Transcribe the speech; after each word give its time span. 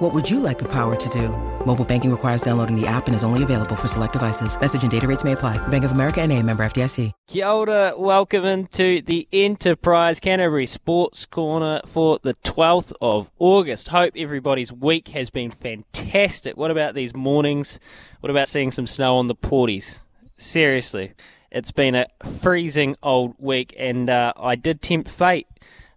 What 0.00 0.14
would 0.14 0.30
you 0.30 0.40
like 0.40 0.58
the 0.58 0.68
power 0.68 0.96
to 0.96 1.08
do? 1.10 1.28
Mobile 1.66 1.84
banking 1.84 2.10
requires 2.10 2.40
downloading 2.40 2.74
the 2.74 2.86
app 2.86 3.06
and 3.06 3.14
is 3.14 3.22
only 3.22 3.42
available 3.42 3.76
for 3.76 3.86
select 3.86 4.14
devices. 4.14 4.58
Message 4.58 4.80
and 4.80 4.90
data 4.90 5.06
rates 5.06 5.24
may 5.24 5.32
apply. 5.32 5.58
Bank 5.68 5.84
of 5.84 5.92
America 5.92 6.22
and 6.22 6.32
a 6.32 6.42
member 6.42 6.64
FDIC. 6.64 7.12
Kia 7.26 7.46
ora, 7.46 7.92
welcome 7.98 8.46
into 8.46 9.02
the 9.02 9.28
Enterprise 9.30 10.18
Canterbury 10.18 10.64
Sports 10.64 11.26
Corner 11.26 11.82
for 11.84 12.18
the 12.22 12.32
12th 12.32 12.94
of 13.02 13.30
August. 13.38 13.88
Hope 13.88 14.14
everybody's 14.16 14.72
week 14.72 15.08
has 15.08 15.28
been 15.28 15.50
fantastic. 15.50 16.56
What 16.56 16.70
about 16.70 16.94
these 16.94 17.14
mornings? 17.14 17.78
What 18.20 18.30
about 18.30 18.48
seeing 18.48 18.70
some 18.70 18.86
snow 18.86 19.18
on 19.18 19.26
the 19.26 19.34
porties? 19.34 19.98
Seriously, 20.34 21.12
it's 21.50 21.72
been 21.72 21.94
a 21.94 22.06
freezing 22.40 22.96
old 23.02 23.34
week 23.36 23.74
and 23.78 24.08
uh, 24.08 24.32
I 24.34 24.56
did 24.56 24.80
tempt 24.80 25.10
fate. 25.10 25.46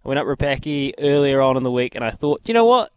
I 0.04 0.08
went 0.08 0.20
up 0.20 0.26
Rapaki 0.26 0.92
earlier 0.98 1.40
on 1.40 1.56
in 1.56 1.62
the 1.62 1.70
week 1.70 1.94
and 1.94 2.04
I 2.04 2.10
thought, 2.10 2.42
you 2.44 2.52
know 2.52 2.66
what? 2.66 2.92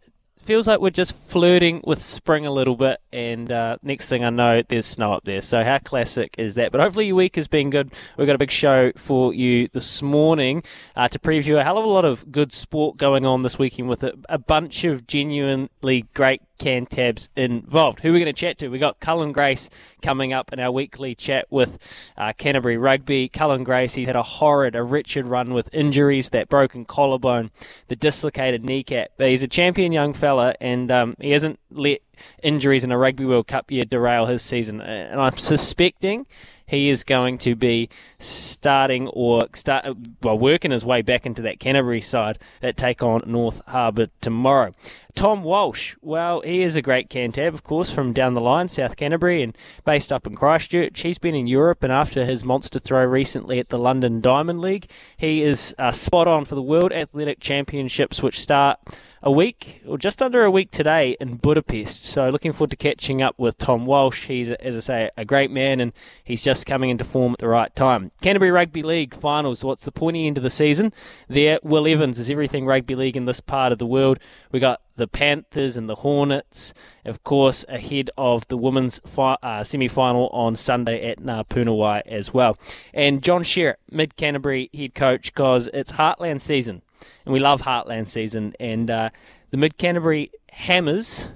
Feels 0.48 0.66
like 0.66 0.80
we're 0.80 0.88
just 0.88 1.14
flirting 1.14 1.78
with 1.84 2.00
spring 2.00 2.46
a 2.46 2.50
little 2.50 2.74
bit, 2.74 3.02
and 3.12 3.50
uh, 3.50 3.78
next 3.82 4.08
thing 4.08 4.24
I 4.24 4.30
know, 4.30 4.62
there's 4.68 4.86
snow 4.86 5.14
up 5.14 5.24
there. 5.24 5.40
So 5.42 5.64
how 5.64 5.78
classic 5.78 6.34
is 6.38 6.54
that? 6.54 6.72
But 6.72 6.80
hopefully 6.80 7.06
your 7.06 7.16
week 7.16 7.36
has 7.36 7.48
been 7.48 7.70
good. 7.70 7.92
We've 8.16 8.26
got 8.26 8.34
a 8.34 8.38
big 8.38 8.50
show 8.50 8.92
for 8.96 9.32
you 9.32 9.68
this 9.72 10.02
morning 10.02 10.62
uh, 10.96 11.08
to 11.08 11.18
preview 11.18 11.58
a 11.58 11.64
hell 11.64 11.78
of 11.78 11.84
a 11.84 11.88
lot 11.88 12.04
of 12.04 12.30
good 12.30 12.52
sport 12.52 12.96
going 12.96 13.24
on 13.24 13.42
this 13.42 13.58
weekend 13.58 13.88
with 13.88 14.02
a, 14.02 14.12
a 14.28 14.38
bunch 14.38 14.84
of 14.84 15.06
genuinely 15.06 16.06
great 16.14 16.42
Cantabs 16.58 17.28
involved. 17.36 18.00
Who 18.00 18.10
are 18.10 18.12
we 18.12 18.18
going 18.18 18.26
to 18.26 18.38
chat 18.38 18.58
to? 18.58 18.68
We 18.68 18.78
got 18.78 19.00
Cullen 19.00 19.32
Grace 19.32 19.70
coming 20.02 20.32
up 20.32 20.52
in 20.52 20.60
our 20.60 20.70
weekly 20.70 21.14
chat 21.14 21.46
with 21.50 21.78
uh, 22.16 22.32
Canterbury 22.36 22.76
Rugby. 22.76 23.28
Cullen 23.28 23.64
Grace, 23.64 23.94
he 23.94 24.04
had 24.04 24.16
a 24.16 24.22
horrid, 24.22 24.74
a 24.74 24.82
wretched 24.82 25.26
run 25.26 25.54
with 25.54 25.72
injuries, 25.72 26.30
that 26.30 26.48
broken 26.48 26.84
collarbone, 26.84 27.50
the 27.86 27.96
dislocated 27.96 28.64
kneecap. 28.64 29.12
But 29.16 29.28
he's 29.28 29.42
a 29.42 29.48
champion 29.48 29.92
young 29.92 30.12
fella, 30.12 30.54
and 30.60 30.90
um, 30.90 31.14
he 31.20 31.30
hasn't 31.30 31.58
let 31.70 32.00
injuries 32.42 32.84
in 32.84 32.92
a 32.92 32.98
Rugby 32.98 33.24
World 33.24 33.46
Cup 33.46 33.70
year 33.70 33.84
derail 33.84 34.26
his 34.26 34.42
season. 34.42 34.80
And 34.80 35.20
I'm 35.20 35.38
suspecting 35.38 36.26
he 36.68 36.90
is 36.90 37.02
going 37.02 37.38
to 37.38 37.56
be 37.56 37.88
starting 38.18 39.08
or 39.08 39.48
start 39.54 39.86
well 40.22 40.38
working 40.38 40.70
his 40.70 40.84
way 40.84 41.00
back 41.00 41.24
into 41.24 41.42
that 41.42 41.58
Canterbury 41.58 42.02
side 42.02 42.38
that 42.60 42.76
take 42.76 43.02
on 43.02 43.22
North 43.26 43.62
Harbour 43.66 44.08
tomorrow. 44.20 44.74
Tom 45.14 45.42
Walsh, 45.42 45.96
well, 46.02 46.42
he 46.42 46.62
is 46.62 46.76
a 46.76 46.82
great 46.82 47.08
Cantab, 47.08 47.54
of 47.54 47.64
course, 47.64 47.90
from 47.90 48.12
down 48.12 48.34
the 48.34 48.40
line, 48.40 48.68
South 48.68 48.96
Canterbury, 48.96 49.42
and 49.42 49.56
based 49.84 50.12
up 50.12 50.26
in 50.26 50.36
Christchurch. 50.36 51.00
He's 51.00 51.18
been 51.18 51.34
in 51.34 51.48
Europe, 51.48 51.82
and 51.82 51.92
after 51.92 52.24
his 52.24 52.44
monster 52.44 52.78
throw 52.78 53.04
recently 53.04 53.58
at 53.58 53.70
the 53.70 53.78
London 53.78 54.20
Diamond 54.20 54.60
League, 54.60 54.88
he 55.16 55.42
is 55.42 55.74
uh, 55.78 55.90
spot 55.90 56.28
on 56.28 56.44
for 56.44 56.54
the 56.54 56.62
World 56.62 56.92
Athletic 56.92 57.40
Championships, 57.40 58.22
which 58.22 58.38
start 58.38 58.78
a 59.22 59.30
week, 59.30 59.82
or 59.86 59.98
just 59.98 60.22
under 60.22 60.44
a 60.44 60.50
week 60.50 60.70
today 60.70 61.16
in 61.20 61.36
Budapest. 61.36 62.04
So 62.04 62.30
looking 62.30 62.52
forward 62.52 62.70
to 62.70 62.76
catching 62.76 63.20
up 63.20 63.38
with 63.38 63.58
Tom 63.58 63.86
Walsh. 63.86 64.26
He's, 64.26 64.50
as 64.50 64.76
I 64.76 64.80
say, 64.80 65.10
a 65.16 65.24
great 65.24 65.50
man, 65.50 65.80
and 65.80 65.92
he's 66.22 66.42
just 66.42 66.66
coming 66.66 66.90
into 66.90 67.04
form 67.04 67.32
at 67.32 67.38
the 67.38 67.48
right 67.48 67.74
time. 67.74 68.12
Canterbury 68.20 68.50
Rugby 68.50 68.82
League 68.82 69.14
finals. 69.14 69.64
What's 69.64 69.84
the 69.84 69.92
pointy 69.92 70.26
end 70.26 70.36
of 70.36 70.44
the 70.44 70.50
season? 70.50 70.92
There, 71.28 71.58
Will 71.62 71.86
Evans 71.86 72.18
is 72.18 72.30
everything 72.30 72.66
rugby 72.66 72.94
league 72.94 73.16
in 73.16 73.24
this 73.24 73.40
part 73.40 73.72
of 73.72 73.78
the 73.78 73.86
world. 73.86 74.18
We 74.52 74.60
got 74.60 74.80
the 74.96 75.08
Panthers 75.08 75.76
and 75.76 75.88
the 75.88 75.96
Hornets, 75.96 76.74
of 77.04 77.22
course, 77.24 77.64
ahead 77.68 78.10
of 78.18 78.46
the 78.48 78.56
women's 78.56 79.00
fi- 79.06 79.38
uh, 79.42 79.64
semi 79.64 79.88
final 79.88 80.28
on 80.28 80.56
Sunday 80.56 81.08
at 81.10 81.20
Ngā 81.20 82.02
as 82.06 82.34
well. 82.34 82.58
And 82.92 83.22
John 83.22 83.42
Sherratt, 83.42 83.76
mid 83.90 84.16
Canterbury 84.16 84.70
head 84.74 84.94
coach, 84.94 85.32
because 85.32 85.68
it's 85.72 85.92
Heartland 85.92 86.40
season 86.42 86.82
and 87.24 87.32
we 87.32 87.38
love 87.38 87.62
Heartland 87.62 88.08
season. 88.08 88.54
And 88.58 88.90
uh, 88.90 89.10
the 89.50 89.56
Mid 89.56 89.78
Canterbury 89.78 90.30
Hammers, 90.50 91.28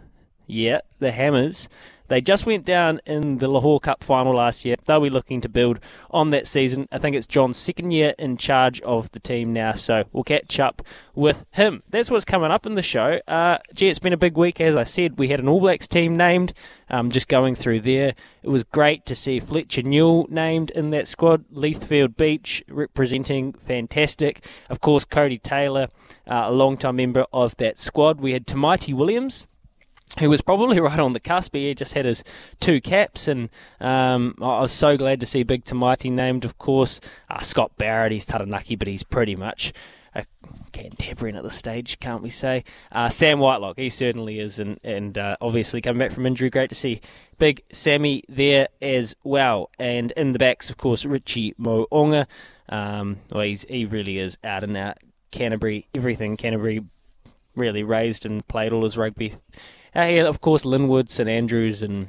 yeah, 0.47 0.81
the 0.99 1.13
Hammers, 1.13 1.69
they 2.09 2.21
just 2.21 2.47
went 2.47 2.65
down 2.65 3.01
in 3.07 3.39
the 3.39 3.49
Lochore 3.49 3.81
Cup 3.81 4.05
final 4.05 4.35
last 4.35 4.65
year. 4.65 4.77
They'll 4.85 5.01
be 5.01 5.11
looking 5.11 5.41
to 5.41 5.49
build 5.49 5.79
on 6.11 6.31
that 6.31 6.47
season. 6.47 6.89
I 6.93 6.99
think 6.99 7.17
it's 7.17 7.27
John's 7.27 7.57
second 7.57 7.91
year 7.91 8.15
in 8.19 8.37
charge 8.37 8.81
of 8.83 9.11
the 9.13 9.21
team 9.21 9.53
now, 9.53 9.73
so 9.73 10.05
we'll 10.13 10.25
catch 10.25 10.61
up 10.61 10.83
with 11.15 11.45
him. 11.53 11.83
That's 11.89 12.11
what's 12.11 12.25
coming 12.25 12.51
up 12.51 12.67
in 12.67 12.75
the 12.75 12.83
show. 12.83 13.21
Uh, 13.29 13.59
gee, 13.75 13.89
it's 13.89 13.99
been 13.99 14.13
a 14.13 14.19
big 14.19 14.37
week, 14.37 14.61
as 14.61 14.77
I 14.77 14.85
said. 14.85 15.19
We 15.19 15.29
had 15.29 15.41
an 15.41 15.49
All 15.49 15.61
Blacks 15.61 15.89
team 15.89 16.17
named, 16.17 16.53
um, 16.91 17.11
just 17.11 17.29
going 17.29 17.55
through 17.55 17.81
there. 17.81 18.15
It 18.43 18.49
was 18.49 18.65
great 18.65 19.07
to 19.07 19.15
see 19.15 19.41
Fletcher 19.41 19.83
Newell 19.83 20.27
named 20.31 20.71
in 20.71 20.91
that 20.91 21.07
squad. 21.09 21.45
Leithfield 21.53 22.17
Beach 22.17 22.63
representing 22.69 23.53
fantastic. 23.53 24.45
Of 24.69 24.81
course, 24.81 25.05
Codie 25.05 25.43
Taylor, 25.43 25.89
uh, 26.27 26.45
a 26.47 26.53
long-time 26.53 26.97
member 26.97 27.27
of 27.33 27.57
that 27.59 27.79
squad. 27.79 28.21
We 28.21 28.33
had 28.33 28.47
Tamaiti 28.47 28.95
Williams 28.95 29.47
who 30.19 30.31
was 30.31 30.41
probably 30.41 30.81
right 30.81 30.99
on 30.99 31.13
the 31.13 31.21
cusp. 31.21 31.55
He 31.55 31.75
just 31.75 31.95
had 31.95 32.05
his 32.05 32.25
two 32.61 32.81
caps, 32.81 33.29
and 33.29 33.49
um, 33.81 34.35
I 34.41 34.61
was 34.61 34.73
so 34.73 34.97
glad 34.97 35.21
to 35.21 35.27
see 35.27 35.43
Big 35.43 35.65
Tamati 35.65 36.11
named, 36.11 36.45
of 36.45 36.59
course. 36.59 37.01
Uh, 37.31 37.41
Scott 37.41 37.73
Barrett, 37.77 38.13
he's 38.13 38.27
Taranaki, 38.27 38.77
but 38.77 38.89
he's 38.89 39.03
pretty 39.03 39.37
much 39.37 39.73
a 40.15 40.27
Cantabrian 40.73 41.37
at 41.37 41.43
the 41.43 41.51
stage, 41.51 41.99
can't 42.01 42.23
we 42.23 42.31
say? 42.31 42.65
Uh, 42.91 43.09
Sam 43.09 43.39
Whitelock, 43.39 43.79
he 43.79 43.89
certainly 43.89 44.41
is, 44.41 44.59
and, 44.59 44.79
and 44.85 45.17
uh, 45.17 45.37
obviously 45.41 45.81
coming 45.81 45.99
back 45.99 46.13
from 46.13 46.27
injury, 46.27 46.51
great 46.51 46.69
to 46.69 46.75
see 46.75 47.01
Big 47.39 47.63
Sammy 47.73 48.23
there 48.29 48.69
as 48.81 49.15
well. 49.25 49.71
And 49.79 50.11
in 50.13 50.33
the 50.33 50.39
backs, 50.39 50.69
of 50.71 50.77
course, 50.77 51.05
Richie 51.05 51.55
Mo'unga. 51.59 52.27
Um, 52.69 53.19
well, 53.33 53.43
he 53.43 53.85
really 53.85 54.19
is 54.19 54.39
out 54.45 54.65
and 54.65 54.77
out 54.77 54.99
Canterbury, 55.31 55.89
everything 55.95 56.37
Canterbury 56.37 56.85
really 57.55 57.83
raised 57.83 58.25
and 58.25 58.47
played 58.49 58.73
all 58.73 58.85
his 58.85 58.97
rugby 58.97 59.35
uh, 59.95 60.03
yeah, 60.03 60.27
of 60.27 60.41
course, 60.41 60.65
Linwood, 60.65 61.11
St 61.11 61.29
Andrews, 61.29 61.83
and 61.83 62.09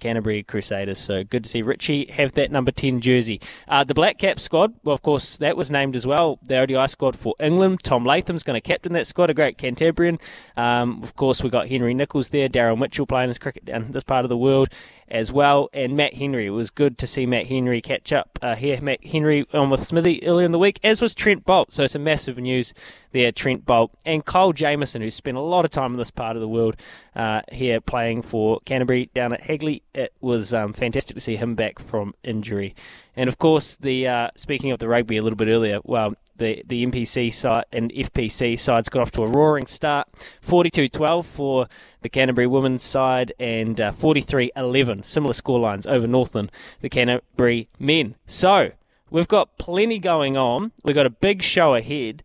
Canterbury 0.00 0.42
Crusaders. 0.42 0.98
So 0.98 1.24
good 1.24 1.44
to 1.44 1.50
see 1.50 1.62
Richie 1.62 2.06
have 2.12 2.32
that 2.32 2.50
number 2.50 2.70
10 2.70 3.00
jersey. 3.00 3.40
Uh, 3.66 3.84
the 3.84 3.94
Black 3.94 4.18
Cap 4.18 4.38
squad, 4.38 4.74
well, 4.84 4.94
of 4.94 5.02
course, 5.02 5.38
that 5.38 5.56
was 5.56 5.70
named 5.70 5.96
as 5.96 6.06
well. 6.06 6.38
The 6.42 6.58
ODI 6.58 6.86
squad 6.88 7.16
for 7.16 7.34
England. 7.40 7.80
Tom 7.82 8.04
Latham's 8.04 8.42
going 8.42 8.54
to 8.54 8.60
captain 8.60 8.92
that 8.92 9.06
squad, 9.06 9.30
a 9.30 9.34
great 9.34 9.58
Cantabrian. 9.58 10.20
Um, 10.56 11.02
of 11.02 11.16
course, 11.16 11.42
we've 11.42 11.52
got 11.52 11.68
Henry 11.68 11.94
Nicholls 11.94 12.28
there, 12.28 12.48
Daryl 12.48 12.78
Mitchell 12.78 13.06
playing 13.06 13.28
his 13.28 13.38
cricket 13.38 13.64
down 13.64 13.92
this 13.92 14.04
part 14.04 14.24
of 14.24 14.28
the 14.28 14.36
world 14.36 14.68
as 15.08 15.30
well, 15.30 15.68
and 15.72 15.96
Matt 15.96 16.14
Henry. 16.14 16.46
It 16.46 16.50
was 16.50 16.70
good 16.70 16.98
to 16.98 17.06
see 17.06 17.26
Matt 17.26 17.46
Henry 17.46 17.80
catch 17.80 18.12
up 18.12 18.38
uh, 18.42 18.56
here. 18.56 18.80
Matt 18.80 19.04
Henry 19.04 19.46
on 19.52 19.70
with 19.70 19.84
Smithy 19.84 20.26
earlier 20.26 20.46
in 20.46 20.52
the 20.52 20.58
week, 20.58 20.80
as 20.82 21.00
was 21.00 21.14
Trent 21.14 21.44
Boult. 21.44 21.70
So 21.70 21.86
some 21.86 22.04
massive 22.04 22.38
news 22.38 22.74
there, 23.12 23.32
Trent 23.32 23.64
Boult 23.64 23.90
And 24.04 24.24
Kyle 24.24 24.52
Jamieson, 24.52 25.02
who 25.02 25.10
spent 25.10 25.36
a 25.36 25.40
lot 25.40 25.64
of 25.64 25.70
time 25.70 25.92
in 25.92 25.98
this 25.98 26.10
part 26.10 26.36
of 26.36 26.42
the 26.42 26.48
world 26.48 26.76
uh, 27.14 27.42
here 27.52 27.80
playing 27.80 28.22
for 28.22 28.60
Canterbury 28.64 29.10
down 29.14 29.32
at 29.32 29.42
Hagley. 29.42 29.82
It 29.94 30.12
was 30.20 30.52
um, 30.52 30.72
fantastic 30.72 31.14
to 31.14 31.20
see 31.20 31.36
him 31.36 31.54
back 31.54 31.78
from 31.78 32.14
injury. 32.22 32.74
And 33.16 33.28
of 33.28 33.38
course, 33.38 33.76
the 33.76 34.06
uh, 34.06 34.30
speaking 34.36 34.70
of 34.70 34.78
the 34.78 34.88
rugby 34.88 35.16
a 35.16 35.22
little 35.22 35.36
bit 35.36 35.48
earlier, 35.48 35.80
well, 35.84 36.14
the, 36.38 36.62
the 36.66 36.84
NPC 36.86 37.32
side 37.32 37.64
and 37.72 37.90
FPC 37.92 38.58
sides 38.58 38.88
got 38.88 39.02
off 39.02 39.10
to 39.12 39.22
a 39.22 39.26
roaring 39.26 39.66
start 39.66 40.08
42 40.40 40.88
12 40.88 41.26
for 41.26 41.68
the 42.02 42.08
Canterbury 42.08 42.46
women's 42.46 42.82
side 42.82 43.32
and 43.38 43.80
uh, 43.80 43.90
43 43.90 44.50
uh, 44.54 44.60
11, 44.60 45.02
similar 45.02 45.32
scorelines 45.32 45.86
over 45.86 46.06
Northland, 46.06 46.52
the 46.80 46.88
Canterbury 46.88 47.68
men. 47.78 48.14
So 48.26 48.72
we've 49.10 49.28
got 49.28 49.58
plenty 49.58 49.98
going 49.98 50.36
on. 50.36 50.72
We've 50.84 50.94
got 50.94 51.06
a 51.06 51.10
big 51.10 51.42
show 51.42 51.74
ahead. 51.74 52.22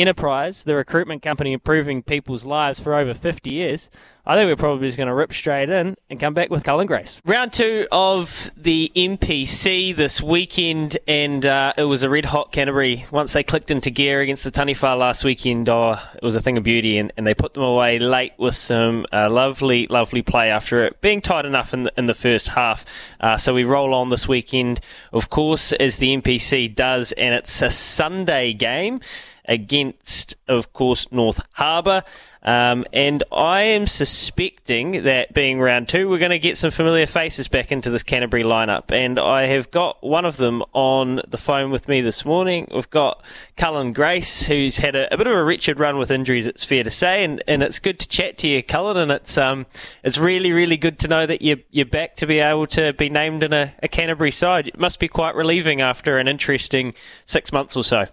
Enterprise, 0.00 0.64
the 0.64 0.74
recruitment 0.74 1.22
company 1.22 1.52
improving 1.52 2.02
people's 2.02 2.46
lives 2.46 2.80
for 2.80 2.94
over 2.94 3.14
50 3.14 3.50
years. 3.50 3.90
I 4.30 4.36
think 4.36 4.46
we're 4.46 4.56
probably 4.56 4.86
just 4.88 4.98
going 4.98 5.06
to 5.06 5.14
rip 5.14 5.32
straight 5.32 5.70
in 5.70 5.96
and 6.10 6.20
come 6.20 6.34
back 6.34 6.50
with 6.50 6.62
Cullen 6.62 6.86
Grace. 6.86 7.22
Round 7.24 7.50
two 7.50 7.88
of 7.90 8.50
the 8.58 8.92
NPC 8.94 9.96
this 9.96 10.22
weekend, 10.22 10.98
and 11.08 11.46
uh, 11.46 11.72
it 11.78 11.84
was 11.84 12.02
a 12.02 12.10
red 12.10 12.26
hot 12.26 12.52
Canterbury. 12.52 13.06
Once 13.10 13.32
they 13.32 13.42
clicked 13.42 13.70
into 13.70 13.88
gear 13.88 14.20
against 14.20 14.44
the 14.44 14.50
Taniwha 14.50 14.98
last 14.98 15.24
weekend, 15.24 15.70
oh, 15.70 15.98
it 16.14 16.22
was 16.22 16.34
a 16.34 16.42
thing 16.42 16.58
of 16.58 16.62
beauty, 16.62 16.98
and, 16.98 17.10
and 17.16 17.26
they 17.26 17.32
put 17.32 17.54
them 17.54 17.62
away 17.62 17.98
late 17.98 18.34
with 18.36 18.54
some 18.54 19.06
uh, 19.14 19.30
lovely, 19.30 19.86
lovely 19.86 20.20
play 20.20 20.50
after 20.50 20.84
it 20.84 21.00
being 21.00 21.22
tight 21.22 21.46
enough 21.46 21.72
in 21.72 21.84
the, 21.84 21.92
in 21.96 22.04
the 22.04 22.12
first 22.12 22.48
half. 22.48 22.84
Uh, 23.20 23.38
so 23.38 23.54
we 23.54 23.64
roll 23.64 23.94
on 23.94 24.10
this 24.10 24.28
weekend, 24.28 24.78
of 25.10 25.30
course, 25.30 25.72
as 25.72 25.96
the 25.96 26.14
NPC 26.14 26.74
does, 26.74 27.12
and 27.12 27.34
it's 27.34 27.62
a 27.62 27.70
Sunday 27.70 28.52
game 28.52 29.00
against, 29.48 30.36
of 30.46 30.72
course, 30.72 31.10
North 31.10 31.40
Harbour. 31.54 32.04
Um, 32.40 32.84
and 32.92 33.24
I 33.32 33.62
am 33.62 33.86
suspecting 33.86 35.02
that 35.02 35.34
being 35.34 35.58
round 35.60 35.88
two, 35.88 36.08
we're 36.08 36.18
going 36.18 36.30
to 36.30 36.38
get 36.38 36.56
some 36.56 36.70
familiar 36.70 37.06
faces 37.06 37.48
back 37.48 37.72
into 37.72 37.90
this 37.90 38.04
Canterbury 38.04 38.44
lineup. 38.44 38.92
And 38.92 39.18
I 39.18 39.46
have 39.46 39.70
got 39.70 40.02
one 40.04 40.24
of 40.24 40.36
them 40.36 40.62
on 40.72 41.20
the 41.26 41.36
phone 41.36 41.70
with 41.70 41.88
me 41.88 42.00
this 42.00 42.24
morning. 42.24 42.68
We've 42.72 42.88
got 42.90 43.24
Cullen 43.56 43.92
Grace, 43.92 44.46
who's 44.46 44.78
had 44.78 44.94
a, 44.94 45.12
a 45.12 45.16
bit 45.16 45.26
of 45.26 45.32
a 45.32 45.42
wretched 45.42 45.80
run 45.80 45.98
with 45.98 46.10
injuries, 46.10 46.46
it's 46.46 46.64
fair 46.64 46.84
to 46.84 46.90
say. 46.90 47.24
And, 47.24 47.42
and 47.48 47.62
it's 47.62 47.80
good 47.80 47.98
to 47.98 48.08
chat 48.08 48.38
to 48.38 48.48
you, 48.48 48.62
Cullen. 48.62 48.96
And 48.96 49.10
it's 49.10 49.36
um, 49.36 49.66
it's 50.04 50.18
really, 50.18 50.52
really 50.52 50.76
good 50.76 50.98
to 51.00 51.08
know 51.08 51.26
that 51.26 51.42
you're, 51.42 51.58
you're 51.70 51.86
back 51.86 52.16
to 52.16 52.26
be 52.26 52.38
able 52.38 52.66
to 52.68 52.92
be 52.92 53.10
named 53.10 53.42
in 53.42 53.52
a, 53.52 53.74
a 53.82 53.88
Canterbury 53.88 54.30
side. 54.30 54.68
It 54.68 54.78
must 54.78 55.00
be 55.00 55.08
quite 55.08 55.34
relieving 55.34 55.80
after 55.80 56.18
an 56.18 56.28
interesting 56.28 56.94
six 57.24 57.52
months 57.52 57.76
or 57.76 57.82
so. 57.82 58.06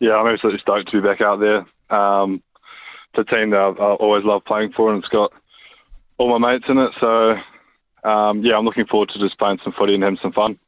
Yeah, 0.00 0.16
I'm 0.16 0.26
absolutely 0.26 0.60
stoked 0.60 0.90
to 0.90 1.00
be 1.00 1.06
back 1.06 1.20
out 1.20 1.40
there. 1.40 1.66
Um, 1.96 2.42
it's 3.12 3.30
a 3.30 3.34
team 3.34 3.50
that 3.50 3.60
I've, 3.60 3.74
I've 3.74 3.98
always 3.98 4.24
loved 4.24 4.46
playing 4.46 4.72
for, 4.72 4.92
and 4.92 5.02
it's 5.02 5.12
got 5.12 5.32
all 6.18 6.38
my 6.38 6.52
mates 6.52 6.68
in 6.68 6.78
it. 6.78 6.92
So, 6.98 7.36
um, 8.08 8.42
yeah, 8.42 8.56
I'm 8.56 8.64
looking 8.64 8.86
forward 8.86 9.10
to 9.10 9.18
just 9.18 9.38
playing 9.38 9.58
some 9.62 9.74
footy 9.74 9.94
and 9.94 10.02
having 10.02 10.18
some 10.22 10.32
fun. 10.32 10.58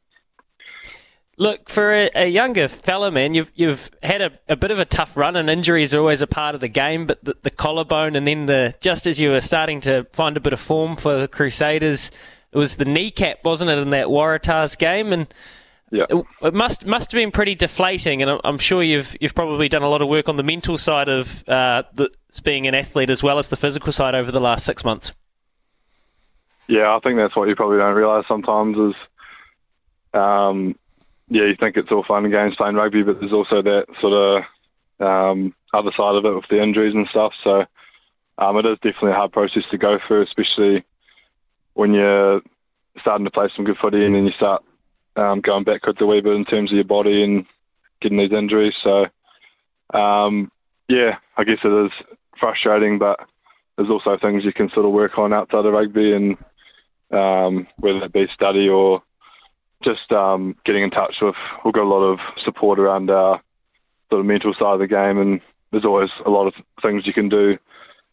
Look, 1.37 1.67
for 1.67 1.91
a, 1.91 2.11
a, 2.13 2.27
younger 2.27 2.67
fella, 2.67 3.09
man, 3.09 3.33
you've 3.33 3.51
you've 3.55 3.89
had 4.03 4.21
a, 4.21 4.31
a, 4.47 4.55
bit 4.55 4.69
of 4.69 4.77
a 4.77 4.85
tough 4.85 5.17
run, 5.17 5.35
and 5.35 5.49
injuries 5.49 5.91
are 5.95 5.99
always 5.99 6.21
a 6.21 6.27
part 6.27 6.53
of 6.53 6.61
the 6.61 6.67
game. 6.67 7.07
But 7.07 7.23
the, 7.23 7.35
the, 7.41 7.49
collarbone, 7.49 8.15
and 8.15 8.27
then 8.27 8.45
the 8.45 8.75
just 8.81 9.07
as 9.07 9.19
you 9.19 9.31
were 9.31 9.41
starting 9.41 9.81
to 9.81 10.05
find 10.13 10.37
a 10.37 10.39
bit 10.39 10.53
of 10.53 10.59
form 10.59 10.95
for 10.95 11.17
the 11.17 11.27
Crusaders, 11.27 12.11
it 12.51 12.57
was 12.57 12.77
the 12.77 12.85
kneecap, 12.85 13.43
wasn't 13.43 13.71
it, 13.71 13.79
in 13.79 13.89
that 13.89 14.07
Waratahs 14.07 14.77
game? 14.77 15.11
And 15.11 15.33
yeah. 15.93 16.05
It, 16.41 16.55
must 16.55 16.87
must 16.87 17.11
have 17.11 17.19
been 17.19 17.29
pretty 17.29 17.53
deflating, 17.53 18.23
and 18.23 18.41
I'm 18.43 18.57
sure 18.57 18.81
you've 18.81 19.15
you've 19.21 19.35
probably 19.35 19.69
done 19.69 19.83
a 19.83 19.87
lot 19.87 20.01
of 20.01 20.07
work 20.07 20.27
on 20.27 20.37
the 20.37 20.43
mental 20.43 20.75
side 20.75 21.07
of 21.07 21.47
uh, 21.47 21.83
the, 21.93 22.09
being 22.43 22.65
an 22.65 22.73
athlete 22.73 23.11
as 23.11 23.21
well 23.21 23.37
as 23.37 23.49
the 23.49 23.55
physical 23.55 23.91
side 23.91 24.15
over 24.15 24.31
the 24.31 24.39
last 24.39 24.65
six 24.65 24.83
months. 24.83 25.13
Yeah, 26.67 26.95
I 26.95 26.99
think 26.99 27.17
that's 27.17 27.35
what 27.35 27.47
you 27.47 27.55
probably 27.55 27.77
don't 27.77 27.93
realise 27.93 28.27
sometimes 28.27 28.75
is, 28.75 28.95
um, 30.15 30.75
yeah, 31.29 31.45
you 31.45 31.55
think 31.59 31.77
it's 31.77 31.91
all 31.91 32.03
fun 32.03 32.23
and 32.23 32.33
games 32.33 32.55
playing 32.55 32.75
rugby, 32.75 33.03
but 33.03 33.19
there's 33.19 33.33
also 33.33 33.61
that 33.61 33.85
sort 34.01 34.13
of 34.99 35.05
um, 35.05 35.53
other 35.75 35.91
side 35.91 36.15
of 36.15 36.25
it 36.25 36.33
with 36.33 36.47
the 36.49 36.63
injuries 36.63 36.95
and 36.95 37.07
stuff. 37.07 37.33
So 37.43 37.65
um, 38.39 38.57
it 38.57 38.65
is 38.65 38.77
definitely 38.77 39.11
a 39.11 39.15
hard 39.15 39.31
process 39.31 39.63
to 39.69 39.77
go 39.77 39.99
through, 40.07 40.23
especially 40.23 40.83
when 41.75 41.93
you're 41.93 42.41
starting 42.99 43.25
to 43.25 43.31
play 43.31 43.49
some 43.55 43.65
good 43.65 43.77
footy 43.77 44.03
and 44.03 44.15
then 44.15 44.25
you 44.25 44.31
start 44.31 44.63
um, 45.15 45.41
going 45.41 45.63
backwards 45.63 46.01
a 46.01 46.05
wee 46.05 46.21
bit 46.21 46.35
in 46.35 46.45
terms 46.45 46.71
of 46.71 46.75
your 46.75 46.85
body 46.85 47.23
and 47.23 47.45
getting 48.01 48.17
these 48.17 48.31
injuries. 48.31 48.75
So, 48.81 49.07
um, 49.97 50.51
yeah, 50.89 51.17
I 51.37 51.43
guess 51.43 51.59
it 51.63 51.85
is 51.85 51.91
frustrating, 52.39 52.99
but 52.99 53.19
there's 53.75 53.89
also 53.89 54.17
things 54.17 54.45
you 54.45 54.53
can 54.53 54.69
sort 54.69 54.85
of 54.85 54.91
work 54.91 55.17
on 55.17 55.33
outside 55.33 55.65
of 55.65 55.73
rugby, 55.73 56.13
and 56.13 56.37
um, 57.11 57.67
whether 57.77 58.03
it 58.03 58.13
be 58.13 58.27
study 58.33 58.69
or 58.69 59.01
just 59.83 60.11
um, 60.11 60.55
getting 60.65 60.83
in 60.83 60.91
touch 60.91 61.15
with. 61.21 61.35
We've 61.63 61.73
got 61.73 61.83
a 61.83 61.87
lot 61.87 62.03
of 62.03 62.19
support 62.37 62.79
around 62.79 63.09
our 63.09 63.41
sort 64.09 64.21
of 64.21 64.25
mental 64.25 64.53
side 64.53 64.73
of 64.73 64.79
the 64.79 64.87
game, 64.87 65.19
and 65.19 65.41
there's 65.71 65.85
always 65.85 66.11
a 66.25 66.29
lot 66.29 66.47
of 66.47 66.53
things 66.81 67.05
you 67.05 67.13
can 67.13 67.29
do 67.29 67.57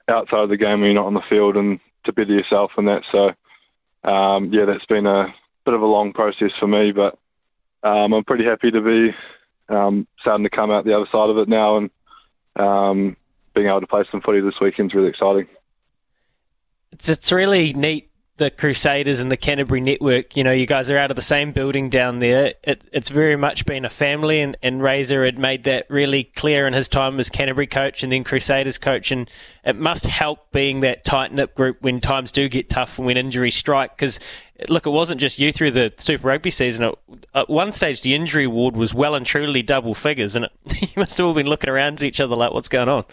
outside 0.09 0.43
of 0.43 0.49
the 0.49 0.57
game 0.57 0.81
when 0.81 0.91
you're 0.91 0.95
not 0.95 1.07
on 1.07 1.15
the 1.15 1.23
field 1.29 1.57
and 1.57 1.79
to 2.05 2.13
better 2.13 2.33
yourself 2.33 2.73
and 2.77 2.89
that. 2.89 3.03
So, 3.13 4.09
um, 4.11 4.51
yeah, 4.53 4.65
that's 4.65 4.87
been 4.87 5.07
a 5.07 5.35
bit 5.71 5.77
of 5.77 5.83
a 5.83 5.87
long 5.87 6.13
process 6.13 6.51
for 6.59 6.67
me, 6.67 6.91
but 6.91 7.17
um, 7.85 8.13
I'm 8.13 8.25
pretty 8.25 8.45
happy 8.45 8.73
to 8.73 8.81
be 8.81 9.15
um, 9.69 10.09
starting 10.19 10.43
to 10.43 10.51
come 10.51 10.71
out 10.73 10.85
the 10.85 10.97
other 10.97 11.07
side 11.13 11.31
of 11.31 11.39
it 11.39 11.49
now 11.49 11.77
and 11.77 11.91
um, 12.57 13.17
being 13.55 13.69
able 13.69 13.81
to 13.81 13.87
play 13.87 14.05
some 14.11 14.21
footy 14.21 14.41
this 14.41 14.59
weekend 14.61 14.91
is 14.91 14.95
really 14.97 15.09
exciting. 15.09 15.47
It's, 16.91 17.09
it's 17.09 17.31
really 17.31 17.73
neat 17.73 18.11
the 18.41 18.51
Crusaders 18.51 19.21
and 19.21 19.31
the 19.31 19.37
Canterbury 19.37 19.83
Network, 19.83 20.35
you 20.35 20.43
know, 20.43 20.51
you 20.51 20.65
guys 20.65 20.91
are 20.91 20.97
out 20.97 21.11
of 21.11 21.17
the 21.17 21.23
same 21.23 21.53
building 21.53 21.91
down 21.91 22.21
there. 22.21 22.55
It, 22.65 22.83
it's 22.91 23.11
very 23.11 23.37
much 23.37 23.67
been 23.67 23.85
a 23.85 23.91
family, 23.91 24.41
and, 24.41 24.57
and 24.63 24.83
Razor 24.83 25.27
had 25.27 25.39
made 25.39 25.65
that 25.65 25.87
really 25.91 26.25
clear 26.25 26.67
in 26.67 26.73
his 26.73 26.89
time 26.89 27.21
as 27.21 27.29
Canterbury 27.29 27.67
coach 27.67 28.03
and 28.03 28.11
then 28.11 28.25
Crusaders 28.25 28.79
coach. 28.79 29.13
And 29.13 29.31
it 29.63 29.77
must 29.77 30.07
help 30.07 30.51
being 30.53 30.81
that 30.81 31.05
tight 31.05 31.35
knit 31.35 31.55
group 31.55 31.83
when 31.83 32.01
times 32.01 32.33
do 32.33 32.49
get 32.49 32.71
tough 32.71 32.97
and 32.97 33.07
when 33.07 33.19
injuries 33.19 33.57
strike. 33.57 33.95
Because, 33.95 34.19
look, 34.69 34.87
it 34.87 34.91
wasn't 34.91 35.21
just 35.21 35.39
you 35.39 35.53
through 35.53 35.71
the 35.73 35.93
Super 35.97 36.29
Rugby 36.29 36.51
season. 36.51 36.93
At 37.35 37.49
one 37.49 37.73
stage, 37.73 38.03
the 38.03 38.15
injury 38.15 38.47
ward 38.47 38.77
was 38.77 38.93
well 38.93 39.15
and 39.15 39.25
truly 39.25 39.63
double 39.63 39.95
figures, 39.95 40.37
and 40.37 40.47
it, 40.47 40.53
you 40.83 40.89
must 40.97 41.17
have 41.19 41.27
all 41.27 41.35
been 41.35 41.47
looking 41.47 41.71
around 41.71 41.95
at 41.95 42.03
each 42.03 42.21
other 42.21 42.37
like, 42.37 42.53
what's 42.53 42.69
going 42.69 42.89
on? 42.89 43.05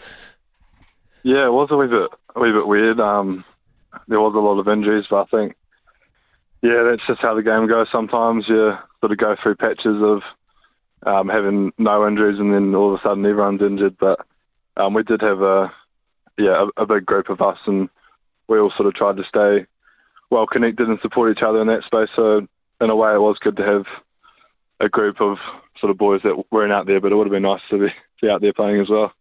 Yeah, 1.22 1.46
it 1.46 1.52
was 1.52 1.68
a 1.70 1.76
wee 1.76 1.86
bit, 1.86 2.10
a 2.34 2.40
wee 2.40 2.52
bit 2.52 2.66
weird. 2.66 3.00
Um, 3.00 3.44
there 4.06 4.20
was 4.20 4.34
a 4.34 4.38
lot 4.38 4.58
of 4.58 4.68
injuries, 4.68 5.06
but 5.08 5.22
I 5.22 5.24
think, 5.26 5.56
yeah, 6.62 6.82
that's 6.82 7.06
just 7.06 7.20
how 7.20 7.34
the 7.34 7.42
game 7.42 7.66
goes. 7.66 7.88
Sometimes 7.90 8.48
you 8.48 8.76
sort 9.00 9.12
of 9.12 9.18
go 9.18 9.36
through 9.42 9.56
patches 9.56 10.02
of 10.02 10.22
um, 11.04 11.28
having 11.28 11.72
no 11.78 12.06
injuries, 12.06 12.38
and 12.38 12.52
then 12.52 12.74
all 12.74 12.94
of 12.94 13.00
a 13.00 13.02
sudden 13.02 13.26
everyone's 13.26 13.62
injured. 13.62 13.96
But 13.98 14.20
um, 14.76 14.94
we 14.94 15.02
did 15.02 15.20
have 15.22 15.40
a, 15.40 15.72
yeah, 16.36 16.66
a, 16.76 16.82
a 16.82 16.86
big 16.86 17.06
group 17.06 17.28
of 17.30 17.40
us, 17.40 17.58
and 17.66 17.88
we 18.48 18.58
all 18.58 18.70
sort 18.70 18.88
of 18.88 18.94
tried 18.94 19.16
to 19.16 19.24
stay 19.24 19.66
well 20.30 20.46
connected 20.46 20.88
and 20.88 21.00
support 21.00 21.36
each 21.36 21.42
other 21.42 21.60
in 21.60 21.66
that 21.68 21.84
space. 21.84 22.10
So 22.14 22.46
in 22.80 22.90
a 22.90 22.96
way, 22.96 23.14
it 23.14 23.20
was 23.20 23.38
good 23.38 23.56
to 23.56 23.64
have 23.64 23.86
a 24.80 24.88
group 24.88 25.20
of 25.20 25.38
sort 25.78 25.90
of 25.90 25.98
boys 25.98 26.22
that 26.22 26.44
weren't 26.50 26.72
out 26.72 26.86
there, 26.86 27.00
but 27.00 27.12
it 27.12 27.14
would 27.14 27.26
have 27.26 27.32
been 27.32 27.42
nice 27.42 27.62
to 27.70 27.78
be, 27.78 27.94
be 28.20 28.30
out 28.30 28.40
there 28.40 28.52
playing 28.52 28.80
as 28.80 28.88
well. 28.88 29.12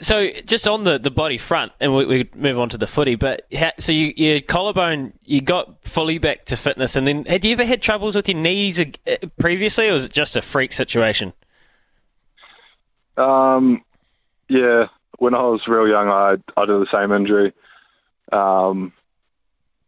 So 0.00 0.28
just 0.44 0.66
on 0.66 0.82
the, 0.84 0.98
the 0.98 1.10
body 1.10 1.38
front, 1.38 1.72
and 1.80 1.94
we, 1.94 2.04
we 2.04 2.30
move 2.34 2.58
on 2.58 2.68
to 2.70 2.78
the 2.78 2.86
footy. 2.86 3.14
But 3.14 3.46
ha, 3.52 3.70
so 3.78 3.92
you 3.92 4.12
your 4.16 4.40
collarbone, 4.40 5.12
you 5.22 5.40
got 5.40 5.84
fully 5.84 6.18
back 6.18 6.46
to 6.46 6.56
fitness, 6.56 6.96
and 6.96 7.06
then 7.06 7.24
had 7.26 7.44
you 7.44 7.52
ever 7.52 7.64
had 7.64 7.80
troubles 7.80 8.16
with 8.16 8.28
your 8.28 8.38
knees 8.38 8.80
uh, 8.80 8.84
previously, 9.38 9.88
or 9.88 9.92
was 9.92 10.04
it 10.04 10.12
just 10.12 10.34
a 10.34 10.42
freak 10.42 10.72
situation? 10.72 11.32
Um, 13.16 13.84
yeah, 14.48 14.88
when 15.18 15.32
I 15.32 15.42
was 15.42 15.68
real 15.68 15.88
young, 15.88 16.08
I 16.08 16.38
I 16.56 16.60
had 16.60 16.68
the 16.68 16.86
same 16.90 17.12
injury. 17.12 17.52
Um, 18.32 18.92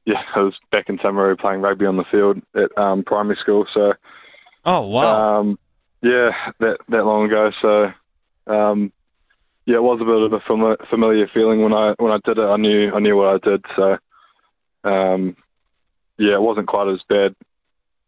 yeah, 0.06 0.22
I 0.34 0.40
was 0.40 0.58
back 0.70 0.88
in 0.88 0.98
Timaru 0.98 1.38
playing 1.38 1.60
rugby 1.60 1.84
on 1.84 1.96
the 1.96 2.04
field 2.04 2.40
at 2.54 2.76
um, 2.78 3.02
primary 3.02 3.36
school. 3.36 3.66
So, 3.74 3.92
oh 4.64 4.86
wow, 4.86 5.40
um, 5.40 5.58
yeah, 6.00 6.30
that 6.60 6.78
that 6.88 7.04
long 7.04 7.26
ago. 7.26 7.50
So, 7.60 7.92
um, 8.46 8.92
yeah, 9.66 9.76
it 9.76 9.82
was 9.82 10.00
a 10.00 10.04
bit 10.04 10.14
of 10.14 10.32
a 10.32 10.86
familiar 10.86 11.26
feeling 11.26 11.62
when 11.62 11.74
I 11.74 11.94
when 11.98 12.12
I 12.12 12.20
did 12.24 12.38
it. 12.38 12.44
I 12.44 12.56
knew 12.56 12.92
I 12.94 13.00
knew 13.00 13.16
what 13.16 13.34
I 13.34 13.38
did, 13.50 13.64
so 13.74 13.98
um, 14.84 15.36
yeah, 16.18 16.34
it 16.34 16.42
wasn't 16.42 16.68
quite 16.68 16.88
as 16.88 17.02
bad 17.08 17.34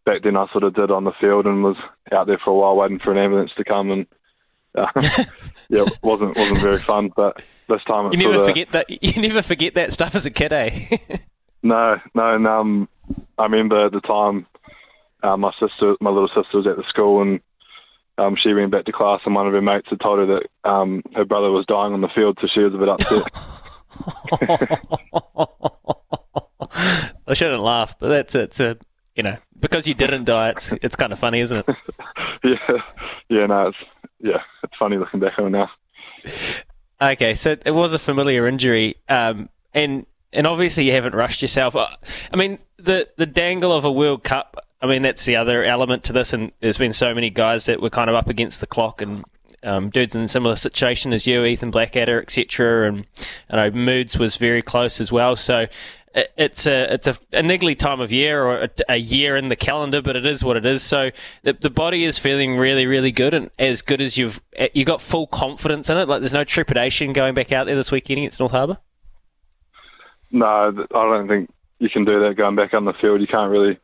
back 0.07 0.23
then. 0.23 0.37
I 0.37 0.47
sort 0.53 0.65
of 0.65 0.75
did 0.75 0.93
on 0.93 1.03
the 1.03 1.13
field 1.21 1.47
and 1.47 1.65
was 1.65 1.77
out 2.13 2.29
there 2.29 2.39
for 2.39 2.51
a 2.51 2.55
while 2.55 2.77
waiting 2.77 3.01
for 3.01 3.11
an 3.11 3.19
ambulance 3.19 3.53
to 3.57 3.65
come, 3.65 3.91
and 3.91 4.07
uh, 4.77 4.87
yeah, 5.69 5.83
it 5.83 5.99
wasn't 6.01 6.37
wasn't 6.37 6.61
very 6.61 6.79
fun. 6.79 7.11
But 7.17 7.45
this 7.69 7.83
time, 7.83 8.13
you 8.13 8.19
never 8.19 8.47
forget 8.47 8.71
that. 8.71 8.87
You 9.03 9.21
never 9.21 9.43
forget 9.43 9.75
that 9.75 9.93
stuff 9.93 10.15
as 10.15 10.27
a 10.27 10.31
kid, 10.31 10.53
eh? 10.53 10.71
no, 11.63 12.01
no, 12.15 12.35
and 12.35 12.47
um, 12.47 12.89
I 13.37 13.45
remember 13.45 13.87
at 13.87 13.93
the 13.93 14.01
time, 14.01 14.47
uh, 15.23 15.37
my 15.37 15.53
sister, 15.59 15.97
my 16.01 16.11
little 16.11 16.29
sister 16.29 16.59
was 16.59 16.67
at 16.67 16.77
the 16.77 16.85
school, 16.85 17.23
and 17.23 17.41
um, 18.19 18.37
she 18.37 18.53
went 18.53 18.73
back 18.73 18.85
to 18.85 18.93
class 18.93 19.21
and 19.25 19.35
one 19.35 19.47
of 19.47 19.53
her 19.53 19.63
mates 19.63 19.89
had 19.89 20.01
told 20.01 20.19
her 20.19 20.27
that 20.27 20.69
um, 20.69 21.03
her 21.15 21.25
brother 21.25 21.51
was 21.51 21.65
dying 21.67 21.93
on 21.93 22.01
the 22.01 22.09
field, 22.09 22.39
so 22.41 22.49
she 22.49 22.61
was 22.61 22.75
a 22.75 22.79
bit 22.79 22.89
upset. 22.89 23.23
I 27.27 27.35
shouldn't 27.35 27.63
laugh, 27.63 27.99
but 27.99 28.09
that's 28.09 28.35
it's 28.35 28.61
a 28.61 28.77
you 29.15 29.23
know 29.23 29.37
because 29.61 29.87
you 29.87 29.95
didn't 29.95 30.25
die, 30.25 30.51
it's 30.51 30.73
it's 30.83 30.97
kind 30.97 31.13
of 31.13 31.19
funny, 31.19 31.41
isn't 31.41 31.65
it? 31.69 31.77
yeah, 32.45 32.83
yeah, 33.29 33.47
no, 33.47 33.69
it's 33.69 33.79
yeah, 34.21 34.43
it's 34.63 34.77
funny 34.77 34.97
looking 34.97 35.21
back 35.21 35.39
on 35.39 35.47
it 35.47 35.51
now. 35.51 35.71
Okay, 37.01 37.35
so 37.35 37.57
it 37.65 37.75
was 37.75 37.95
a 37.95 37.99
familiar 37.99 38.49
injury, 38.49 38.97
um, 39.09 39.49
and 39.73 40.07
and 40.33 40.47
obviously 40.47 40.85
you 40.85 40.93
haven't 40.93 41.15
rushed 41.15 41.43
yourself. 41.43 41.77
I 41.77 42.37
mean, 42.37 42.59
the 42.77 43.09
the 43.17 43.27
dangle 43.27 43.73
of 43.73 43.85
a 43.85 43.93
World 43.93 44.25
Cup 44.25 44.65
I 44.81 44.87
mean, 44.87 45.03
that's 45.03 45.25
the 45.25 45.37
other 45.37 45.65
element 45.65 46.05
to 46.05 46.13
this, 46.13 46.33
and 46.33 46.53
there's 46.61 46.79
been 46.79 46.93
so 46.93 47.15
many 47.15 47.31
guys 47.31 47.67
that 47.67 47.83
were 47.83 47.91
kind 47.91 48.09
of 48.09 48.15
up 48.15 48.29
against 48.29 48.61
the 48.61 48.67
clock, 48.67 49.03
and 49.03 49.25
um, 49.65 49.91
dudes 49.91 50.15
in 50.15 50.23
a 50.23 50.29
similar 50.29 50.55
situation 50.55 51.13
as 51.13 51.27
you, 51.27 51.45
Ethan 51.45 51.71
Blackadder, 51.71 52.23
etc. 52.23 52.87
And 52.87 53.07
I 53.51 53.57
know 53.57 53.71
Moods 53.73 54.19
was 54.19 54.37
very 54.37 54.63
close 54.63 55.01
as 55.01 55.11
well. 55.11 55.35
So 55.35 55.67
it, 56.15 56.33
it's 56.37 56.67
a 56.69 56.95
it's 56.95 57.09
a, 57.09 57.19
a 57.33 57.43
niggly 57.43 57.77
time 57.77 58.01
of 58.01 58.13
year 58.13 58.45
or 58.45 58.57
a, 58.63 58.71
a, 58.89 58.97
year 58.97 59.37
in 59.37 59.49
the 59.49 59.57
calendar, 59.57 60.01
but 60.01 60.15
it 60.15 60.25
is 60.25 60.45
what 60.45 60.57
it 60.57 60.65
is. 60.65 60.85
So 60.85 61.11
the, 61.43 61.55
the 61.55 61.71
body 61.71 62.05
is 62.05 62.19
feeling 62.19 62.57
really, 62.57 62.87
really 62.87 63.11
good, 63.11 63.35
and 63.35 63.51
as 63.59 63.83
good 63.83 64.01
as 64.01 64.17
you've 64.17 64.41
you 64.75 64.85
got 64.85 65.03
full 65.03 65.27
confidence 65.27 65.91
in 65.91 65.97
it. 65.97 66.09
Like 66.09 66.21
there's 66.21 66.33
no 66.33 66.45
trepidation 66.45 67.13
going 67.13 67.35
back 67.35 67.51
out 67.51 67.67
there 67.67 67.75
this 67.75 67.91
weekend 67.91 68.19
against 68.19 68.39
North 68.39 68.53
Harbour. 68.53 68.79
No, 70.31 70.47
I 70.47 70.71
don't 70.91 71.29
think 71.29 71.51
you 71.79 71.89
can 71.89 72.05
do 72.05 72.21
that 72.21 72.37
going 72.37 72.57
back 72.57 72.75
on 72.75 72.85
the 72.85 72.93
field. 72.95 73.21
You 73.21 73.27
can't 73.27 73.51
really 73.51 73.79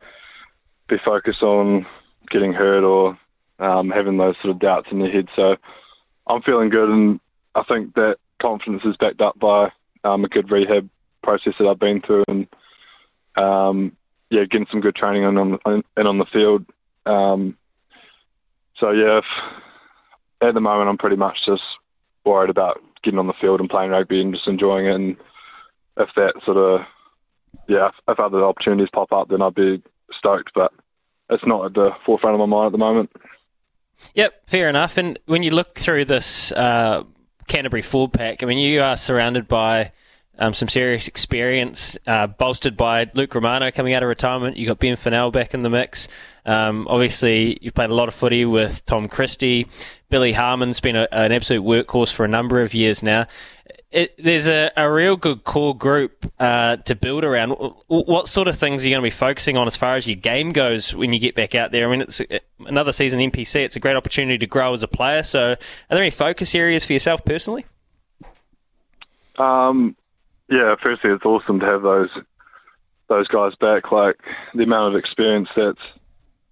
be 0.87 0.97
focused 1.03 1.41
on 1.41 1.85
getting 2.29 2.53
hurt 2.53 2.83
or 2.83 3.17
um, 3.59 3.89
having 3.89 4.17
those 4.17 4.35
sort 4.41 4.53
of 4.53 4.59
doubts 4.59 4.89
in 4.91 4.99
your 4.99 5.09
head. 5.09 5.27
So 5.35 5.57
I'm 6.27 6.41
feeling 6.41 6.69
good, 6.69 6.89
and 6.89 7.19
I 7.55 7.63
think 7.63 7.95
that 7.95 8.17
confidence 8.39 8.83
is 8.85 8.97
backed 8.97 9.21
up 9.21 9.39
by 9.39 9.71
um, 10.03 10.25
a 10.25 10.29
good 10.29 10.51
rehab 10.51 10.89
process 11.23 11.53
that 11.57 11.67
I've 11.67 11.79
been 11.79 12.01
through, 12.01 12.23
and 12.27 12.47
um, 13.35 13.95
yeah, 14.29 14.45
getting 14.45 14.67
some 14.69 14.81
good 14.81 14.95
training 14.95 15.25
and 15.25 15.37
on 15.37 15.59
and 15.65 16.07
on 16.07 16.17
the 16.17 16.25
field. 16.25 16.65
Um, 17.05 17.57
so 18.75 18.91
yeah, 18.91 19.19
if, 19.19 19.25
at 20.41 20.53
the 20.53 20.61
moment 20.61 20.89
I'm 20.89 20.97
pretty 20.97 21.15
much 21.15 21.37
just 21.45 21.63
worried 22.25 22.49
about 22.49 22.81
getting 23.03 23.19
on 23.19 23.27
the 23.27 23.33
field 23.39 23.59
and 23.59 23.69
playing 23.69 23.91
rugby 23.91 24.21
and 24.21 24.33
just 24.33 24.47
enjoying 24.47 24.87
it. 24.87 24.95
And 24.95 25.17
if 25.97 26.09
that 26.15 26.33
sort 26.43 26.57
of 26.57 26.85
yeah, 27.67 27.89
if, 28.07 28.19
other 28.19 28.43
opportunities 28.43 28.89
pop 28.91 29.11
up, 29.11 29.29
then 29.29 29.41
I'd 29.41 29.55
be 29.55 29.81
stoked. 30.11 30.51
But 30.53 30.73
it's 31.29 31.45
not 31.45 31.65
at 31.65 31.73
the 31.73 31.91
forefront 32.05 32.39
of 32.39 32.39
my 32.39 32.45
mind 32.45 32.67
at 32.67 32.71
the 32.71 32.77
moment. 32.77 33.11
Yep, 34.13 34.49
fair 34.49 34.69
enough. 34.69 34.97
And 34.97 35.17
when 35.25 35.43
you 35.43 35.51
look 35.51 35.79
through 35.79 36.05
this 36.05 36.51
uh, 36.51 37.03
Canterbury 37.47 37.81
forward 37.81 38.13
pack, 38.13 38.43
I 38.43 38.45
mean, 38.45 38.57
you 38.57 38.81
are 38.81 38.97
surrounded 38.97 39.47
by 39.47 39.91
um, 40.37 40.53
some 40.53 40.67
serious 40.67 41.07
experience, 41.07 41.97
uh, 42.05 42.27
bolstered 42.27 42.75
by 42.75 43.09
Luke 43.13 43.33
Romano 43.33 43.71
coming 43.71 43.93
out 43.93 44.03
of 44.03 44.09
retirement. 44.09 44.57
You 44.57 44.67
got 44.67 44.79
Ben 44.79 44.95
Funnell 44.95 45.31
back 45.31 45.53
in 45.53 45.63
the 45.63 45.69
mix. 45.69 46.09
Um, 46.45 46.87
obviously, 46.89 47.57
you've 47.61 47.73
played 47.73 47.89
a 47.89 47.95
lot 47.95 48.09
of 48.09 48.15
footy 48.15 48.43
with 48.43 48.85
Tom 48.85 49.07
Christie. 49.07 49.67
Billy 50.09 50.33
Harmon's 50.33 50.81
been 50.81 50.97
a, 50.97 51.07
an 51.11 51.31
absolute 51.31 51.63
workhorse 51.63 52.11
for 52.11 52.25
a 52.25 52.27
number 52.27 52.61
of 52.61 52.73
years 52.73 53.01
now 53.01 53.27
it, 53.95 54.13
there's 54.17 54.47
a, 54.47 54.71
a 54.75 54.91
real 54.91 55.15
good 55.15 55.45
core 55.45 55.75
group 55.75 56.29
uh, 56.37 56.75
to 56.75 56.95
build 56.95 57.23
around. 57.23 57.51
What 57.87 58.27
sort 58.27 58.49
of 58.49 58.57
things 58.57 58.83
are 58.83 58.89
you 58.89 58.93
going 58.93 59.01
to 59.01 59.05
be 59.05 59.09
focusing 59.09 59.55
on 59.55 59.67
as 59.67 59.77
far 59.77 59.95
as 59.95 60.05
your 60.05 60.17
game 60.17 60.51
goes 60.51 60.93
when 60.93 61.13
you 61.13 61.19
get 61.19 61.33
back 61.33 61.55
out 61.55 61.71
there? 61.71 61.87
I 61.87 61.91
mean, 61.91 62.01
it's 62.01 62.21
another 62.65 62.91
season 62.91 63.21
NPC. 63.21 63.55
It's 63.55 63.77
a 63.77 63.79
great 63.79 63.95
opportunity 63.95 64.37
to 64.37 64.47
grow 64.47 64.73
as 64.73 64.83
a 64.83 64.87
player. 64.89 65.23
So, 65.23 65.51
are 65.51 65.57
there 65.89 66.01
any 66.01 66.09
focus 66.09 66.53
areas 66.53 66.83
for 66.83 66.91
yourself 66.91 67.23
personally? 67.23 67.65
Um, 69.37 69.95
yeah, 70.49 70.75
firstly, 70.83 71.11
it's 71.11 71.25
awesome 71.25 71.61
to 71.61 71.65
have 71.65 71.81
those 71.81 72.09
those 73.07 73.29
guys 73.29 73.55
back. 73.55 73.93
Like 73.93 74.17
the 74.53 74.63
amount 74.63 74.93
of 74.93 74.99
experience 74.99 75.47
that's 75.55 75.79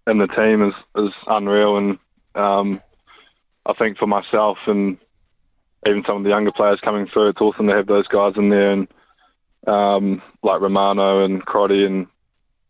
in 0.07 0.17
the 0.17 0.27
team 0.27 0.63
is 0.63 0.73
is 0.95 1.13
unreal, 1.27 1.75
and 1.75 1.99
um, 2.35 2.81
I 3.65 3.73
think 3.73 3.97
for 3.97 4.07
myself 4.07 4.57
and 4.65 4.97
even 5.85 6.03
some 6.05 6.17
of 6.17 6.23
the 6.23 6.29
younger 6.29 6.51
players 6.51 6.79
coming 6.81 7.07
through, 7.07 7.29
it's 7.29 7.41
awesome 7.41 7.67
to 7.67 7.75
have 7.75 7.87
those 7.87 8.07
guys 8.07 8.33
in 8.35 8.49
there 8.49 8.71
and 8.71 8.87
um, 9.67 10.21
like 10.41 10.61
Romano 10.61 11.23
and 11.23 11.45
Crotty 11.45 11.85
and 11.85 12.07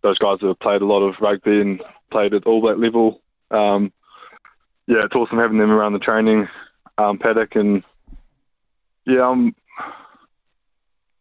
those 0.01 0.19
guys 0.19 0.37
who 0.41 0.47
have 0.47 0.59
played 0.59 0.81
a 0.81 0.85
lot 0.85 1.01
of 1.01 1.15
rugby 1.21 1.61
and 1.61 1.81
played 2.11 2.33
at 2.33 2.45
all 2.45 2.61
that 2.63 2.79
level. 2.79 3.21
Um, 3.51 3.91
yeah, 4.87 5.01
it's 5.03 5.15
awesome 5.15 5.37
having 5.37 5.57
them 5.57 5.71
around 5.71 5.93
the 5.93 5.99
training 5.99 6.47
um, 6.97 7.17
paddock 7.17 7.55
and 7.55 7.83
yeah, 9.05 9.27
um, 9.27 9.55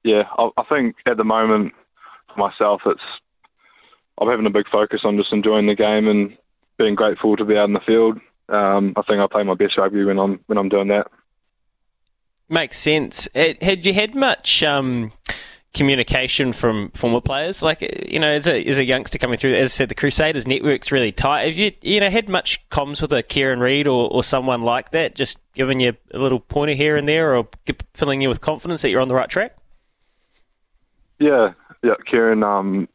yeah, 0.05 0.25
I, 0.39 0.51
I 0.57 0.65
think 0.69 0.97
at 1.07 1.17
the 1.17 1.25
moment 1.25 1.73
for 2.29 2.39
myself, 2.39 2.83
it's 2.87 3.03
I'm 4.19 4.29
having 4.29 4.47
a 4.47 4.51
big 4.51 4.69
focus 4.69 5.03
on 5.05 5.17
just 5.17 5.33
enjoying 5.33 5.67
the 5.67 5.75
game 5.75 6.07
and 6.09 6.37
being 6.79 6.95
grateful 6.95 7.37
to 7.37 7.45
be 7.45 7.57
out 7.57 7.69
in 7.69 7.73
the 7.73 7.81
field. 7.81 8.19
Um, 8.49 8.93
I 8.97 9.03
think 9.03 9.21
I 9.21 9.27
play 9.27 9.43
my 9.43 9.55
best 9.55 9.79
rugby 9.79 10.05
when 10.05 10.19
I'm 10.19 10.41
when 10.47 10.59
I'm 10.59 10.69
doing 10.69 10.89
that. 10.89 11.11
Makes 12.53 12.77
sense. 12.81 13.27
It, 13.33 13.63
had 13.63 13.87
you 13.87 13.95
had 13.95 14.15
much 14.15 14.63
um, 14.63 15.11
communication 15.73 16.53
from 16.53 16.91
former 16.91 17.23
players? 17.23 17.63
Like, 17.63 17.81
you 18.07 18.19
know, 18.19 18.29
as 18.29 18.47
a, 18.47 18.63
as 18.67 18.77
a 18.77 18.85
youngster 18.85 19.17
coming 19.17 19.39
through, 19.39 19.55
as 19.55 19.73
I 19.73 19.75
said, 19.75 19.89
the 19.89 19.95
Crusaders 19.95 20.47
network's 20.47 20.93
really 20.93 21.13
tight. 21.13 21.47
Have 21.47 21.57
you, 21.57 21.73
you 21.81 21.99
know, 22.01 22.11
had 22.11 22.29
much 22.29 22.69
comms 22.69 23.01
with 23.01 23.11
a 23.11 23.23
Kieran 23.23 23.61
Read 23.61 23.87
or, 23.87 24.13
or 24.13 24.23
someone 24.23 24.61
like 24.61 24.91
that, 24.91 25.15
just 25.15 25.39
giving 25.55 25.81
you 25.81 25.97
a 26.13 26.19
little 26.19 26.41
pointer 26.41 26.75
here 26.75 26.95
and 26.95 27.09
there 27.09 27.35
or 27.35 27.49
filling 27.95 28.21
you 28.21 28.29
with 28.29 28.43
confidence 28.43 28.83
that 28.83 28.91
you're 28.91 29.01
on 29.01 29.09
the 29.09 29.15
right 29.15 29.31
track? 29.31 29.57
Yeah, 31.19 31.55
yeah. 31.83 31.95
Kieran, 32.05 32.43
um, 32.43 32.87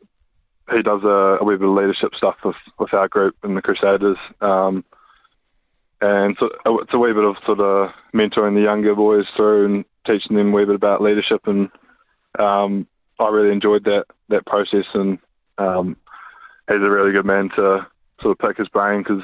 he 0.69 0.83
does 0.83 1.03
a, 1.03 1.39
a 1.41 1.43
wee 1.43 1.55
bit 1.55 1.67
of 1.67 1.73
leadership 1.73 2.13
stuff 2.13 2.35
with, 2.45 2.57
with 2.77 2.93
our 2.93 3.07
group 3.07 3.35
in 3.43 3.55
the 3.55 3.63
Crusaders. 3.63 4.19
Um, 4.39 4.85
and 6.01 6.35
so 6.39 6.49
uh, 6.65 6.75
it's 6.77 6.93
a 6.93 6.99
wee 6.99 7.13
bit 7.13 7.23
of 7.23 7.35
sort 7.45 7.59
of 7.59 7.91
mentoring 8.13 8.55
the 8.55 8.61
younger 8.61 8.95
boys 8.95 9.25
through 9.35 9.65
and 9.65 9.85
teaching 10.05 10.35
them 10.35 10.51
a 10.51 10.55
wee 10.55 10.65
bit 10.65 10.75
about 10.75 11.01
leadership 11.01 11.41
and 11.47 11.69
um, 12.39 12.87
I 13.19 13.29
really 13.29 13.51
enjoyed 13.51 13.83
that 13.85 14.05
that 14.29 14.45
process 14.45 14.85
and 14.93 15.17
um, 15.57 15.97
he's 16.67 16.77
a 16.77 16.89
really 16.89 17.11
good 17.11 17.25
man 17.25 17.49
to 17.55 17.87
sort 18.21 18.31
of 18.31 18.37
pick 18.37 18.57
his 18.57 18.69
brain 18.69 18.99
because 18.99 19.23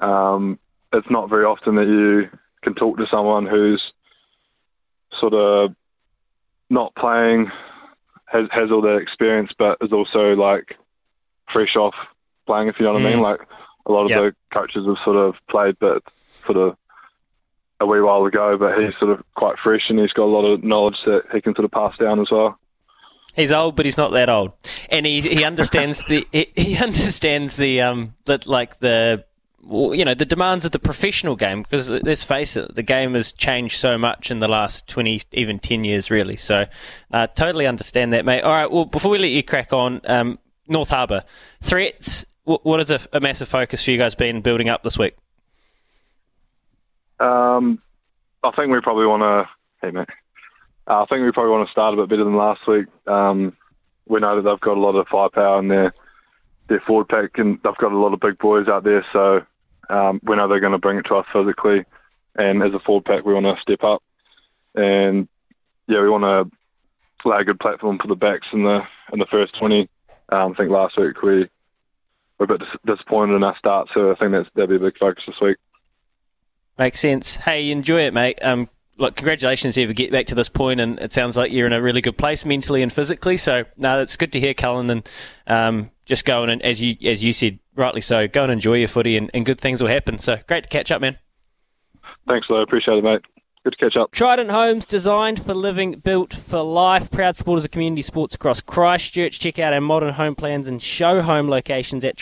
um, 0.00 0.58
it's 0.92 1.10
not 1.10 1.30
very 1.30 1.44
often 1.44 1.76
that 1.76 1.88
you 1.88 2.28
can 2.62 2.74
talk 2.74 2.98
to 2.98 3.06
someone 3.06 3.46
who's 3.46 3.92
sort 5.12 5.32
of 5.32 5.74
not 6.68 6.94
playing 6.94 7.50
has 8.26 8.48
has 8.50 8.70
all 8.70 8.82
that 8.82 8.96
experience 8.96 9.52
but 9.58 9.78
is 9.80 9.92
also 9.92 10.34
like 10.34 10.76
fresh 11.52 11.74
off 11.74 11.94
playing 12.46 12.68
if 12.68 12.78
you 12.78 12.86
know 12.86 12.92
what 12.92 13.02
mm. 13.02 13.06
I 13.06 13.10
mean 13.10 13.18
mm. 13.18 13.22
like 13.22 13.40
a 13.86 13.92
lot 13.92 14.04
of 14.04 14.10
yep. 14.10 14.18
the 14.18 14.34
coaches 14.52 14.86
have 14.86 14.98
sort 15.04 15.16
of 15.16 15.34
played, 15.48 15.76
but 15.78 16.02
sort 16.44 16.58
of 16.58 16.76
a 17.80 17.86
wee 17.86 18.00
while 18.00 18.24
ago. 18.24 18.56
But 18.58 18.78
he's 18.78 18.96
sort 18.98 19.10
of 19.10 19.24
quite 19.34 19.58
fresh, 19.58 19.88
and 19.88 19.98
he's 19.98 20.12
got 20.12 20.24
a 20.24 20.32
lot 20.32 20.44
of 20.44 20.62
knowledge 20.62 20.98
that 21.06 21.24
he 21.32 21.40
can 21.40 21.54
sort 21.54 21.64
of 21.64 21.70
pass 21.70 21.96
down 21.98 22.20
as 22.20 22.30
well. 22.30 22.58
He's 23.34 23.52
old, 23.52 23.76
but 23.76 23.84
he's 23.84 23.96
not 23.96 24.12
that 24.12 24.28
old, 24.28 24.52
and 24.90 25.06
he 25.06 25.20
he 25.20 25.44
understands 25.44 26.04
the 26.04 26.26
he, 26.32 26.50
he 26.56 26.76
understands 26.78 27.56
the 27.56 27.80
um 27.80 28.14
that 28.26 28.46
like 28.46 28.78
the 28.80 29.24
you 29.68 30.04
know 30.04 30.14
the 30.14 30.24
demands 30.24 30.64
of 30.64 30.72
the 30.72 30.78
professional 30.78 31.36
game 31.36 31.62
because 31.62 31.90
let's 31.90 32.24
face 32.24 32.56
it 32.56 32.74
the 32.74 32.82
game 32.82 33.14
has 33.14 33.30
changed 33.32 33.78
so 33.78 33.98
much 33.98 34.30
in 34.30 34.38
the 34.38 34.48
last 34.48 34.88
20 34.88 35.22
even 35.32 35.58
10 35.58 35.84
years 35.84 36.10
really 36.10 36.36
so 36.36 36.64
uh, 37.12 37.26
totally 37.26 37.66
understand 37.66 38.12
that 38.12 38.24
mate 38.24 38.40
all 38.40 38.52
right 38.52 38.70
well 38.70 38.86
before 38.86 39.10
we 39.10 39.18
let 39.18 39.30
you 39.30 39.42
crack 39.42 39.72
on 39.72 40.00
um, 40.04 40.38
north 40.66 40.88
harbour 40.88 41.22
threats 41.60 42.24
what 42.62 42.80
has 42.80 42.90
a, 42.90 43.00
a, 43.12 43.20
massive 43.20 43.48
focus 43.48 43.84
for 43.84 43.90
you 43.90 43.98
guys 43.98 44.14
been 44.14 44.40
building 44.40 44.68
up 44.68 44.82
this 44.82 44.98
week? 44.98 45.16
Um, 47.18 47.80
I 48.42 48.50
think 48.52 48.72
we 48.72 48.80
probably 48.80 49.06
want 49.06 49.22
to. 49.22 49.48
Hey, 49.82 49.90
mate. 49.92 50.08
Uh, 50.86 51.02
I 51.02 51.06
think 51.06 51.24
we 51.24 51.32
probably 51.32 51.52
want 51.52 51.66
to 51.66 51.72
start 51.72 51.94
a 51.94 51.96
bit 51.96 52.08
better 52.08 52.24
than 52.24 52.36
last 52.36 52.66
week. 52.66 52.86
Um, 53.06 53.56
we 54.06 54.20
know 54.20 54.36
that 54.36 54.42
they've 54.42 54.60
got 54.60 54.76
a 54.76 54.80
lot 54.80 54.96
of 54.96 55.06
firepower 55.08 55.58
in 55.60 55.68
their 55.68 55.94
their 56.68 56.80
forward 56.80 57.08
pack, 57.08 57.38
and 57.38 57.58
they've 57.62 57.76
got 57.76 57.92
a 57.92 57.98
lot 57.98 58.12
of 58.12 58.20
big 58.20 58.38
boys 58.38 58.68
out 58.68 58.84
there. 58.84 59.04
So 59.12 59.44
um, 59.88 60.20
we 60.24 60.36
know 60.36 60.48
they're 60.48 60.60
going 60.60 60.72
to 60.72 60.78
bring 60.78 60.98
it 60.98 61.06
to 61.06 61.16
us 61.16 61.26
physically, 61.32 61.84
and 62.36 62.62
as 62.62 62.74
a 62.74 62.80
forward 62.80 63.04
pack, 63.04 63.24
we 63.24 63.34
want 63.34 63.46
to 63.46 63.60
step 63.60 63.84
up. 63.84 64.02
And 64.74 65.28
yeah, 65.86 66.00
we 66.02 66.10
want 66.10 66.24
to 66.24 67.28
lay 67.28 67.40
a 67.40 67.44
good 67.44 67.60
platform 67.60 67.98
for 67.98 68.08
the 68.08 68.16
backs 68.16 68.46
in 68.52 68.64
the 68.64 68.82
in 69.12 69.18
the 69.18 69.26
first 69.26 69.56
twenty. 69.58 69.88
Um, 70.30 70.52
I 70.52 70.54
think 70.56 70.70
last 70.70 70.96
week 70.96 71.20
we 71.22 71.48
we're 72.40 72.54
a 72.54 72.58
bit 72.58 72.66
disappointed 72.86 73.34
in 73.34 73.44
our 73.44 73.56
start, 73.56 73.90
so 73.92 74.10
I 74.10 74.14
think 74.14 74.32
that's 74.32 74.48
that'll 74.54 74.68
be 74.68 74.76
a 74.76 74.78
big 74.78 74.98
focus 74.98 75.24
this 75.26 75.40
week. 75.40 75.58
Makes 76.78 77.00
sense. 77.00 77.36
Hey, 77.36 77.70
enjoy 77.70 78.00
it, 78.00 78.14
mate. 78.14 78.38
Um, 78.42 78.70
look, 78.96 79.14
congratulations 79.14 79.76
if 79.76 79.86
you 79.86 79.94
get 79.94 80.10
back 80.10 80.26
to 80.26 80.34
this 80.34 80.48
point, 80.48 80.80
and 80.80 80.98
it 80.98 81.12
sounds 81.12 81.36
like 81.36 81.52
you're 81.52 81.66
in 81.66 81.74
a 81.74 81.82
really 81.82 82.00
good 82.00 82.16
place 82.16 82.46
mentally 82.46 82.82
and 82.82 82.90
physically. 82.90 83.36
So, 83.36 83.64
no, 83.76 84.00
it's 84.00 84.16
good 84.16 84.32
to 84.32 84.40
hear, 84.40 84.54
Cullen, 84.54 84.88
and 84.88 85.08
um, 85.46 85.90
just 86.06 86.24
going 86.24 86.48
and 86.48 86.62
as 86.62 86.82
you 86.82 86.96
as 87.06 87.22
you 87.22 87.34
said, 87.34 87.58
rightly 87.74 88.00
so, 88.00 88.26
go 88.26 88.44
and 88.44 88.52
enjoy 88.52 88.76
your 88.76 88.88
footy, 88.88 89.18
and, 89.18 89.30
and 89.34 89.44
good 89.44 89.60
things 89.60 89.82
will 89.82 89.90
happen. 89.90 90.18
So, 90.18 90.38
great 90.48 90.62
to 90.62 90.68
catch 90.70 90.90
up, 90.90 91.02
man. 91.02 91.18
Thanks, 92.26 92.48
Lou. 92.48 92.62
Appreciate 92.62 92.98
it, 92.98 93.04
mate. 93.04 93.20
Good 93.62 93.72
to 93.72 93.76
catch 93.76 93.96
up. 93.96 94.10
Trident 94.10 94.50
Homes, 94.50 94.86
designed 94.86 95.44
for 95.44 95.52
living, 95.52 96.00
built 96.00 96.32
for 96.32 96.62
life. 96.62 97.10
Proud 97.10 97.36
supporters 97.36 97.66
of 97.66 97.70
community 97.70 98.00
sports 98.00 98.34
across 98.34 98.62
Christchurch. 98.62 99.38
Check 99.38 99.58
out 99.58 99.74
our 99.74 99.82
modern 99.82 100.14
home 100.14 100.34
plans 100.34 100.66
and 100.66 100.80
show 100.80 101.20
home 101.20 101.50
locations 101.50 102.02
at 102.02 102.16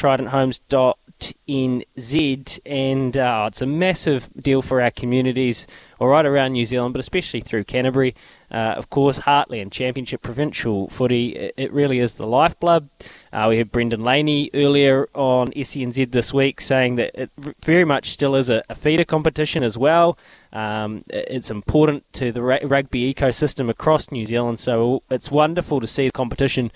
tridenthomes.nz. 1.18 2.60
And 2.66 3.16
uh, 3.16 3.44
it's 3.48 3.62
a 3.62 3.66
massive 3.66 4.28
deal 4.40 4.62
for 4.62 4.80
our 4.80 4.90
communities 4.90 5.66
all 6.00 6.08
right 6.08 6.24
around 6.24 6.52
New 6.52 6.64
Zealand, 6.64 6.94
but 6.94 7.00
especially 7.00 7.40
through 7.40 7.64
Canterbury. 7.64 8.14
Uh, 8.50 8.74
of 8.76 8.88
course, 8.88 9.20
Heartland 9.20 9.72
Championship 9.72 10.22
Provincial 10.22 10.88
footy, 10.88 11.50
it, 11.56 11.72
really 11.72 11.98
is 11.98 12.14
the 12.14 12.26
lifeblood. 12.26 12.88
Uh, 13.32 13.46
we 13.50 13.58
had 13.58 13.70
Brendan 13.70 14.02
Laney 14.02 14.48
earlier 14.54 15.08
on 15.12 15.48
SENZ 15.48 16.12
this 16.12 16.32
week 16.32 16.60
saying 16.60 16.94
that 16.96 17.10
it 17.14 17.30
very 17.62 17.84
much 17.84 18.10
still 18.10 18.34
is 18.34 18.48
a, 18.48 18.62
a 18.70 18.74
feeder 18.74 19.04
competition 19.04 19.62
as 19.62 19.76
well. 19.76 20.16
Um, 20.52 21.02
it's 21.10 21.50
important 21.50 22.10
to 22.14 22.32
the 22.32 22.42
rugby 22.42 23.12
ecosystem 23.12 23.68
across 23.68 24.10
New 24.10 24.24
Zealand, 24.24 24.60
so 24.60 25.02
it's 25.10 25.30
wonderful 25.30 25.80
to 25.80 25.86
see 25.86 26.06
the 26.06 26.12
competition 26.12 26.70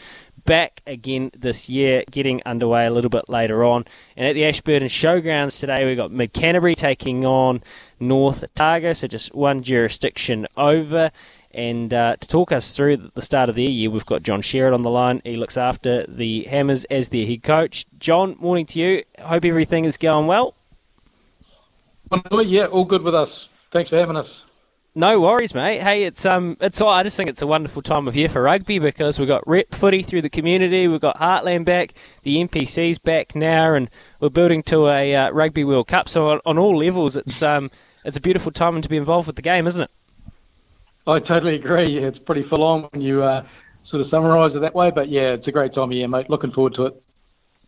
back 0.45 0.83
again 0.87 1.31
this 1.37 1.69
year, 1.69 2.05
getting 2.11 2.43
underway 2.45 2.87
a 2.87 2.91
little 2.91 3.11
bit 3.11 3.29
later 3.29 3.65
on. 3.65 3.85
And 4.17 4.27
at 4.27 4.35
the 4.35 4.45
Ashburton 4.45 4.89
Showgrounds 4.89 5.59
today, 5.59 5.85
we've 5.85 5.97
got 5.97 6.11
Mid 6.11 6.33
Canterbury 6.33 6.75
taking 6.75 7.25
on 7.25 7.63
North 8.01 8.45
Otago, 8.45 8.93
so 8.93 9.07
just 9.07 9.35
one 9.35 9.63
jurisdiction 9.63 10.47
over. 10.57 11.11
And 11.55 11.93
uh, 11.93 12.17
to 12.17 12.29
talk 12.29 12.51
us 12.51 12.75
through 12.75 13.11
the 13.15 13.23
start 13.23 13.49
of 13.49 13.55
the 13.55 13.65
year, 13.65 13.91
we've 13.91 14.07
got 14.07 14.23
John 14.23 14.41
Sherratt 14.41 14.73
on 14.73 14.83
the 14.83 14.91
line. 14.91 15.21
He 15.25 15.37
looks 15.37 15.57
after 15.57 16.07
the 16.07 16.45
Hammers 16.45 16.85
as 16.85 17.11
their 17.11 17.27
head 17.27 17.43
coach. 17.43 17.85
John, 17.99 18.37
morning 18.41 18.67
to 18.67 18.81
you. 18.81 19.05
Hope 19.21 19.45
everything 19.45 19.85
is 19.85 19.99
going 19.99 20.27
well. 20.27 20.55
Yeah, 22.31 22.67
all 22.67 22.85
good 22.85 23.03
with 23.03 23.15
us. 23.15 23.49
Thanks 23.73 23.91
for 23.91 23.97
having 23.97 24.17
us. 24.17 24.29
No 24.95 25.21
worries, 25.21 25.55
mate. 25.55 25.81
Hey, 25.81 26.05
it's 26.05 26.27
um, 26.27 26.59
it's 26.61 26.79
I 26.83 27.03
just 27.03 27.17
think 27.17 27.31
it's 27.31 27.41
a 27.41 27.47
wonderful 27.47 27.81
time 27.81 28.07
of 28.07 28.15
year 28.15 28.29
for 28.29 28.43
rugby 28.43 28.79
because 28.79 29.19
we've 29.19 29.27
got 29.27 29.43
rep 29.47 29.75
footy 29.75 30.03
through 30.03 30.21
the 30.21 30.29
community, 30.29 30.87
we've 30.87 31.01
got 31.01 31.17
Heartland 31.17 31.65
back, 31.65 31.95
the 32.25 32.37
NPC's 32.37 32.99
back 32.99 33.35
now, 33.35 33.73
and 33.73 33.89
we're 34.21 34.29
building 34.29 34.63
to 34.65 34.89
a 34.89 35.15
uh, 35.15 35.31
Rugby 35.31 35.65
World 35.65 35.89
Cup. 35.89 36.11
So 36.11 36.29
on, 36.29 36.41
on, 36.45 36.59
all 36.59 36.77
levels, 36.77 37.17
it's 37.17 37.41
um, 37.41 37.71
it's 38.05 38.19
a 38.19 38.21
beautiful 38.21 38.53
time 38.53 38.83
to 38.83 38.89
be 38.89 38.99
involved 38.99 39.29
with 39.29 39.37
the 39.37 39.43
game, 39.43 39.67
isn't 39.67 39.83
it? 39.83 39.91
I 41.07 41.21
totally 41.21 41.55
agree. 41.55 41.97
It's 41.97 42.19
pretty 42.19 42.43
full 42.43 42.63
on 42.63 42.83
when 42.93 43.01
you 43.01 43.23
uh, 43.23 43.47
sort 43.85 44.03
of 44.03 44.11
summarise 44.11 44.55
it 44.55 44.61
that 44.61 44.75
way, 44.75 44.91
but 44.91 45.09
yeah, 45.09 45.33
it's 45.33 45.49
a 45.49 45.53
great 45.53 45.73
time 45.73 45.91
of 45.91 45.93
year, 45.97 46.07
mate. 46.07 46.29
Looking 46.29 46.53
forward 46.53 46.75
to 46.75 46.87
it. 46.87 47.03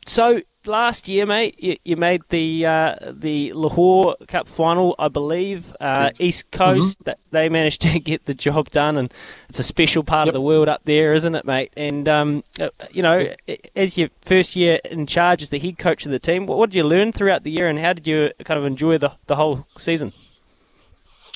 So 0.07 0.43
last 0.67 1.09
year, 1.09 1.27
mate, 1.27 1.63
you, 1.63 1.77
you 1.85 1.97
made 1.97 2.23
the 2.29 2.67
uh, 2.67 2.97
the 3.11 3.53
Lochore 3.55 4.15
Cup 4.29 4.49
final, 4.49 4.95
I 4.99 5.09
believe. 5.09 5.75
Uh, 5.81 6.11
East 6.19 6.51
Coast, 6.51 7.03
mm-hmm. 7.05 7.21
they 7.31 7.49
managed 7.49 7.81
to 7.83 7.99
get 8.01 8.25
the 8.25 8.35
job 8.35 8.71
done, 8.71 8.97
and 8.97 9.13
it's 9.49 9.59
a 9.59 9.65
special 9.65 10.05
part 10.05 10.27
yep. 10.27 10.33
of 10.33 10.35
the 10.35 10.41
world 10.41 10.69
up 10.69 10.83
there, 10.85 11.13
isn't 11.15 11.35
it, 11.35 11.45
mate? 11.45 11.73
And 11.77 12.09
um, 12.09 12.45
uh, 12.61 12.69
you 12.91 13.03
know, 13.03 13.35
as 13.75 13.97
your 13.99 14.09
first 14.25 14.57
year 14.57 14.81
in 14.85 15.07
charge 15.07 15.43
as 15.43 15.51
the 15.51 15.59
head 15.59 15.79
coach 15.79 16.05
of 16.07 16.13
the 16.13 16.19
team, 16.19 16.47
what, 16.47 16.59
what 16.59 16.71
did 16.71 16.77
you 16.77 16.85
learn 16.85 17.13
throughout 17.13 17.45
the 17.45 17.51
year, 17.51 17.69
and 17.69 17.79
how 17.79 17.93
did 17.93 18.07
you 18.07 18.33
kind 18.45 18.59
of 18.59 18.67
enjoy 18.67 18.99
the 18.99 19.13
the 19.27 19.37
whole 19.37 19.67
season? 19.79 20.13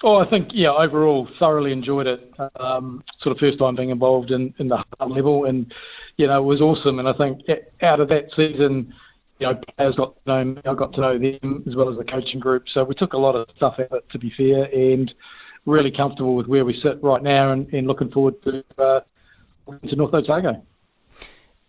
Oh, 0.04 0.16
I 0.16 0.30
think 0.30 0.50
yeah, 0.52 0.70
overall 0.70 1.28
thoroughly 1.38 1.72
enjoyed 1.72 2.06
it. 2.06 2.32
Um, 2.60 3.02
sort 3.20 3.34
of 3.34 3.40
first 3.40 3.58
time 3.58 3.74
being 3.74 3.90
involved 3.90 4.30
in, 4.30 4.54
in 4.58 4.68
the 4.68 4.76
heart 4.76 5.10
level, 5.10 5.46
and 5.46 5.72
you 6.16 6.26
know 6.28 6.40
it 6.40 6.46
was 6.46 6.60
awesome. 6.60 7.00
And 7.00 7.08
I 7.08 7.12
think 7.14 7.40
out 7.82 7.98
of 7.98 8.08
that 8.10 8.30
season, 8.36 8.94
you 9.40 9.46
know, 9.48 9.60
players 9.76 9.96
got 9.96 10.14
to 10.14 10.20
know 10.26 10.44
me, 10.44 10.62
I 10.64 10.74
got 10.74 10.92
to 10.94 11.00
know 11.00 11.18
them 11.18 11.64
as 11.66 11.74
well 11.74 11.90
as 11.90 11.96
the 11.96 12.04
coaching 12.04 12.38
group. 12.38 12.68
So 12.68 12.84
we 12.84 12.94
took 12.94 13.12
a 13.12 13.18
lot 13.18 13.34
of 13.34 13.48
stuff 13.56 13.74
out 13.80 13.86
of 13.86 13.92
it, 13.98 14.10
to 14.10 14.18
be 14.18 14.30
fair, 14.36 14.64
and 14.72 15.12
really 15.66 15.90
comfortable 15.90 16.36
with 16.36 16.46
where 16.46 16.64
we 16.64 16.74
sit 16.74 17.02
right 17.02 17.22
now, 17.22 17.50
and, 17.52 17.72
and 17.74 17.88
looking 17.88 18.10
forward 18.10 18.40
to 18.42 18.64
uh, 18.78 19.00
to 19.88 19.96
North 19.96 20.14
Otago. 20.14 20.62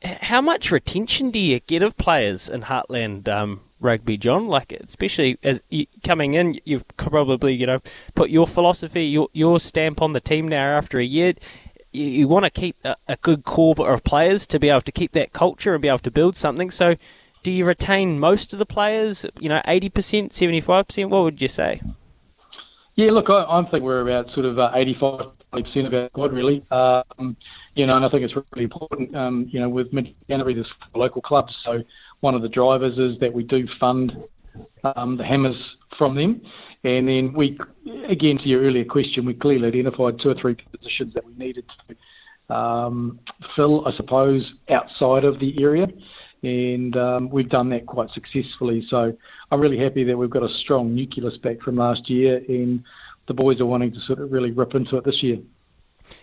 How 0.03 0.39
much 0.39 0.71
retention 0.71 1.31
do 1.31 1.39
you 1.39 1.59
get 1.61 1.81
of 1.81 1.97
players 1.97 2.47
in 2.49 2.61
Heartland 2.63 3.27
um, 3.27 3.61
rugby, 3.79 4.17
John. 4.17 4.47
Like 4.47 4.71
especially 4.71 5.37
as 5.43 5.61
you, 5.69 5.85
coming 6.03 6.33
in, 6.33 6.59
you've 6.65 6.87
probably 6.97 7.53
you 7.53 7.65
know 7.65 7.79
put 8.15 8.29
your 8.29 8.47
philosophy, 8.47 9.05
your 9.05 9.29
your 9.33 9.59
stamp 9.59 10.01
on 10.01 10.13
the 10.13 10.19
team 10.19 10.47
now 10.47 10.77
after 10.77 10.99
a 10.99 11.05
year. 11.05 11.33
You, 11.91 12.05
you 12.05 12.27
want 12.27 12.45
to 12.45 12.51
keep 12.51 12.77
a, 12.85 12.95
a, 13.07 13.15
good 13.15 13.45
core 13.45 13.73
of 13.79 14.03
players 14.03 14.45
to 14.47 14.59
be 14.59 14.69
able 14.69 14.81
to 14.81 14.91
keep 14.91 15.11
that 15.13 15.33
culture 15.33 15.73
and 15.73 15.81
be 15.81 15.87
able 15.87 15.99
to 15.99 16.11
build 16.11 16.37
something. 16.37 16.69
So, 16.69 16.95
do 17.41 17.51
you 17.51 17.65
retain 17.65 18.19
most 18.19 18.53
of 18.53 18.59
the 18.59 18.65
players? 18.65 19.25
You 19.39 19.49
know, 19.49 19.61
eighty 19.65 19.89
percent, 19.89 20.33
seventy 20.33 20.61
five 20.61 20.87
percent. 20.87 21.09
What 21.09 21.23
would 21.23 21.41
you 21.41 21.47
say? 21.47 21.81
Yeah, 22.95 23.11
look, 23.11 23.29
I, 23.29 23.45
I 23.47 23.63
think 23.63 23.83
we're 23.83 24.01
about 24.01 24.29
sort 24.31 24.45
of 24.45 24.59
uh, 24.59 24.71
85 25.53 25.63
percent 25.65 25.87
of 25.87 25.93
our 25.93 26.09
squad, 26.09 26.33
really. 26.33 26.63
Um, 26.71 27.35
you 27.75 27.85
know, 27.85 27.95
and 27.95 28.05
I 28.05 28.09
think 28.09 28.23
it's 28.23 28.35
really 28.35 28.63
important. 28.63 29.15
Um, 29.15 29.47
you 29.49 29.59
know, 29.59 29.69
with 29.69 29.91
Mid 29.93 30.15
Canterbury, 30.27 30.55
there's 30.55 30.71
local 30.95 31.21
clubs, 31.21 31.57
so 31.63 31.83
one 32.21 32.35
of 32.35 32.41
the 32.41 32.49
drivers 32.49 32.97
is 32.97 33.19
that 33.19 33.33
we 33.33 33.43
do 33.43 33.67
fund 33.79 34.15
um, 34.95 35.17
the 35.17 35.23
hammers 35.23 35.77
from 35.97 36.15
them. 36.15 36.41
And 36.83 37.07
then 37.07 37.33
we, 37.33 37.59
again, 38.07 38.37
to 38.37 38.47
your 38.47 38.61
earlier 38.61 38.85
question, 38.85 39.25
we 39.25 39.33
clearly 39.33 39.67
identified 39.67 40.19
two 40.21 40.29
or 40.29 40.35
three 40.35 40.55
positions 40.55 41.13
that 41.13 41.25
we 41.25 41.33
needed 41.33 41.65
to 41.87 42.55
um, 42.55 43.19
fill, 43.55 43.87
I 43.87 43.91
suppose, 43.91 44.53
outside 44.69 45.23
of 45.23 45.39
the 45.39 45.61
area. 45.61 45.87
And 46.41 46.95
um, 46.95 47.29
we've 47.29 47.49
done 47.49 47.69
that 47.71 47.85
quite 47.85 48.09
successfully. 48.11 48.85
So 48.87 49.13
I'm 49.51 49.59
really 49.59 49.77
happy 49.77 50.05
that 50.05 50.17
we've 50.17 50.29
got 50.29 50.43
a 50.43 50.49
strong 50.49 50.95
nucleus 50.95 51.37
back 51.37 51.59
from 51.61 51.75
last 51.75 52.09
year, 52.09 52.41
and 52.47 52.81
the 53.29 53.33
boys 53.33 53.61
are 53.61 53.65
wanting 53.65 53.93
to 53.93 53.99
sort 54.01 54.19
of 54.19 54.31
really 54.33 54.51
rip 54.51 54.75
into 54.75 54.97
it 54.97 55.05
this 55.05 55.23
year. 55.23 55.37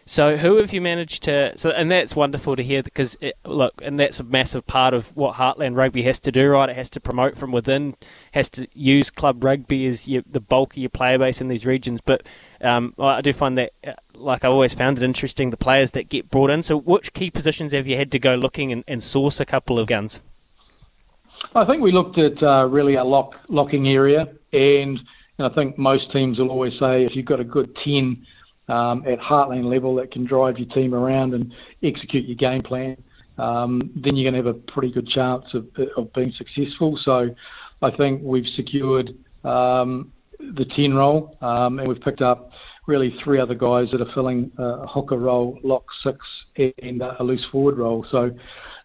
So, 0.04 0.36
who 0.36 0.56
have 0.56 0.72
you 0.72 0.80
managed 0.80 1.22
to? 1.24 1.56
So, 1.56 1.70
and 1.70 1.88
that's 1.88 2.16
wonderful 2.16 2.56
to 2.56 2.62
hear 2.62 2.82
because 2.82 3.16
it, 3.20 3.36
look, 3.44 3.80
and 3.84 3.98
that's 3.98 4.18
a 4.18 4.24
massive 4.24 4.66
part 4.66 4.92
of 4.94 5.16
what 5.16 5.34
Heartland 5.34 5.76
Rugby 5.76 6.02
has 6.02 6.18
to 6.20 6.32
do, 6.32 6.48
right? 6.48 6.68
It 6.68 6.74
has 6.74 6.90
to 6.90 7.00
promote 7.00 7.36
from 7.36 7.52
within, 7.52 7.94
has 8.32 8.50
to 8.50 8.66
use 8.74 9.10
club 9.10 9.44
rugby 9.44 9.86
as 9.86 10.08
your, 10.08 10.22
the 10.28 10.40
bulk 10.40 10.72
of 10.72 10.78
your 10.78 10.90
player 10.90 11.18
base 11.18 11.40
in 11.40 11.46
these 11.46 11.64
regions. 11.64 12.00
But 12.00 12.24
um, 12.60 12.94
I 12.98 13.20
do 13.20 13.32
find 13.32 13.56
that, 13.58 13.72
uh, 13.86 13.92
like 14.14 14.44
I 14.44 14.48
always 14.48 14.74
found 14.74 14.98
it 14.98 15.04
interesting, 15.04 15.50
the 15.50 15.56
players 15.56 15.92
that 15.92 16.08
get 16.08 16.30
brought 16.30 16.50
in. 16.50 16.64
So, 16.64 16.76
which 16.76 17.12
key 17.12 17.30
positions 17.30 17.72
have 17.72 17.86
you 17.86 17.96
had 17.96 18.10
to 18.12 18.18
go 18.18 18.34
looking 18.34 18.72
and, 18.72 18.82
and 18.88 19.04
source 19.04 19.38
a 19.38 19.46
couple 19.46 19.78
of 19.78 19.86
guns? 19.86 20.20
I 21.54 21.64
think 21.64 21.82
we 21.82 21.92
looked 21.92 22.18
at 22.18 22.42
uh, 22.42 22.66
really 22.68 22.94
a 22.94 23.04
lock 23.04 23.36
locking 23.48 23.88
area, 23.88 24.28
and, 24.52 25.00
and 25.38 25.46
I 25.46 25.54
think 25.54 25.78
most 25.78 26.10
teams 26.12 26.38
will 26.38 26.50
always 26.50 26.78
say 26.78 27.04
if 27.04 27.14
you've 27.14 27.26
got 27.26 27.40
a 27.40 27.44
good 27.44 27.76
ten 27.84 28.24
um, 28.68 29.04
at 29.06 29.18
Heartland 29.18 29.64
level 29.64 29.94
that 29.96 30.10
can 30.10 30.24
drive 30.24 30.58
your 30.58 30.68
team 30.68 30.94
around 30.94 31.34
and 31.34 31.54
execute 31.82 32.26
your 32.26 32.36
game 32.36 32.62
plan, 32.62 32.96
um, 33.38 33.80
then 33.94 34.16
you're 34.16 34.30
going 34.30 34.42
to 34.42 34.48
have 34.48 34.56
a 34.56 34.72
pretty 34.72 34.92
good 34.92 35.06
chance 35.06 35.54
of, 35.54 35.68
of 35.96 36.12
being 36.14 36.32
successful. 36.32 36.98
So 37.00 37.34
I 37.82 37.90
think 37.96 38.22
we've 38.24 38.46
secured 38.46 39.14
um, 39.44 40.12
the 40.38 40.64
10 40.64 40.94
role 40.94 41.36
um, 41.40 41.78
and 41.78 41.86
we've 41.86 42.00
picked 42.00 42.22
up 42.22 42.50
really 42.86 43.14
three 43.22 43.38
other 43.38 43.54
guys 43.54 43.90
that 43.90 44.00
are 44.00 44.12
filling 44.14 44.50
a 44.58 44.86
hooker 44.86 45.18
role, 45.18 45.58
lock 45.62 45.84
six, 46.02 46.18
and 46.82 47.02
a 47.02 47.22
loose 47.22 47.46
forward 47.50 47.78
role. 47.78 48.06
So 48.10 48.30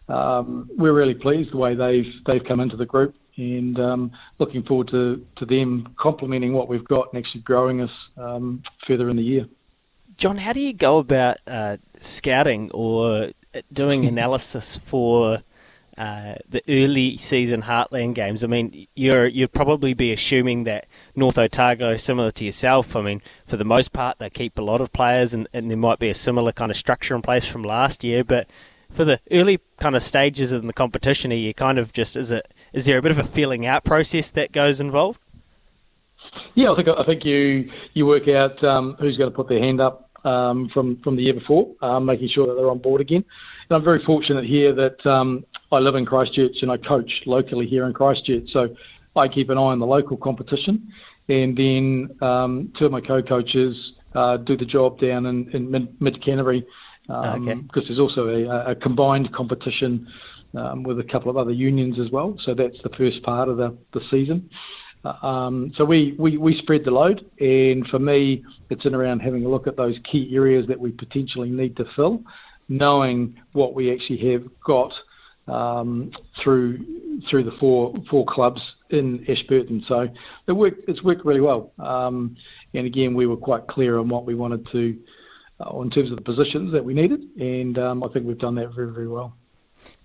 um, 0.08 0.68
we're 0.76 0.92
really 0.92 1.14
pleased 1.14 1.52
the 1.52 1.56
way 1.56 1.74
they've 1.74 2.12
they've 2.26 2.44
come 2.44 2.60
into 2.60 2.76
the 2.76 2.86
group 2.86 3.14
and 3.36 3.78
um, 3.80 4.12
looking 4.38 4.62
forward 4.62 4.88
to, 4.88 5.24
to 5.36 5.46
them 5.46 5.94
complementing 5.96 6.52
what 6.52 6.68
we've 6.68 6.84
got 6.84 7.12
and 7.12 7.24
actually 7.24 7.40
growing 7.42 7.80
us 7.80 7.90
um, 8.16 8.62
further 8.86 9.08
in 9.08 9.16
the 9.16 9.22
year. 9.22 9.46
John, 10.16 10.36
how 10.36 10.52
do 10.52 10.60
you 10.60 10.72
go 10.72 10.98
about 10.98 11.38
uh, 11.46 11.78
scouting 11.98 12.70
or 12.72 13.30
doing 13.72 14.04
analysis 14.06 14.76
for 14.76 15.42
uh, 15.96 16.34
the 16.48 16.62
early 16.68 17.16
season 17.16 17.62
Heartland 17.62 18.14
games? 18.14 18.44
I 18.44 18.46
mean, 18.46 18.86
you're 18.94 19.26
you'd 19.26 19.52
probably 19.52 19.94
be 19.94 20.12
assuming 20.12 20.64
that 20.64 20.86
North 21.16 21.38
Otago, 21.38 21.96
similar 21.96 22.30
to 22.32 22.44
yourself, 22.44 22.94
I 22.94 23.02
mean, 23.02 23.22
for 23.46 23.56
the 23.56 23.64
most 23.64 23.92
part, 23.92 24.18
they 24.18 24.30
keep 24.30 24.58
a 24.58 24.62
lot 24.62 24.80
of 24.80 24.92
players, 24.92 25.32
and, 25.32 25.48
and 25.52 25.70
there 25.70 25.78
might 25.78 25.98
be 25.98 26.08
a 26.08 26.14
similar 26.14 26.52
kind 26.52 26.70
of 26.70 26.76
structure 26.76 27.14
in 27.14 27.22
place 27.22 27.46
from 27.46 27.62
last 27.62 28.04
year, 28.04 28.24
but. 28.24 28.48
For 28.92 29.06
the 29.06 29.20
early 29.30 29.58
kind 29.80 29.96
of 29.96 30.02
stages 30.02 30.52
in 30.52 30.66
the 30.66 30.72
competition, 30.74 31.32
are 31.32 31.36
you 31.36 31.54
kind 31.54 31.78
of 31.78 31.94
just 31.94 32.14
is 32.14 32.30
it 32.30 32.52
is 32.74 32.84
there 32.84 32.98
a 32.98 33.02
bit 33.02 33.10
of 33.10 33.18
a 33.18 33.24
feeling 33.24 33.64
out 33.66 33.84
process 33.84 34.30
that 34.30 34.52
goes 34.52 34.80
involved? 34.80 35.18
Yeah, 36.54 36.72
I 36.72 36.76
think 36.76 36.88
I 36.88 37.04
think 37.04 37.24
you 37.24 37.70
you 37.94 38.06
work 38.06 38.28
out 38.28 38.62
um, 38.62 38.96
who's 39.00 39.16
going 39.16 39.30
to 39.30 39.34
put 39.34 39.48
their 39.48 39.60
hand 39.60 39.80
up 39.80 40.10
um, 40.26 40.68
from 40.68 41.00
from 41.02 41.16
the 41.16 41.22
year 41.22 41.32
before, 41.32 41.74
um, 41.80 42.04
making 42.04 42.28
sure 42.28 42.46
that 42.46 42.54
they're 42.54 42.70
on 42.70 42.78
board 42.78 43.00
again. 43.00 43.24
And 43.70 43.76
I'm 43.76 43.82
very 43.82 44.04
fortunate 44.04 44.44
here 44.44 44.74
that 44.74 45.04
um, 45.06 45.46
I 45.72 45.78
live 45.78 45.94
in 45.94 46.04
Christchurch 46.04 46.56
and 46.60 46.70
I 46.70 46.76
coach 46.76 47.22
locally 47.24 47.66
here 47.66 47.86
in 47.86 47.94
Christchurch, 47.94 48.50
so 48.50 48.76
I 49.16 49.26
keep 49.26 49.48
an 49.48 49.56
eye 49.56 49.72
on 49.72 49.78
the 49.78 49.86
local 49.86 50.18
competition, 50.18 50.92
and 51.28 51.56
then 51.56 52.10
um, 52.20 52.72
two 52.78 52.86
of 52.86 52.92
my 52.92 53.00
co-coaches 53.00 53.94
uh, 54.14 54.36
do 54.36 54.56
the 54.56 54.66
job 54.66 54.98
down 55.00 55.26
in, 55.26 55.50
in 55.52 55.70
mid, 55.98 56.22
Canterbury 56.22 56.66
um, 57.08 57.48
okay. 57.48 57.60
because 57.60 57.86
there's 57.88 58.00
also 58.00 58.28
a, 58.28 58.72
a 58.72 58.74
combined 58.74 59.32
competition 59.32 60.06
um, 60.54 60.82
with 60.82 60.98
a 61.00 61.04
couple 61.04 61.30
of 61.30 61.36
other 61.36 61.52
unions 61.52 61.98
as 61.98 62.10
well. 62.10 62.36
So 62.38 62.54
that's 62.54 62.80
the 62.82 62.90
first 62.90 63.22
part 63.22 63.48
of 63.48 63.56
the, 63.56 63.76
the 63.92 64.00
season. 64.10 64.50
Um, 65.04 65.72
so 65.74 65.84
we, 65.84 66.14
we, 66.18 66.36
we 66.36 66.56
spread 66.56 66.84
the 66.84 66.92
load, 66.92 67.28
and 67.40 67.86
for 67.88 67.98
me, 67.98 68.44
it's 68.70 68.86
in 68.86 68.94
around 68.94 69.20
having 69.20 69.44
a 69.44 69.48
look 69.48 69.66
at 69.66 69.76
those 69.76 69.98
key 70.04 70.30
areas 70.34 70.66
that 70.68 70.78
we 70.78 70.92
potentially 70.92 71.50
need 71.50 71.76
to 71.76 71.84
fill, 71.96 72.22
knowing 72.68 73.34
what 73.52 73.74
we 73.74 73.92
actually 73.92 74.32
have 74.32 74.44
got 74.64 74.92
um, 75.48 76.12
through 76.42 76.78
through 77.28 77.42
the 77.42 77.50
four 77.58 77.92
four 78.08 78.24
clubs 78.26 78.60
in 78.90 79.24
Ashburton. 79.28 79.82
So 79.86 80.08
it 80.46 80.52
worked, 80.52 80.88
it's 80.88 81.02
worked 81.02 81.24
really 81.24 81.40
well. 81.40 81.72
Um, 81.78 82.36
and 82.74 82.86
again, 82.86 83.14
we 83.14 83.26
were 83.26 83.36
quite 83.36 83.66
clear 83.66 83.98
on 83.98 84.08
what 84.08 84.24
we 84.24 84.34
wanted 84.34 84.66
to, 84.70 84.96
uh, 84.96 85.00
in 85.82 85.90
terms 85.90 86.10
of 86.10 86.16
the 86.16 86.22
positions 86.22 86.72
that 86.72 86.84
we 86.84 86.94
needed, 86.94 87.24
and 87.38 87.78
um, 87.78 88.04
I 88.04 88.08
think 88.08 88.26
we've 88.26 88.38
done 88.38 88.54
that 88.56 88.74
very 88.74 88.92
very 88.92 89.08
well. 89.08 89.36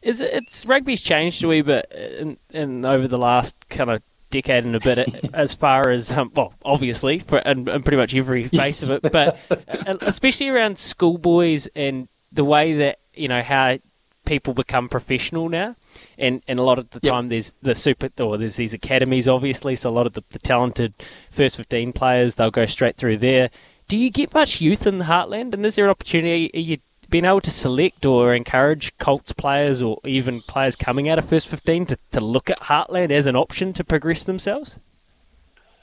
Is 0.02 0.22
it, 0.22 0.34
it's 0.34 0.66
rugby's 0.66 1.02
changed 1.02 1.44
a 1.44 1.48
wee 1.48 1.62
bit 1.62 1.92
in, 1.92 2.38
in 2.50 2.86
over 2.86 3.08
the 3.08 3.18
last 3.18 3.56
kind 3.70 3.90
of 3.90 4.02
decade 4.30 4.66
and 4.66 4.76
a 4.76 4.80
bit 4.80 5.30
as 5.34 5.54
far 5.54 5.90
as 5.90 6.12
um, 6.12 6.32
well 6.36 6.54
obviously 6.66 7.20
for 7.20 7.38
and, 7.40 7.70
and, 7.70 7.86
pretty 7.86 7.98
much 7.98 8.14
every 8.14 8.48
face 8.48 8.84
of 8.84 8.90
it 8.90 9.02
but 9.12 9.40
especially 10.02 10.50
around 10.50 10.78
schoolboys 10.78 11.68
and 11.76 12.10
the 12.32 12.44
way 12.44 12.74
that 12.74 13.00
you 13.14 13.28
know 13.28 13.42
how 13.42 13.78
people 14.26 14.54
become 14.54 14.90
professional 14.90 15.48
now 15.48 15.76
and 16.18 16.44
and 16.48 16.60
a 16.60 16.64
lot 16.64 16.78
of 16.78 16.90
the 16.90 17.00
time 17.00 17.26
yep. 17.26 17.30
there's 17.30 17.56
the 17.62 17.74
super 17.74 18.10
or 18.22 18.38
there's 18.38 18.58
these 18.58 18.74
academies 18.74 19.28
obviously 19.28 19.76
so 19.76 19.90
a 19.90 19.92
lot 19.92 20.06
of 20.06 20.14
the, 20.14 20.24
the 20.32 20.40
talented 20.40 20.94
first 21.32 21.56
15 21.56 21.94
players 21.94 22.36
they'll 22.36 22.52
go 22.52 22.66
straight 22.66 22.98
through 22.98 23.16
there 23.16 23.50
do 23.88 23.98
you 23.98 24.10
get 24.10 24.34
much 24.34 24.62
youth 24.62 24.86
in 24.86 24.98
the 24.98 25.06
heartland 25.06 25.54
and 25.54 25.66
is 25.66 25.76
there 25.76 25.86
an 25.86 25.92
opportunity 25.92 26.52
are 26.54 26.60
you 26.60 26.78
being 27.10 27.26
able 27.26 27.42
to 27.42 27.52
select 27.52 28.06
or 28.06 28.34
encourage 28.34 28.98
Colts 28.98 29.32
players 29.32 29.82
or 29.82 30.00
even 30.04 30.42
players 30.42 30.76
coming 30.76 31.08
out 31.08 31.18
of 31.18 31.26
first 31.28 31.48
15 31.48 31.86
to, 31.88 31.98
to 32.12 32.20
look 32.20 32.50
at 32.50 32.60
Heartland 32.62 33.12
as 33.12 33.28
an 33.28 33.36
option 33.36 33.74
to 33.74 33.84
progress 33.84 34.24
themselves? 34.24 34.78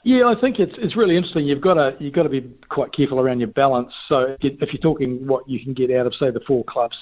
Yeah, 0.03 0.27
I 0.27 0.39
think 0.39 0.59
it's 0.59 0.75
it's 0.77 0.95
really 0.95 1.17
interesting. 1.17 1.47
You've 1.47 1.61
got 1.61 1.73
to 1.73 1.97
you've 1.99 2.13
got 2.13 2.23
to 2.23 2.29
be 2.29 2.41
quite 2.69 2.93
careful 2.93 3.19
around 3.19 3.39
your 3.39 3.47
balance. 3.47 3.91
So 4.07 4.37
if 4.39 4.71
you're 4.71 4.79
talking 4.79 5.25
what 5.25 5.49
you 5.49 5.59
can 5.63 5.73
get 5.73 5.89
out 5.89 6.05
of 6.05 6.13
say 6.13 6.29
the 6.29 6.41
four 6.41 6.63
clubs 6.63 6.95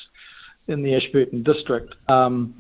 in 0.70 0.84
the 0.84 0.96
Ashburton 0.96 1.44
district, 1.44 1.96
um, 2.10 2.56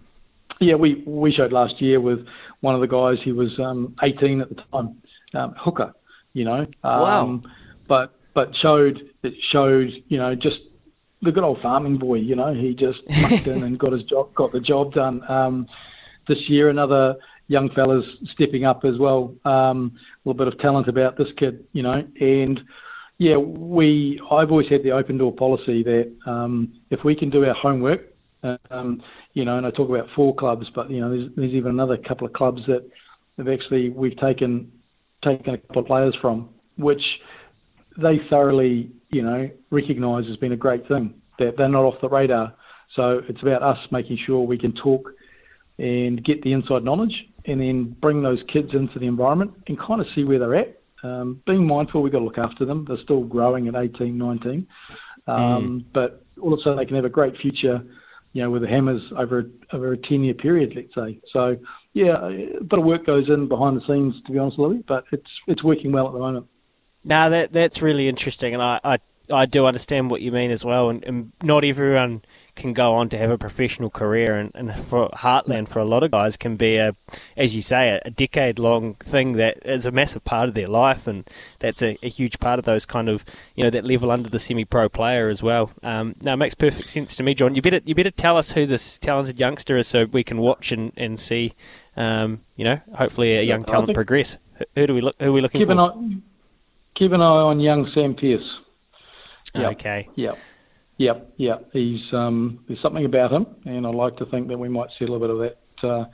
yeah, 0.59 0.75
we 0.75 1.01
we 1.07 1.31
showed 1.31 1.53
last 1.53 1.81
year 1.81 2.01
with 2.01 2.27
one 2.59 2.75
of 2.75 2.81
the 2.81 2.89
guys. 2.89 3.19
He 3.23 3.31
was 3.31 3.57
um, 3.57 3.95
18 4.03 4.41
at 4.41 4.49
the 4.49 4.55
time, 4.55 5.01
um, 5.33 5.55
hooker, 5.57 5.93
you 6.33 6.43
know. 6.43 6.67
Um, 6.83 7.01
wow. 7.01 7.41
But 7.87 8.13
but 8.33 8.55
showed 8.55 9.09
it 9.23 9.33
showed 9.51 9.89
you 10.07 10.17
know 10.17 10.35
just 10.35 10.59
the 11.21 11.31
good 11.31 11.43
old 11.43 11.61
farming 11.61 11.97
boy. 11.97 12.15
You 12.15 12.35
know, 12.35 12.53
he 12.53 12.75
just 12.75 13.01
mucked 13.21 13.47
in 13.47 13.63
and 13.63 13.79
got 13.79 13.93
his 13.93 14.03
job 14.03 14.33
got 14.35 14.51
the 14.51 14.59
job 14.59 14.93
done. 14.93 15.21
Um, 15.29 15.67
this 16.27 16.43
year, 16.47 16.69
another 16.69 17.15
young 17.47 17.69
fellas 17.69 18.05
stepping 18.25 18.65
up 18.65 18.85
as 18.85 18.97
well. 18.97 19.35
Um, 19.45 19.93
a 19.95 20.29
little 20.29 20.37
bit 20.37 20.53
of 20.53 20.59
talent 20.59 20.87
about 20.87 21.17
this 21.17 21.31
kid, 21.37 21.65
you 21.73 21.83
know, 21.83 22.05
and 22.19 22.61
yeah, 23.17 23.37
we. 23.37 24.19
I've 24.31 24.51
always 24.51 24.69
had 24.69 24.83
the 24.83 24.91
open 24.91 25.17
door 25.17 25.33
policy 25.33 25.83
that 25.83 26.13
um, 26.25 26.73
if 26.89 27.03
we 27.03 27.15
can 27.15 27.29
do 27.29 27.45
our 27.45 27.53
homework, 27.53 28.13
um, 28.71 29.01
you 29.33 29.45
know, 29.45 29.57
and 29.57 29.65
I 29.65 29.71
talk 29.71 29.89
about 29.89 30.09
four 30.15 30.35
clubs, 30.35 30.69
but 30.73 30.89
you 30.89 30.99
know, 30.99 31.09
there's, 31.09 31.29
there's 31.35 31.51
even 31.51 31.71
another 31.71 31.97
couple 31.97 32.27
of 32.27 32.33
clubs 32.33 32.65
that 32.67 32.89
have 33.37 33.47
actually 33.47 33.89
we've 33.89 34.17
taken 34.17 34.71
taken 35.23 35.53
a 35.53 35.57
couple 35.57 35.81
of 35.81 35.87
players 35.87 36.17
from, 36.21 36.49
which 36.77 37.03
they 37.97 38.19
thoroughly, 38.29 38.91
you 39.11 39.21
know, 39.21 39.49
recognise 39.69 40.29
as 40.29 40.37
being 40.37 40.53
a 40.53 40.57
great 40.57 40.87
thing. 40.87 41.13
That 41.39 41.57
they're 41.57 41.69
not 41.69 41.83
off 41.83 41.99
the 42.01 42.09
radar. 42.09 42.53
So 42.91 43.23
it's 43.27 43.41
about 43.41 43.63
us 43.63 43.79
making 43.91 44.17
sure 44.17 44.41
we 44.45 44.57
can 44.57 44.73
talk 44.73 45.11
and 45.79 46.23
get 46.23 46.41
the 46.43 46.53
inside 46.53 46.83
knowledge 46.83 47.27
and 47.45 47.59
then 47.59 47.95
bring 47.99 48.21
those 48.21 48.43
kids 48.47 48.73
into 48.73 48.99
the 48.99 49.07
environment 49.07 49.51
and 49.67 49.79
kind 49.79 49.99
of 49.99 50.07
see 50.13 50.23
where 50.23 50.39
they're 50.39 50.55
at. 50.55 50.79
Um, 51.03 51.41
being 51.45 51.67
mindful, 51.67 52.01
we've 52.01 52.13
got 52.13 52.19
to 52.19 52.25
look 52.25 52.37
after 52.37 52.65
them. 52.65 52.85
They're 52.87 52.97
still 52.97 53.23
growing 53.23 53.67
at 53.67 53.75
18, 53.75 54.17
19. 54.17 54.67
Um, 55.27 55.37
mm. 55.37 55.85
But 55.93 56.23
also 56.41 56.75
they 56.75 56.85
can 56.85 56.95
have 56.95 57.05
a 57.05 57.09
great 57.09 57.35
future, 57.37 57.83
you 58.31 58.41
know, 58.41 58.49
with 58.49 58.61
the 58.61 58.67
Hammers 58.67 59.11
over, 59.17 59.49
over 59.73 59.93
a 59.93 59.97
10-year 59.97 60.35
period, 60.35 60.73
let's 60.75 60.95
say. 60.95 61.19
So, 61.27 61.57
yeah, 61.93 62.15
a 62.23 62.63
bit 62.63 62.79
of 62.79 62.85
work 62.85 63.05
goes 63.05 63.29
in 63.29 63.47
behind 63.47 63.75
the 63.75 63.85
scenes, 63.85 64.21
to 64.25 64.31
be 64.31 64.39
honest, 64.39 64.59
Louis, 64.59 64.83
but 64.87 65.05
it's 65.11 65.29
it's 65.47 65.63
working 65.63 65.91
well 65.91 66.07
at 66.07 66.13
the 66.13 66.19
moment. 66.19 66.47
Now 67.03 67.29
that 67.29 67.51
that's 67.51 67.81
really 67.81 68.07
interesting, 68.07 68.53
and 68.53 68.63
I, 68.63 68.79
I 68.83 68.97
I 69.31 69.45
do 69.45 69.65
understand 69.65 70.11
what 70.11 70.21
you 70.21 70.31
mean 70.33 70.51
as 70.51 70.65
well, 70.65 70.89
and, 70.89 71.03
and, 71.05 71.31
not 71.41 71.63
everyone 71.63 72.23
can 72.55 72.73
go 72.73 72.93
on 72.93 73.07
to 73.09 73.17
have 73.17 73.31
a 73.31 73.37
professional 73.37 73.89
career, 73.89 74.35
and, 74.35 74.51
and, 74.53 74.75
for 74.83 75.07
Heartland, 75.09 75.69
for 75.69 75.79
a 75.79 75.85
lot 75.85 76.03
of 76.03 76.11
guys, 76.11 76.35
can 76.35 76.57
be 76.57 76.75
a, 76.75 76.93
as 77.37 77.55
you 77.55 77.61
say, 77.61 77.89
a, 77.91 78.01
a 78.03 78.11
decade-long 78.11 78.95
thing 78.95 79.33
that 79.33 79.65
is 79.65 79.85
a 79.85 79.91
massive 79.91 80.25
part 80.25 80.49
of 80.49 80.55
their 80.55 80.67
life, 80.67 81.07
and 81.07 81.27
that's 81.59 81.81
a, 81.81 81.97
a, 82.03 82.09
huge 82.09 82.37
part 82.39 82.59
of 82.59 82.65
those 82.65 82.85
kind 82.85 83.07
of, 83.07 83.23
you 83.55 83.63
know, 83.63 83.69
that 83.69 83.85
level 83.85 84.11
under 84.11 84.29
the 84.29 84.39
semi-pro 84.39 84.89
player 84.89 85.29
as 85.29 85.41
well. 85.41 85.71
Um, 85.83 86.15
now, 86.21 86.33
it 86.33 86.37
makes 86.37 86.53
perfect 86.53 86.89
sense 86.89 87.15
to 87.15 87.23
me, 87.23 87.33
John. 87.33 87.55
You 87.55 87.61
better 87.61 87.79
you 87.85 87.95
better 87.95 88.11
tell 88.11 88.37
us 88.37 88.51
who 88.51 88.65
this 88.65 88.99
talented 88.99 89.39
youngster 89.39 89.77
is, 89.77 89.87
so 89.87 90.05
we 90.05 90.23
can 90.23 90.37
watch 90.37 90.73
and, 90.73 90.91
and 90.97 91.17
see, 91.17 91.53
um, 91.95 92.41
you 92.57 92.65
know, 92.65 92.81
hopefully 92.95 93.37
a 93.37 93.41
young 93.41 93.63
talent 93.63 93.93
progress. 93.93 94.37
Who 94.75 94.85
do 94.85 94.93
we 94.93 95.01
look? 95.01 95.15
Who 95.21 95.29
are 95.29 95.31
we 95.31 95.39
looking 95.39 95.61
keep 95.61 95.67
for? 95.67 95.73
Keep 96.95 97.11
an 97.11 97.21
eye 97.21 97.23
on 97.23 97.59
young 97.59 97.87
Sam 97.93 98.15
Pearce. 98.15 98.59
Yep. 99.55 99.71
Okay. 99.73 100.09
Yep. 100.15 100.37
Yep. 100.97 101.33
Yep. 101.37 101.69
He's 101.73 102.13
um, 102.13 102.63
there's 102.67 102.81
something 102.81 103.05
about 103.05 103.31
him, 103.31 103.47
and 103.65 103.85
I'd 103.87 103.95
like 103.95 104.17
to 104.17 104.25
think 104.25 104.47
that 104.47 104.57
we 104.57 104.69
might 104.69 104.89
see 104.97 105.05
a 105.05 105.07
little 105.07 105.19
bit 105.19 105.29
of 105.29 105.39
that 105.39 105.87
uh, 105.87 106.05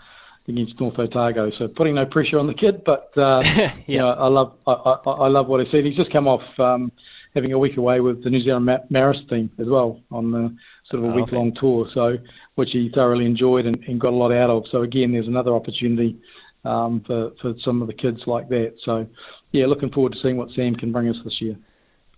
against 0.48 0.80
North 0.80 0.98
Otago. 0.98 1.52
So 1.52 1.68
putting 1.68 1.96
no 1.96 2.06
pressure 2.06 2.40
on 2.40 2.48
the 2.48 2.54
kid, 2.54 2.84
but 2.86 3.12
uh, 3.18 3.42
yeah, 3.56 3.76
you 3.88 3.98
know, 3.98 4.10
I 4.10 4.28
love 4.28 4.56
I, 4.68 4.72
I, 4.72 5.12
I 5.12 5.28
love 5.28 5.48
what 5.48 5.66
I 5.66 5.70
see. 5.70 5.82
He's 5.82 5.98
just 5.98 6.12
come 6.12 6.28
off 6.28 6.42
um, 6.60 6.92
having 7.36 7.52
a 7.54 7.60
week 7.60 7.78
away 7.78 8.00
with 8.00 8.24
the 8.24 8.30
New 8.30 8.42
Zealand 8.42 8.66
Ma- 8.66 8.80
Maris 8.90 9.22
team 9.30 9.52
as 9.60 9.68
well 9.68 10.02
on 10.12 10.32
the 10.32 10.56
sort 10.86 11.04
of 11.04 11.10
a 11.10 11.14
oh, 11.14 11.16
week 11.16 11.32
long 11.32 11.54
tour, 11.54 11.88
so 11.94 12.18
which 12.56 12.70
he 12.72 12.90
thoroughly 12.90 13.26
enjoyed 13.26 13.66
and, 13.66 13.78
and 13.88 14.00
got 14.00 14.14
a 14.14 14.16
lot 14.16 14.32
out 14.32 14.50
of. 14.50 14.66
So 14.68 14.82
again, 14.82 15.12
there's 15.12 15.28
another 15.28 15.54
opportunity 15.54 16.18
um, 16.66 17.02
for 17.06 17.32
for 17.42 17.54
some 17.60 17.82
of 17.82 17.88
the 17.88 17.94
kids 17.94 18.24
like 18.28 18.50
that. 18.50 18.76
So 18.84 19.08
yeah, 19.52 19.66
looking 19.66 19.92
forward 19.92 20.14
to 20.14 20.20
seeing 20.20 20.38
what 20.38 20.52
Sam 20.52 20.76
can 20.76 20.92
bring 20.92 21.10
us 21.10 21.18
this 21.24 21.42
year. 21.42 21.58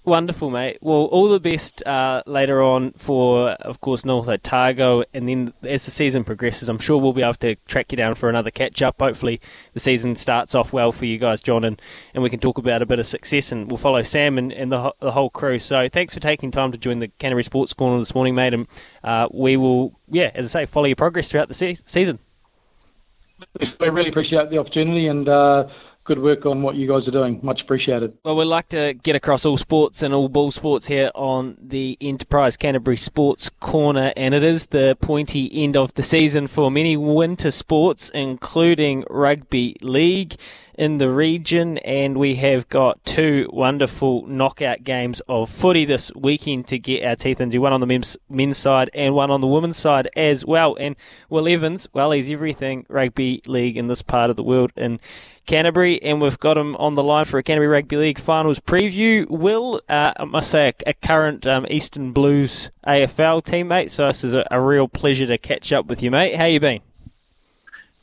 Wonderful, 0.03 0.49
mate. 0.49 0.79
Well, 0.81 1.05
all 1.05 1.29
the 1.29 1.39
best 1.39 1.85
uh, 1.85 2.23
later 2.25 2.59
on 2.63 2.93
for, 2.93 3.49
of 3.49 3.81
course, 3.81 4.03
North 4.03 4.27
Otago. 4.27 5.03
And 5.13 5.29
then 5.29 5.53
as 5.61 5.85
the 5.85 5.91
season 5.91 6.23
progresses, 6.23 6.69
I'm 6.69 6.79
sure 6.79 6.97
we'll 6.99 7.13
be 7.13 7.21
able 7.21 7.35
to 7.35 7.55
track 7.67 7.91
you 7.91 7.97
down 7.97 8.15
for 8.15 8.27
another 8.27 8.49
catch 8.49 8.81
up. 8.81 8.95
Hopefully, 8.99 9.39
the 9.73 9.79
season 9.79 10.15
starts 10.15 10.55
off 10.55 10.73
well 10.73 10.91
for 10.91 11.05
you 11.05 11.19
guys, 11.19 11.39
John, 11.39 11.63
and, 11.63 11.79
and 12.15 12.23
we 12.23 12.31
can 12.31 12.39
talk 12.39 12.57
about 12.57 12.81
a 12.81 12.87
bit 12.87 12.97
of 12.97 13.05
success. 13.05 13.51
And 13.51 13.69
we'll 13.69 13.77
follow 13.77 14.01
Sam 14.01 14.39
and, 14.39 14.51
and 14.51 14.71
the, 14.71 14.91
the 15.01 15.11
whole 15.11 15.29
crew. 15.29 15.59
So 15.59 15.87
thanks 15.87 16.15
for 16.15 16.19
taking 16.19 16.49
time 16.49 16.71
to 16.71 16.79
join 16.79 16.97
the 16.97 17.09
Canterbury 17.19 17.43
Sports 17.43 17.75
Corner 17.75 17.99
this 17.99 18.15
morning, 18.15 18.33
mate. 18.33 18.55
And 18.55 18.65
uh, 19.03 19.27
we 19.31 19.55
will, 19.55 19.99
yeah, 20.09 20.31
as 20.33 20.55
I 20.55 20.61
say, 20.61 20.65
follow 20.65 20.87
your 20.87 20.95
progress 20.95 21.29
throughout 21.29 21.47
the 21.47 21.53
se- 21.53 21.83
season. 21.85 22.17
We 23.79 23.89
really 23.89 24.09
appreciate 24.09 24.49
the 24.49 24.57
opportunity 24.57 25.07
and. 25.07 25.27
Uh, 25.27 25.67
good 26.03 26.21
work 26.21 26.45
on 26.45 26.61
what 26.61 26.75
you 26.75 26.87
guys 26.87 27.07
are 27.07 27.11
doing. 27.11 27.39
Much 27.43 27.61
appreciated. 27.61 28.17
Well, 28.25 28.35
we'd 28.35 28.45
like 28.45 28.69
to 28.69 28.93
get 28.93 29.15
across 29.15 29.45
all 29.45 29.57
sports 29.57 30.01
and 30.01 30.13
all 30.13 30.29
ball 30.29 30.51
sports 30.51 30.87
here 30.87 31.11
on 31.13 31.57
the 31.61 31.97
Enterprise 32.01 32.57
Canterbury 32.57 32.97
Sports 32.97 33.49
Corner, 33.59 34.11
and 34.17 34.33
it 34.33 34.43
is 34.43 34.67
the 34.67 34.97
pointy 34.99 35.49
end 35.53 35.77
of 35.77 35.93
the 35.93 36.03
season 36.03 36.47
for 36.47 36.71
many 36.71 36.97
winter 36.97 37.51
sports, 37.51 38.09
including 38.09 39.05
rugby 39.09 39.75
league 39.81 40.35
in 40.81 40.97
the 40.97 41.11
region, 41.11 41.77
and 41.77 42.17
we 42.17 42.33
have 42.37 42.67
got 42.67 43.05
two 43.05 43.47
wonderful 43.53 44.25
knockout 44.25 44.83
games 44.83 45.21
of 45.29 45.47
footy 45.47 45.85
this 45.85 46.11
weekend 46.15 46.65
to 46.65 46.79
get 46.79 47.05
our 47.05 47.15
teeth 47.15 47.39
into. 47.39 47.61
One 47.61 47.71
on 47.71 47.81
the 47.81 48.17
men's, 48.27 48.57
side 48.57 48.89
and 48.95 49.13
one 49.13 49.29
on 49.29 49.41
the 49.41 49.47
women's 49.47 49.77
side 49.77 50.09
as 50.17 50.43
well. 50.43 50.75
And 50.79 50.95
Will 51.29 51.47
Evans, 51.47 51.87
well, 51.93 52.09
he's 52.09 52.31
everything 52.31 52.87
rugby 52.89 53.43
league 53.45 53.77
in 53.77 53.89
this 53.89 54.01
part 54.01 54.31
of 54.31 54.37
the 54.37 54.43
world 54.43 54.71
in 54.75 54.99
Canterbury, 55.45 56.01
and 56.01 56.19
we've 56.19 56.39
got 56.39 56.57
him 56.57 56.75
on 56.77 56.95
the 56.95 57.03
line 57.03 57.25
for 57.25 57.37
a 57.37 57.43
Canterbury 57.43 57.67
Rugby 57.67 57.97
League 57.97 58.17
finals 58.17 58.59
preview. 58.59 59.29
Will, 59.29 59.83
uh, 59.87 60.13
I 60.17 60.25
must 60.25 60.49
say, 60.49 60.69
a, 60.69 60.89
a 60.89 60.93
current 60.95 61.45
um, 61.45 61.67
Eastern 61.69 62.11
Blues 62.11 62.71
AFL 62.87 63.43
teammate, 63.43 63.91
so 63.91 64.07
this 64.07 64.23
is 64.23 64.33
a, 64.33 64.47
a 64.49 64.59
real 64.59 64.87
pleasure 64.87 65.27
to 65.27 65.37
catch 65.37 65.71
up 65.71 65.85
with 65.85 66.01
you, 66.01 66.09
mate. 66.09 66.37
How 66.37 66.45
you 66.45 66.59
been? 66.59 66.81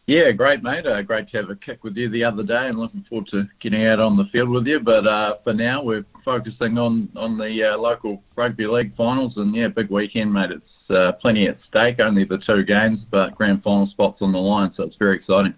Yeah, 0.09 0.33
great, 0.33 0.63
mate. 0.63 0.87
Uh, 0.87 1.03
great 1.03 1.29
to 1.29 1.37
have 1.37 1.51
a 1.51 1.55
kick 1.55 1.85
with 1.85 1.95
you 1.95 2.09
the 2.09 2.25
other 2.25 2.43
day, 2.43 2.69
and 2.69 2.79
looking 2.79 3.05
forward 3.11 3.29
to 3.29 3.47
getting 3.61 3.85
out 3.85 4.01
on 4.01 4.17
the 4.17 4.25
field 4.33 4.49
with 4.49 4.67
you. 4.67 4.81
But 4.81 5.07
uh, 5.07 5.37
for 5.45 5.53
now, 5.53 5.83
we're 5.83 6.07
focusing 6.25 6.79
on 6.79 7.11
on 7.15 7.37
the 7.37 7.75
uh, 7.75 7.77
local 7.77 8.23
rugby 8.35 8.67
league 8.67 8.97
finals, 8.97 9.37
and 9.37 9.55
yeah, 9.55 9.69
big 9.69 9.91
weekend, 9.91 10.33
mate. 10.33 10.51
It's 10.51 10.91
uh, 10.91 11.13
plenty 11.21 11.47
at 11.47 11.59
stake. 11.69 12.01
Only 12.01 12.25
the 12.25 12.39
two 12.39 12.65
games, 12.65 13.01
but 13.11 13.35
grand 13.35 13.63
final 13.63 13.87
spots 13.87 14.23
on 14.23 14.33
the 14.33 14.39
line, 14.39 14.73
so 14.75 14.85
it's 14.85 14.97
very 14.97 15.15
exciting. 15.15 15.53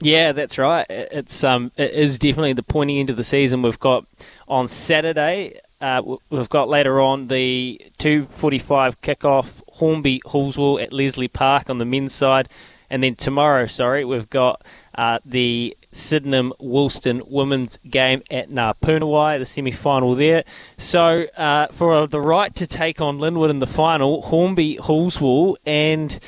Yeah, 0.00 0.32
that's 0.32 0.58
right. 0.58 0.84
It's 0.90 1.44
um, 1.44 1.70
it 1.76 1.92
is 1.92 2.18
definitely 2.18 2.54
the 2.54 2.64
pointy 2.64 2.98
end 2.98 3.08
of 3.08 3.16
the 3.16 3.22
season. 3.22 3.62
We've 3.62 3.78
got 3.78 4.04
on 4.48 4.66
Saturday. 4.66 5.60
Uh, 5.80 6.16
we've 6.28 6.48
got 6.48 6.68
later 6.68 7.00
on 7.00 7.28
the 7.28 7.80
2:45 8.00 8.96
kickoff 9.00 9.62
Hornby 9.74 10.22
Halswell 10.26 10.80
at 10.80 10.92
Leslie 10.92 11.28
Park 11.28 11.70
on 11.70 11.78
the 11.78 11.84
men's 11.84 12.14
side. 12.14 12.48
And 12.92 13.02
then 13.02 13.14
tomorrow, 13.14 13.66
sorry, 13.68 14.04
we've 14.04 14.28
got 14.28 14.62
uh, 14.94 15.18
the 15.24 15.74
Sydenham 15.92 16.52
Woolston 16.60 17.22
women's 17.26 17.78
game 17.88 18.22
at 18.30 18.50
Ngapunawai, 18.50 19.38
the 19.38 19.46
semi 19.46 19.70
final 19.70 20.14
there. 20.14 20.44
So, 20.76 21.24
uh, 21.38 21.68
for 21.68 22.06
the 22.06 22.20
right 22.20 22.54
to 22.54 22.66
take 22.66 23.00
on 23.00 23.18
Linwood 23.18 23.48
in 23.48 23.60
the 23.60 23.66
final, 23.66 24.20
Hornby 24.20 24.76
Halswell, 24.76 25.56
and 25.64 26.20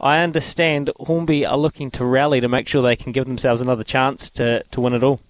I 0.00 0.20
understand 0.20 0.90
Hornby 0.96 1.44
are 1.44 1.58
looking 1.58 1.90
to 1.90 2.04
rally 2.06 2.40
to 2.40 2.48
make 2.48 2.66
sure 2.66 2.80
they 2.80 2.96
can 2.96 3.12
give 3.12 3.26
themselves 3.26 3.60
another 3.60 3.84
chance 3.84 4.30
to, 4.30 4.62
to 4.62 4.80
win 4.80 4.94
it 4.94 5.04
all. 5.04 5.20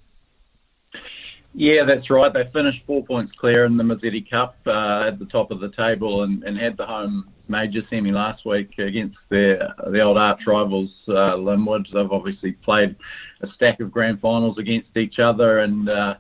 Yeah, 1.53 1.83
that's 1.83 2.11
right. 2.11 2.33
They 2.33 2.49
finished 2.53 2.85
four 2.87 3.05
points 3.05 3.33
clear 3.33 3.64
in 3.64 3.77
the 3.77 3.83
Mazzetti 3.83 4.31
Cup 4.31 4.57
uh, 4.68 5.03
at 5.09 5.18
the 5.18 5.25
top 5.25 5.51
of 5.51 5.59
the 5.59 5.70
table 5.70 6.22
and, 6.22 6.44
and 6.44 6.57
had 6.57 6.77
the 6.77 6.87
home 6.87 7.33
major 7.49 7.81
semi 7.89 8.11
last 8.11 8.45
week 8.45 8.79
against 8.79 9.19
their 9.29 9.75
the 9.91 10.01
old 10.01 10.19
arch 10.19 10.41
rivals 10.47 10.91
uh, 11.09 11.37
Linwood. 11.37 11.87
They've 11.93 12.11
obviously 12.11 12.53
played 12.53 12.97
a 13.41 13.47
stack 13.49 13.81
of 13.81 13.93
grand 13.93 14.21
finals 14.21 14.59
against 14.59 14.97
each 14.97 15.19
other, 15.19 15.61
and 15.61 15.89
uh, 15.89 16.17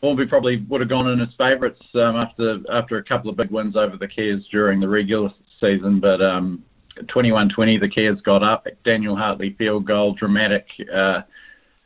Hornby 0.00 0.26
probably 0.26 0.64
would 0.68 0.80
have 0.80 0.90
gone 0.90 1.08
in 1.08 1.20
as 1.20 1.34
favourites 1.36 1.82
um, 1.94 2.16
after 2.16 2.58
after 2.72 2.98
a 2.98 3.04
couple 3.04 3.30
of 3.30 3.36
big 3.36 3.50
wins 3.50 3.76
over 3.76 3.96
the 3.96 4.08
Keas 4.08 4.46
during 4.50 4.80
the 4.80 4.88
regular 4.88 5.30
season. 5.60 6.00
But 6.00 6.22
um, 6.22 6.64
21-20, 7.04 7.80
the 7.80 7.88
Keas 7.88 8.20
got 8.22 8.42
up. 8.42 8.66
Daniel 8.84 9.16
Hartley 9.16 9.54
field 9.58 9.86
goal, 9.86 10.14
dramatic. 10.14 10.66
Uh, 10.92 11.22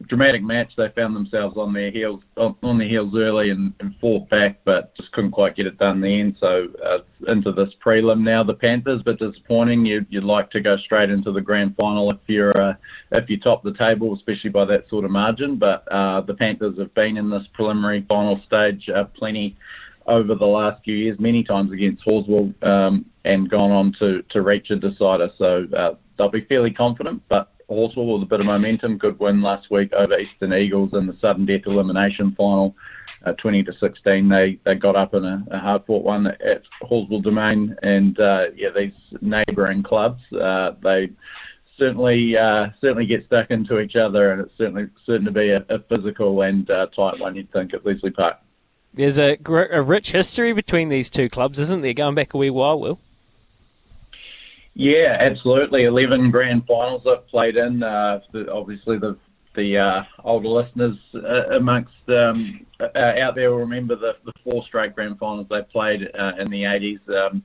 dramatic 0.02 0.42
match. 0.42 0.72
They 0.76 0.88
found 0.90 1.16
themselves 1.16 1.56
on 1.56 1.72
their 1.72 1.90
heels 1.90 2.22
on, 2.36 2.78
their 2.78 2.88
heels 2.88 3.14
early 3.16 3.50
and, 3.50 3.72
and 3.80 3.94
fought 4.00 4.28
back, 4.28 4.60
but 4.64 4.94
just 4.96 5.12
couldn't 5.12 5.30
quite 5.30 5.56
get 5.56 5.66
it 5.66 5.78
done 5.78 5.96
in 5.96 6.02
the 6.02 6.20
end. 6.20 6.36
So 6.38 6.68
uh, 6.84 6.98
into 7.28 7.52
this 7.52 7.74
prelim 7.84 8.20
now, 8.20 8.42
the 8.42 8.54
Panthers, 8.54 9.02
but 9.04 9.18
disappointing. 9.18 9.86
You'd, 9.86 10.06
you'd 10.10 10.24
like 10.24 10.50
to 10.50 10.60
go 10.60 10.76
straight 10.76 11.10
into 11.10 11.32
the 11.32 11.40
grand 11.40 11.76
final 11.76 12.10
if 12.10 12.18
you're 12.26 12.56
uh, 12.60 12.74
if 13.12 13.30
you 13.30 13.38
top 13.38 13.62
the 13.62 13.74
table, 13.74 14.14
especially 14.14 14.50
by 14.50 14.64
that 14.66 14.88
sort 14.88 15.04
of 15.04 15.10
margin. 15.10 15.56
But 15.56 15.86
uh, 15.88 16.20
the 16.22 16.34
Panthers 16.34 16.78
have 16.78 16.94
been 16.94 17.16
in 17.16 17.30
this 17.30 17.46
preliminary 17.52 18.04
final 18.08 18.40
stage 18.46 18.88
uh, 18.88 19.04
plenty 19.04 19.56
over 20.06 20.34
the 20.34 20.44
last 20.46 20.84
few 20.84 20.96
years, 20.96 21.18
many 21.18 21.42
times 21.42 21.72
against 21.72 22.04
Halswell, 22.04 22.52
um, 22.62 23.06
and 23.24 23.48
gone 23.48 23.70
on 23.70 23.92
to 24.00 24.22
to 24.30 24.42
reach 24.42 24.70
a 24.70 24.76
decider. 24.76 25.30
So 25.38 25.66
uh, 25.74 25.94
they'll 26.18 26.28
be 26.28 26.44
fairly 26.44 26.72
confident, 26.72 27.22
but 27.28 27.53
Halswell 27.68 28.14
with 28.14 28.22
a 28.22 28.26
bit 28.26 28.40
of 28.40 28.46
momentum. 28.46 28.98
Good 28.98 29.18
win 29.18 29.42
last 29.42 29.70
week 29.70 29.92
over 29.92 30.18
Eastern 30.18 30.52
Eagles 30.52 30.94
in 30.94 31.06
the 31.06 31.16
sudden 31.20 31.46
death 31.46 31.66
elimination 31.66 32.34
final, 32.36 32.74
uh, 33.24 33.32
20 33.32 33.62
to 33.64 33.72
16. 33.72 34.28
They 34.28 34.58
they 34.64 34.74
got 34.74 34.96
up 34.96 35.14
in 35.14 35.24
a, 35.24 35.44
a 35.50 35.58
hard 35.58 35.84
fought 35.86 36.04
one 36.04 36.26
at 36.26 36.62
Halswell 36.82 37.22
Domain, 37.22 37.76
and 37.82 38.18
uh, 38.20 38.46
yeah, 38.54 38.70
these 38.70 38.92
neighbouring 39.20 39.82
clubs 39.82 40.22
uh, 40.32 40.72
they 40.82 41.10
certainly 41.76 42.36
uh, 42.36 42.68
certainly 42.80 43.06
get 43.06 43.24
stuck 43.26 43.50
into 43.50 43.80
each 43.80 43.96
other, 43.96 44.32
and 44.32 44.40
it's 44.42 44.56
certainly 44.56 44.88
certain 45.04 45.24
to 45.26 45.32
be 45.32 45.50
a, 45.50 45.64
a 45.68 45.78
physical 45.80 46.42
and 46.42 46.70
uh, 46.70 46.86
tight 46.94 47.18
one. 47.18 47.34
You'd 47.34 47.52
think 47.52 47.74
at 47.74 47.84
Leslie 47.84 48.10
Park. 48.10 48.38
There's 48.92 49.18
a, 49.18 49.36
a 49.72 49.82
rich 49.82 50.12
history 50.12 50.52
between 50.52 50.88
these 50.88 51.10
two 51.10 51.28
clubs, 51.28 51.58
isn't 51.58 51.82
there? 51.82 51.94
Going 51.94 52.14
back 52.14 52.32
a 52.32 52.38
wee 52.38 52.50
while, 52.50 52.78
Will. 52.78 53.00
Yeah, 54.74 55.16
absolutely. 55.20 55.84
Eleven 55.84 56.30
grand 56.30 56.66
finals 56.66 57.06
I've 57.06 57.26
played 57.28 57.56
in. 57.56 57.82
Uh, 57.82 58.20
obviously, 58.52 58.98
the 58.98 59.16
the 59.54 59.78
uh, 59.78 60.04
older 60.24 60.48
listeners 60.48 60.96
uh, 61.14 61.56
amongst 61.56 61.94
um, 62.08 62.66
uh, 62.80 63.12
out 63.20 63.36
there 63.36 63.50
will 63.50 63.58
remember 63.58 63.94
the, 63.94 64.16
the 64.24 64.32
four 64.42 64.64
straight 64.64 64.94
grand 64.94 65.18
finals 65.18 65.46
they 65.48 65.62
played 65.62 66.10
uh, 66.18 66.32
in 66.38 66.50
the 66.50 66.62
80s. 66.62 67.08
Um, 67.08 67.44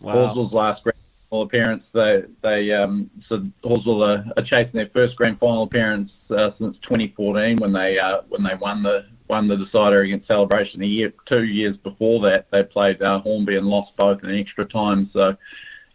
wow. 0.00 0.32
last 0.32 0.82
grand 0.82 0.96
final 1.28 1.42
appearance, 1.44 1.84
they 1.92 2.22
they 2.42 2.72
um, 2.72 3.10
so 3.28 3.46
Halswell 3.62 4.02
are, 4.02 4.24
are 4.36 4.44
chasing 4.44 4.72
their 4.72 4.90
first 4.94 5.16
grand 5.16 5.38
final 5.38 5.64
appearance 5.64 6.10
uh, 6.30 6.50
since 6.58 6.76
2014 6.82 7.58
when 7.58 7.72
they 7.72 7.98
uh, 7.98 8.22
when 8.28 8.42
they 8.42 8.54
won 8.60 8.82
the 8.82 9.06
won 9.28 9.46
the 9.46 9.56
decider 9.56 10.00
against 10.00 10.26
Celebration. 10.26 10.82
A 10.82 10.86
year, 10.86 11.12
two 11.26 11.44
years 11.44 11.76
before 11.76 12.20
that, 12.22 12.46
they 12.50 12.64
played 12.64 13.00
uh, 13.00 13.20
Hornby 13.20 13.56
and 13.56 13.66
lost 13.66 13.92
both 13.96 14.24
in 14.24 14.34
extra 14.34 14.64
time. 14.64 15.08
So 15.12 15.36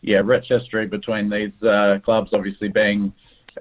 yeah, 0.06 0.22
rich 0.24 0.48
history 0.50 0.86
between 0.86 1.30
these 1.30 1.52
uh, 1.64 2.00
clubs. 2.04 2.32
Obviously, 2.34 2.70
being 2.70 3.12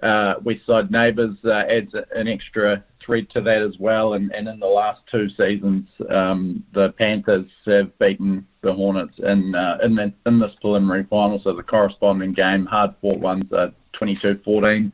uh, 0.02 0.34
West 0.42 0.66
Side 0.66 0.90
neighbours 0.90 1.36
uh, 1.44 1.64
adds 1.68 1.94
an 2.14 2.28
extra 2.28 2.84
thread 3.00 3.30
to 3.30 3.40
that 3.40 3.62
as 3.62 3.78
well. 3.78 4.12
And, 4.12 4.30
and 4.32 4.46
in 4.48 4.60
the 4.60 4.66
last 4.66 5.00
two 5.10 5.28
seasons, 5.30 5.88
um, 6.10 6.62
the 6.74 6.92
Panthers 6.92 7.46
have 7.64 7.98
beaten 7.98 8.46
the 8.60 8.74
Hornets 8.74 9.18
in 9.18 9.54
uh, 9.54 9.78
in, 9.82 9.94
the, 9.94 10.12
in 10.26 10.38
this 10.38 10.54
preliminary 10.60 11.04
final. 11.04 11.40
So 11.40 11.54
the 11.54 11.62
corresponding 11.62 12.34
game, 12.34 12.66
hard 12.66 12.94
fought 13.00 13.20
ones, 13.20 13.50
uh, 13.50 13.70
22-14 13.94 14.92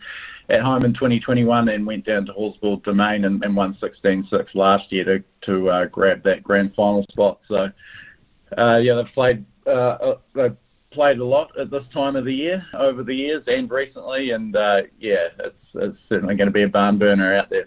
at 0.50 0.60
home 0.60 0.84
in 0.84 0.92
2021, 0.92 1.68
and 1.68 1.86
went 1.86 2.04
down 2.04 2.26
to 2.26 2.32
Halswell 2.32 2.76
Domain 2.76 3.24
and, 3.24 3.42
and 3.44 3.56
won 3.56 3.74
16-6 3.74 4.54
last 4.54 4.92
year 4.92 5.04
to 5.04 5.24
to 5.42 5.68
uh, 5.68 5.86
grab 5.86 6.22
that 6.22 6.44
grand 6.44 6.74
final 6.76 7.04
spot. 7.10 7.40
So 7.48 7.72
uh, 8.56 8.76
yeah, 8.80 8.94
they've 8.94 9.14
played. 9.14 9.44
Uh, 9.66 10.14
they've 10.34 10.56
played 10.90 11.18
a 11.18 11.24
lot 11.24 11.56
at 11.58 11.70
this 11.70 11.84
time 11.92 12.16
of 12.16 12.24
the 12.24 12.34
year 12.34 12.64
over 12.74 13.02
the 13.02 13.14
years 13.14 13.42
and 13.46 13.70
recently, 13.70 14.30
and 14.30 14.56
uh, 14.56 14.82
yeah, 14.98 15.28
it's, 15.38 15.56
it's 15.74 15.98
certainly 16.08 16.34
going 16.34 16.48
to 16.48 16.52
be 16.52 16.64
a 16.64 16.68
barn 16.68 16.98
burner 16.98 17.34
out 17.34 17.50
there. 17.50 17.66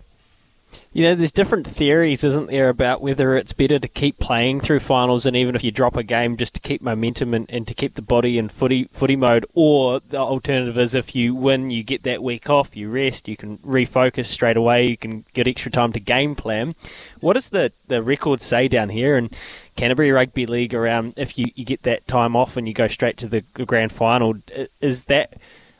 You 0.91 1.03
know, 1.03 1.15
there's 1.15 1.31
different 1.31 1.65
theories, 1.65 2.23
isn't 2.23 2.51
there, 2.51 2.69
about 2.69 3.01
whether 3.01 3.35
it's 3.35 3.53
better 3.53 3.79
to 3.79 3.87
keep 3.87 4.19
playing 4.19 4.59
through 4.59 4.79
finals 4.79 5.25
and 5.25 5.35
even 5.35 5.55
if 5.55 5.63
you 5.63 5.71
drop 5.71 5.97
a 5.97 6.03
game 6.03 6.37
just 6.37 6.53
to 6.53 6.59
keep 6.59 6.81
momentum 6.81 7.33
and, 7.33 7.49
and 7.49 7.67
to 7.67 7.73
keep 7.73 7.95
the 7.95 8.01
body 8.01 8.37
in 8.37 8.49
footy 8.49 8.89
footy 8.91 9.15
mode, 9.15 9.45
or 9.53 10.01
the 10.09 10.17
alternative 10.17 10.77
is 10.77 10.93
if 10.93 11.15
you 11.15 11.33
win, 11.33 11.71
you 11.71 11.83
get 11.83 12.03
that 12.03 12.21
week 12.21 12.49
off, 12.49 12.75
you 12.75 12.89
rest, 12.89 13.27
you 13.27 13.35
can 13.35 13.57
refocus 13.59 14.25
straight 14.25 14.57
away, 14.57 14.87
you 14.87 14.97
can 14.97 15.25
get 15.33 15.47
extra 15.47 15.71
time 15.71 15.91
to 15.93 15.99
game 15.99 16.35
plan. 16.35 16.75
What 17.21 17.33
does 17.33 17.49
the, 17.49 17.71
the 17.87 18.03
record 18.03 18.41
say 18.41 18.67
down 18.67 18.89
here 18.89 19.17
in 19.17 19.29
Canterbury 19.75 20.11
Rugby 20.11 20.45
League 20.45 20.73
around 20.73 21.13
if 21.17 21.37
you, 21.37 21.47
you 21.55 21.65
get 21.65 21.83
that 21.83 22.07
time 22.07 22.35
off 22.35 22.55
and 22.55 22.67
you 22.67 22.73
go 22.73 22.87
straight 22.87 23.17
to 23.17 23.27
the 23.27 23.41
grand 23.41 23.91
final? 23.91 24.35
Is 24.79 25.05
that, 25.05 25.33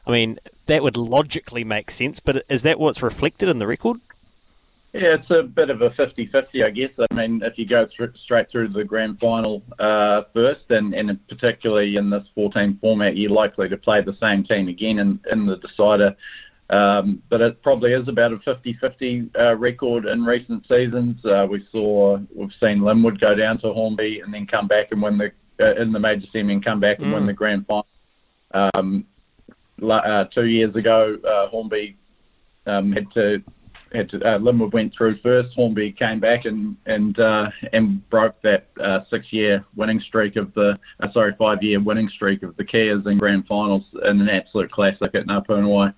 I 0.08 0.12
mean, 0.12 0.40
that 0.66 0.82
would 0.82 0.98
logically 0.98 1.64
make 1.64 1.92
sense, 1.92 2.20
but 2.20 2.44
is 2.50 2.64
that 2.64 2.80
what's 2.80 3.04
reflected 3.04 3.50
in 3.50 3.60
the 3.60 3.68
record? 3.68 4.00
Yeah, 4.94 5.16
it's 5.16 5.32
a 5.32 5.42
bit 5.42 5.72
of 5.72 5.82
a 5.82 5.90
50-50, 5.90 6.66
I 6.66 6.70
guess. 6.70 6.92
I 7.00 7.16
mean, 7.16 7.42
if 7.44 7.58
you 7.58 7.68
go 7.68 7.88
th- 7.88 8.16
straight 8.16 8.52
through 8.52 8.68
to 8.68 8.74
the 8.74 8.84
grand 8.84 9.20
final 9.20 9.64
uh, 9.80 10.22
first, 10.34 10.70
and, 10.70 10.94
and 10.94 11.28
particularly 11.28 11.96
in 11.96 12.12
this 12.12 12.28
14 12.36 12.78
format, 12.80 13.18
you're 13.18 13.32
likely 13.32 13.68
to 13.70 13.78
play 13.78 14.02
the 14.02 14.16
same 14.22 14.44
team 14.44 14.68
again 14.68 15.00
in, 15.00 15.20
in 15.32 15.48
the 15.48 15.58
decider. 15.58 16.16
Um, 16.70 17.24
but 17.30 17.42
it 17.42 17.64
probably 17.64 17.94
is 17.94 18.08
about 18.08 18.34
a 18.34 18.38
50-50 18.38 19.36
uh, 19.36 19.56
record 19.56 20.06
in 20.06 20.26
recent 20.26 20.68
seasons. 20.68 21.26
Uh, 21.26 21.48
we 21.50 21.68
saw, 21.72 22.20
we've 22.34 22.54
seen 22.60 22.82
Linwood 22.82 23.20
go 23.20 23.34
down 23.34 23.58
to 23.60 23.74
Hornby 23.74 24.20
and 24.20 24.32
then 24.32 24.46
come 24.46 24.68
back 24.68 24.92
and 24.92 25.02
win 25.02 25.18
the 25.18 25.32
uh, 25.60 25.76
in 25.76 25.92
the 25.92 26.00
major 26.00 26.26
semi 26.32 26.54
and 26.54 26.66
come 26.66 26.80
back 26.80 26.98
and 27.00 27.08
mm. 27.08 27.14
win 27.14 27.28
the 27.28 27.34
grand 27.34 27.66
final. 27.68 27.86
Um, 28.54 29.06
uh, 29.82 30.26
two 30.26 30.46
years 30.46 30.76
ago, 30.76 31.18
uh, 31.28 31.48
Hornby 31.50 31.98
um, 32.66 32.92
had 32.92 33.12
to 33.12 33.44
had 33.94 34.10
to, 34.10 34.20
uh, 34.26 34.68
went 34.72 34.94
through 34.94 35.18
first. 35.18 35.54
Hornby 35.56 35.92
came 35.92 36.20
back 36.20 36.46
and 36.46 36.76
and 36.86 37.20
uh, 37.20 37.50
and 37.72 38.08
broke 38.10 38.42
that 38.42 38.68
uh, 38.80 39.02
six-year 39.10 39.64
winning 39.76 40.00
streak 40.00 40.36
of 40.36 40.54
the 40.54 40.78
uh, 41.00 41.12
sorry 41.12 41.34
five-year 41.38 41.80
winning 41.80 42.10
streak 42.10 42.44
of 42.44 42.56
the 42.58 42.66
Keas 42.66 43.06
in 43.06 43.18
grand 43.18 43.46
finals 43.48 43.86
in 44.04 44.22
an 44.22 44.30
absolute 44.30 44.72
classic 44.72 45.14
at 45.14 45.28
Ngā 45.28 45.46
Puna 45.46 45.68
Wai. 45.68 45.94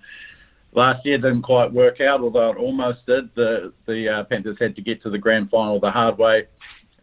Last 0.72 1.06
year 1.06 1.16
didn't 1.16 1.42
quite 1.42 1.72
work 1.72 2.00
out, 2.00 2.20
although 2.20 2.50
it 2.50 2.58
almost 2.58 3.06
did. 3.06 3.34
The 3.34 3.72
the 3.86 4.08
uh, 4.08 4.24
Panthers 4.24 4.58
had 4.60 4.76
to 4.76 4.82
get 4.82 5.02
to 5.02 5.10
the 5.10 5.18
grand 5.18 5.50
final 5.50 5.80
the 5.80 5.90
hard 5.90 6.18
way, 6.18 6.46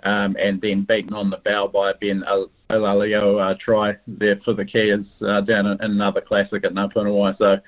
um, 0.04 0.36
and 0.40 0.62
then 0.62 0.84
beaten 0.84 1.14
on 1.14 1.30
the 1.30 1.38
bow 1.38 1.68
by 1.68 1.94
Ben 1.94 2.24
Alalio 2.70 3.42
uh, 3.42 3.56
try 3.60 3.98
there 4.08 4.40
for 4.46 4.54
the 4.54 4.66
Keas 4.66 5.06
uh, 5.22 5.42
down 5.42 5.66
in, 5.66 5.74
in 5.84 5.92
another 5.92 6.22
classic 6.22 6.64
at 6.64 6.74
Ngā 6.74 6.94
Puna 6.94 7.12
Wai. 7.12 7.34
So 7.40 7.60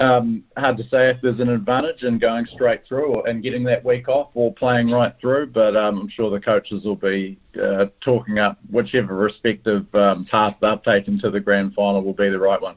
um, 0.00 0.42
hard 0.56 0.76
to 0.78 0.88
say 0.88 1.10
if 1.10 1.20
there's 1.20 1.38
an 1.38 1.48
advantage 1.48 2.02
in 2.02 2.18
going 2.18 2.46
straight 2.46 2.84
through 2.86 3.22
and 3.24 3.42
getting 3.42 3.62
that 3.64 3.84
week 3.84 4.08
off 4.08 4.30
or 4.34 4.52
playing 4.52 4.90
right 4.90 5.14
through, 5.20 5.46
but 5.48 5.76
um, 5.76 6.00
I'm 6.00 6.08
sure 6.08 6.30
the 6.30 6.40
coaches 6.40 6.84
will 6.84 6.96
be 6.96 7.38
uh, 7.60 7.86
talking 8.00 8.38
up 8.38 8.58
whichever 8.70 9.14
respective 9.14 9.92
um, 9.94 10.24
path 10.26 10.56
they've 10.60 10.82
taken 10.82 11.20
to 11.20 11.30
the 11.30 11.40
grand 11.40 11.74
final 11.74 12.02
will 12.02 12.12
be 12.12 12.28
the 12.28 12.40
right 12.40 12.60
one. 12.60 12.76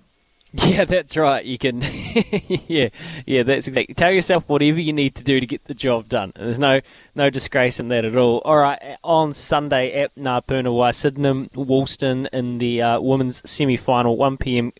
Yeah, 0.54 0.86
that's 0.86 1.18
right. 1.18 1.44
You 1.44 1.58
can, 1.58 1.82
yeah, 2.68 2.90
yeah, 3.26 3.44
that's 3.44 3.68
exactly. 3.68 3.94
Tell 3.94 4.12
yourself 4.12 4.48
whatever 4.48 4.80
you 4.80 4.94
need 4.94 5.14
to 5.16 5.24
do 5.24 5.40
to 5.40 5.46
get 5.46 5.66
the 5.66 5.74
job 5.74 6.08
done. 6.08 6.32
There's 6.36 6.58
no 6.58 6.80
no 7.16 7.30
disgrace 7.30 7.80
in 7.80 7.90
that 7.90 8.06
at 8.06 8.16
all. 8.16 8.42
All 8.46 8.58
right, 8.58 8.98
on 9.04 9.34
Sunday 9.34 9.92
at 9.92 10.16
Ngā 10.16 10.48
Puna 10.48 10.72
Wai, 10.72 10.92
Sydenham, 10.92 11.50
Woolston 11.54 12.28
in 12.32 12.60
the 12.60 12.82
uh, 12.82 13.02
women's 13.02 13.48
semi-final, 13.48 14.16
1 14.16 14.38
p.m. 14.38 14.72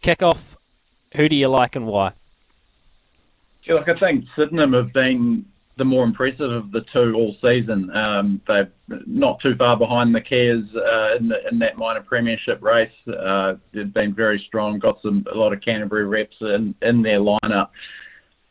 kickoff 0.00 0.56
who 1.16 1.28
do 1.28 1.36
you 1.36 1.48
like 1.48 1.76
and 1.76 1.86
why? 1.86 2.12
Yeah, 3.64 3.74
look, 3.74 3.88
I 3.88 3.98
think 3.98 4.26
Sydenham 4.36 4.72
have 4.74 4.92
been 4.92 5.44
the 5.76 5.84
more 5.84 6.04
impressive 6.04 6.50
of 6.50 6.72
the 6.72 6.82
two 6.92 7.12
all 7.14 7.36
season. 7.42 7.94
Um, 7.94 8.40
they're 8.46 8.70
not 9.06 9.40
too 9.40 9.54
far 9.56 9.76
behind 9.76 10.14
the 10.14 10.20
Keas 10.20 10.64
uh, 10.74 11.16
in, 11.16 11.28
the, 11.28 11.48
in 11.48 11.58
that 11.58 11.76
minor 11.76 12.00
premiership 12.00 12.62
race. 12.62 12.92
Uh, 13.06 13.54
they've 13.72 13.92
been 13.92 14.14
very 14.14 14.38
strong, 14.38 14.78
got 14.78 15.02
some 15.02 15.26
a 15.30 15.36
lot 15.36 15.52
of 15.52 15.60
Canterbury 15.60 16.06
reps 16.06 16.36
in, 16.40 16.74
in 16.80 17.02
their 17.02 17.18
lineup, 17.18 17.70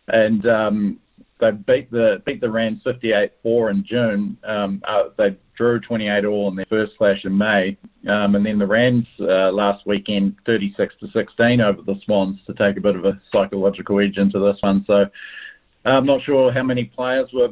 and 0.10 0.46
um, 0.46 1.00
they 1.40 1.52
beat 1.52 1.92
the 1.92 2.22
beat 2.26 2.42
the 2.42 2.50
Rams 2.50 2.82
58-4 2.86 3.72
in 3.72 3.84
June. 3.84 4.38
Um, 4.44 4.82
uh, 4.86 5.06
they 5.18 5.38
drew 5.56 5.80
28 5.80 6.26
all 6.26 6.50
in 6.50 6.56
their 6.56 6.66
first 6.66 6.98
clash 6.98 7.26
in 7.26 7.38
May, 7.38 7.78
um, 8.08 8.36
and 8.36 8.46
then 8.46 8.60
the 8.60 8.68
Rams 8.68 9.08
uh, 9.20 9.52
last 9.52 9.86
weekend 9.86 10.36
36 10.46 10.96
to 11.02 11.08
16 11.08 11.62
over 11.62 11.82
the 11.82 12.00
Swans 12.06 12.40
to 12.46 12.54
take 12.54 12.78
a 12.78 12.82
bit 12.82 12.96
of 12.96 13.06
a 13.06 13.20
psychological 13.32 14.00
edge 14.00 14.18
into 14.18 14.40
this 14.40 14.58
one. 14.62 14.84
So. 14.86 15.10
I'm 15.88 16.08
not 16.08 16.24
sure 16.24 16.52
how 16.52 16.64
many 16.64 16.86
players 16.86 17.30
were 17.32 17.50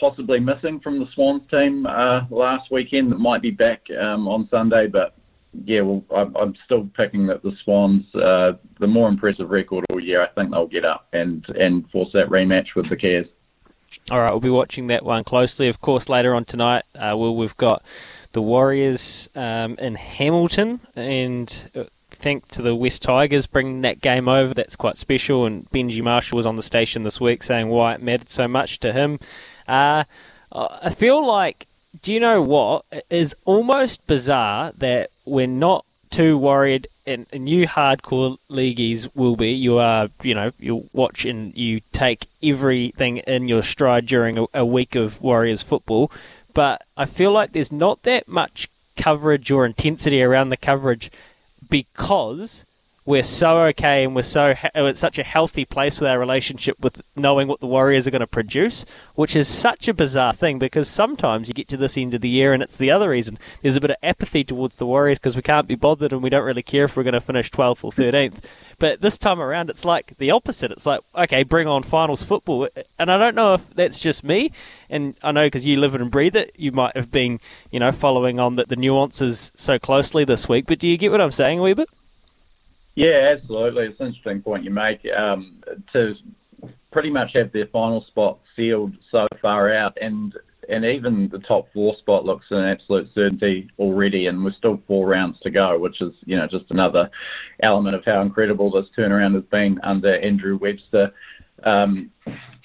possibly 0.00 0.40
missing 0.40 0.80
from 0.80 0.98
the 0.98 1.06
Swans 1.12 1.42
team 1.50 1.84
uh, 1.84 2.22
last 2.30 2.70
weekend 2.70 3.12
that 3.12 3.18
might 3.18 3.42
be 3.42 3.50
back 3.50 3.82
um, 4.00 4.26
on 4.26 4.48
Sunday, 4.50 4.86
but 4.86 5.14
yeah, 5.64 5.80
well, 5.82 6.04
I'm, 6.14 6.36
I'm 6.36 6.54
still 6.64 6.88
picking 6.96 7.26
that 7.26 7.42
the 7.42 7.56
Swans, 7.62 8.14
uh, 8.14 8.54
the 8.80 8.86
more 8.86 9.08
impressive 9.08 9.50
record 9.50 9.84
all 9.90 10.00
year, 10.00 10.22
I 10.22 10.28
think 10.28 10.50
they'll 10.50 10.66
get 10.66 10.84
up 10.84 11.08
and, 11.12 11.48
and 11.50 11.88
force 11.90 12.12
that 12.12 12.28
rematch 12.28 12.74
with 12.74 12.88
the 12.88 12.96
Keas. 12.96 13.26
All 14.10 14.20
right, 14.20 14.30
we'll 14.30 14.40
be 14.40 14.50
watching 14.50 14.88
that 14.88 15.04
one 15.04 15.24
closely. 15.24 15.68
Of 15.68 15.80
course, 15.80 16.08
later 16.08 16.34
on 16.34 16.44
tonight, 16.44 16.84
uh, 16.94 17.14
we'll, 17.16 17.36
we've 17.36 17.56
got 17.56 17.82
the 18.32 18.42
Warriors 18.42 19.28
um, 19.34 19.76
in 19.78 19.94
Hamilton, 19.94 20.80
and 20.94 21.70
uh, 21.74 21.84
think 22.10 22.48
to 22.48 22.62
the 22.62 22.74
West 22.74 23.02
Tigers 23.02 23.46
bringing 23.46 23.82
that 23.82 24.00
game 24.00 24.28
over. 24.28 24.54
That's 24.54 24.76
quite 24.76 24.96
special. 24.96 25.44
And 25.46 25.70
Benji 25.70 26.02
Marshall 26.02 26.36
was 26.36 26.46
on 26.46 26.56
the 26.56 26.62
station 26.62 27.02
this 27.02 27.20
week 27.20 27.42
saying 27.42 27.68
why 27.68 27.94
it 27.94 28.02
mattered 28.02 28.30
so 28.30 28.48
much 28.48 28.80
to 28.80 28.92
him. 28.92 29.18
Uh, 29.68 30.04
I 30.52 30.90
feel 30.90 31.24
like, 31.26 31.66
do 32.02 32.12
you 32.12 32.20
know 32.20 32.40
what? 32.40 32.84
It 32.90 33.06
is 33.10 33.34
almost 33.44 34.06
bizarre 34.06 34.72
that 34.78 35.10
we're 35.24 35.46
not 35.46 35.84
too 36.10 36.38
worried 36.38 36.88
and, 37.06 37.26
you 37.32 37.66
hardcore 37.66 38.38
leagueies 38.48 39.14
will 39.14 39.36
be. 39.36 39.50
You 39.50 39.78
are, 39.78 40.08
you 40.22 40.34
know, 40.34 40.52
you 40.58 40.88
watch 40.92 41.24
and 41.24 41.54
you 41.56 41.80
take 41.92 42.26
everything 42.42 43.18
in 43.18 43.48
your 43.48 43.62
stride 43.62 44.06
during 44.06 44.38
a, 44.38 44.46
a 44.54 44.64
week 44.64 44.94
of 44.94 45.20
Warriors 45.20 45.62
football. 45.62 46.10
But 46.54 46.84
I 46.96 47.04
feel 47.04 47.32
like 47.32 47.52
there's 47.52 47.72
not 47.72 48.02
that 48.04 48.28
much 48.28 48.70
coverage 48.96 49.50
or 49.50 49.66
intensity 49.66 50.22
around 50.22 50.48
the 50.48 50.56
coverage 50.56 51.10
because 51.68 52.64
we're 53.06 53.22
so 53.22 53.60
okay 53.60 54.04
and 54.04 54.14
we're 54.14 54.22
so 54.22 54.54
uh, 54.74 54.84
it's 54.84 55.00
such 55.00 55.18
a 55.18 55.22
healthy 55.22 55.66
place 55.66 56.00
with 56.00 56.08
our 56.08 56.18
relationship 56.18 56.78
with 56.80 57.02
knowing 57.14 57.46
what 57.46 57.60
the 57.60 57.66
Warriors 57.66 58.06
are 58.06 58.10
going 58.10 58.20
to 58.20 58.26
produce, 58.26 58.86
which 59.14 59.36
is 59.36 59.46
such 59.46 59.88
a 59.88 59.94
bizarre 59.94 60.32
thing 60.32 60.58
because 60.58 60.88
sometimes 60.88 61.48
you 61.48 61.54
get 61.54 61.68
to 61.68 61.76
this 61.76 61.98
end 61.98 62.14
of 62.14 62.22
the 62.22 62.30
year 62.30 62.54
and 62.54 62.62
it's 62.62 62.78
the 62.78 62.90
other 62.90 63.10
reason. 63.10 63.38
There's 63.60 63.76
a 63.76 63.80
bit 63.80 63.90
of 63.90 63.98
apathy 64.02 64.42
towards 64.42 64.76
the 64.76 64.86
Warriors 64.86 65.18
because 65.18 65.36
we 65.36 65.42
can't 65.42 65.68
be 65.68 65.74
bothered 65.74 66.14
and 66.14 66.22
we 66.22 66.30
don't 66.30 66.44
really 66.44 66.62
care 66.62 66.84
if 66.84 66.96
we're 66.96 67.02
going 67.02 67.12
to 67.12 67.20
finish 67.20 67.50
12th 67.50 67.84
or 67.84 67.92
13th. 67.92 68.42
But 68.78 69.02
this 69.02 69.18
time 69.18 69.40
around, 69.40 69.68
it's 69.68 69.84
like 69.84 70.16
the 70.16 70.30
opposite. 70.30 70.72
It's 70.72 70.86
like, 70.86 71.00
okay, 71.14 71.42
bring 71.42 71.68
on 71.68 71.82
finals 71.82 72.22
football. 72.22 72.68
And 72.98 73.12
I 73.12 73.18
don't 73.18 73.34
know 73.34 73.52
if 73.52 73.68
that's 73.74 74.00
just 74.00 74.24
me. 74.24 74.50
And 74.88 75.14
I 75.22 75.30
know 75.30 75.46
because 75.46 75.66
you 75.66 75.78
live 75.78 75.94
it 75.94 76.00
and 76.00 76.10
breathe 76.10 76.36
it, 76.36 76.52
you 76.56 76.72
might 76.72 76.96
have 76.96 77.10
been, 77.10 77.38
you 77.70 77.80
know, 77.80 77.92
following 77.92 78.40
on 78.40 78.56
the, 78.56 78.64
the 78.64 78.76
nuances 78.76 79.52
so 79.54 79.78
closely 79.78 80.24
this 80.24 80.48
week. 80.48 80.64
But 80.66 80.78
do 80.78 80.88
you 80.88 80.96
get 80.96 81.10
what 81.10 81.20
I'm 81.20 81.32
saying 81.32 81.58
a 81.58 81.62
wee 81.62 81.74
bit? 81.74 81.90
Yeah, 82.94 83.34
absolutely. 83.36 83.86
It's 83.86 84.00
an 84.00 84.08
interesting 84.08 84.42
point 84.42 84.64
you 84.64 84.70
make. 84.70 85.00
Um, 85.16 85.62
to 85.92 86.14
pretty 86.92 87.10
much 87.10 87.32
have 87.34 87.52
their 87.52 87.66
final 87.66 88.02
spot 88.02 88.38
sealed 88.54 88.94
so 89.10 89.26
far 89.42 89.72
out, 89.72 89.98
and 90.00 90.34
and 90.68 90.84
even 90.84 91.28
the 91.28 91.40
top 91.40 91.68
four 91.74 91.94
spot 91.96 92.24
looks 92.24 92.46
an 92.50 92.64
absolute 92.64 93.08
certainty 93.14 93.68
already, 93.78 94.28
and 94.28 94.42
we're 94.42 94.52
still 94.52 94.80
four 94.86 95.08
rounds 95.08 95.38
to 95.40 95.50
go, 95.50 95.78
which 95.78 96.00
is 96.00 96.14
you 96.24 96.36
know 96.36 96.46
just 96.46 96.70
another 96.70 97.10
element 97.60 97.96
of 97.96 98.04
how 98.04 98.22
incredible 98.22 98.70
this 98.70 98.88
turnaround 98.96 99.34
has 99.34 99.44
been 99.44 99.80
under 99.82 100.16
Andrew 100.20 100.56
Webster. 100.56 101.12
Um, 101.64 102.10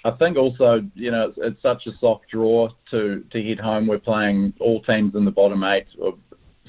I 0.06 0.12
think 0.12 0.38
also, 0.38 0.84
you 0.96 1.12
know, 1.12 1.30
it's, 1.30 1.38
it's, 1.42 1.62
such 1.62 1.88
a 1.88 1.98
soft 1.98 2.30
draw 2.30 2.70
to 2.92 3.24
to 3.32 3.44
head 3.44 3.60
home. 3.60 3.88
We're 3.88 4.00
playing 4.00 4.54
all 4.60 4.82
teams 4.82 5.16
in 5.16 5.26
the 5.26 5.32
bottom 5.32 5.64
eight, 5.64 5.88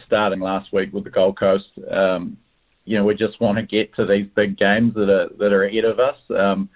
starting 0.06 0.40
last 0.40 0.72
week 0.72 0.92
with 0.92 1.04
the 1.04 1.10
Gold 1.10 1.38
Coast. 1.38 1.70
Um, 1.90 2.36
you 2.84 2.96
know, 2.96 3.04
we 3.04 3.14
just 3.14 3.40
want 3.40 3.58
to 3.58 3.64
get 3.64 3.94
to 3.94 4.06
these 4.06 4.26
big 4.34 4.56
games 4.56 4.94
that 4.94 5.10
are 5.10 5.28
that 5.38 5.52
are 5.52 5.64
ahead 5.64 5.84
of 5.84 5.98
us. 5.98 6.16
Um, 6.36 6.68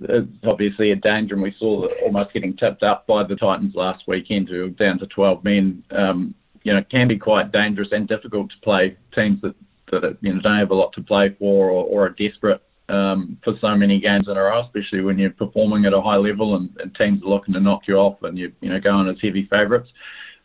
it's 0.00 0.28
obviously 0.44 0.90
a 0.90 0.96
danger, 0.96 1.34
and 1.34 1.42
we 1.42 1.52
saw 1.52 1.86
almost 2.02 2.32
getting 2.32 2.56
tipped 2.56 2.82
up 2.82 3.06
by 3.06 3.22
the 3.22 3.36
Titans 3.36 3.74
last 3.74 4.04
weekend, 4.08 4.48
who 4.48 4.62
were 4.62 4.68
down 4.68 4.98
to 4.98 5.06
12 5.06 5.44
men. 5.44 5.84
Um, 5.90 6.34
you 6.62 6.72
know, 6.72 6.82
can 6.82 7.08
be 7.08 7.18
quite 7.18 7.52
dangerous 7.52 7.92
and 7.92 8.08
difficult 8.08 8.50
to 8.50 8.56
play 8.62 8.96
teams 9.14 9.40
that 9.42 9.54
that 9.90 10.16
you 10.20 10.32
know 10.32 10.40
don't 10.40 10.58
have 10.58 10.70
a 10.70 10.74
lot 10.74 10.92
to 10.94 11.02
play 11.02 11.34
for 11.38 11.70
or, 11.70 11.84
or 11.84 12.06
are 12.06 12.10
desperate 12.10 12.62
um, 12.88 13.38
for 13.42 13.54
so 13.60 13.76
many 13.76 14.00
games 14.00 14.28
in 14.28 14.36
a 14.36 14.40
row, 14.40 14.60
especially 14.60 15.02
when 15.02 15.18
you're 15.18 15.30
performing 15.30 15.84
at 15.84 15.92
a 15.92 16.00
high 16.00 16.16
level 16.16 16.56
and, 16.56 16.70
and 16.80 16.94
teams 16.94 17.22
are 17.22 17.28
looking 17.28 17.54
to 17.54 17.60
knock 17.60 17.86
you 17.86 17.96
off 17.96 18.22
and 18.22 18.38
you 18.38 18.52
you 18.60 18.70
know 18.70 18.80
going 18.80 19.08
as 19.08 19.20
heavy 19.20 19.46
favourites. 19.46 19.90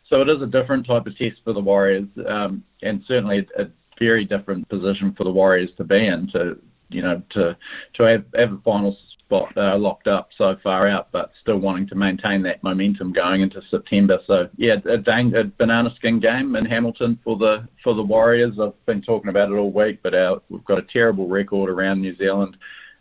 So 0.08 0.20
it 0.20 0.28
is 0.28 0.42
a 0.42 0.46
different 0.46 0.86
type 0.86 1.06
of 1.06 1.16
test 1.16 1.40
for 1.44 1.52
the 1.52 1.60
Warriors, 1.60 2.08
um, 2.26 2.64
and 2.82 3.02
certainly 3.06 3.46
a, 3.56 3.66
very 4.00 4.24
different 4.24 4.68
position 4.68 5.14
for 5.14 5.24
the 5.24 5.30
Warriors 5.30 5.70
to 5.76 5.84
be 5.84 6.06
in 6.06 6.26
to 6.28 6.58
you 6.88 7.02
know 7.02 7.22
to 7.30 7.56
to 7.94 8.02
have, 8.02 8.24
have 8.34 8.52
a 8.52 8.58
final 8.64 8.96
spot 9.30 9.56
uh, 9.56 9.78
locked 9.78 10.08
up 10.08 10.30
so 10.36 10.56
far 10.62 10.88
out, 10.88 11.12
but 11.12 11.30
still 11.40 11.58
wanting 11.58 11.86
to 11.86 11.94
maintain 11.94 12.42
that 12.42 12.62
momentum 12.64 13.12
going 13.12 13.42
into 13.42 13.62
September. 13.70 14.18
So 14.26 14.48
yeah, 14.56 14.76
a, 14.86 14.98
dang, 14.98 15.34
a 15.36 15.44
banana 15.44 15.94
skin 15.94 16.18
game 16.18 16.56
in 16.56 16.64
Hamilton 16.64 17.18
for 17.22 17.36
the 17.36 17.68
for 17.84 17.94
the 17.94 18.02
Warriors. 18.02 18.58
I've 18.58 18.84
been 18.86 19.02
talking 19.02 19.28
about 19.28 19.50
it 19.50 19.54
all 19.54 19.70
week, 19.70 20.00
but 20.02 20.14
our, 20.14 20.42
we've 20.48 20.64
got 20.64 20.80
a 20.80 20.82
terrible 20.82 21.28
record 21.28 21.70
around 21.70 22.00
New 22.00 22.16
Zealand 22.16 22.56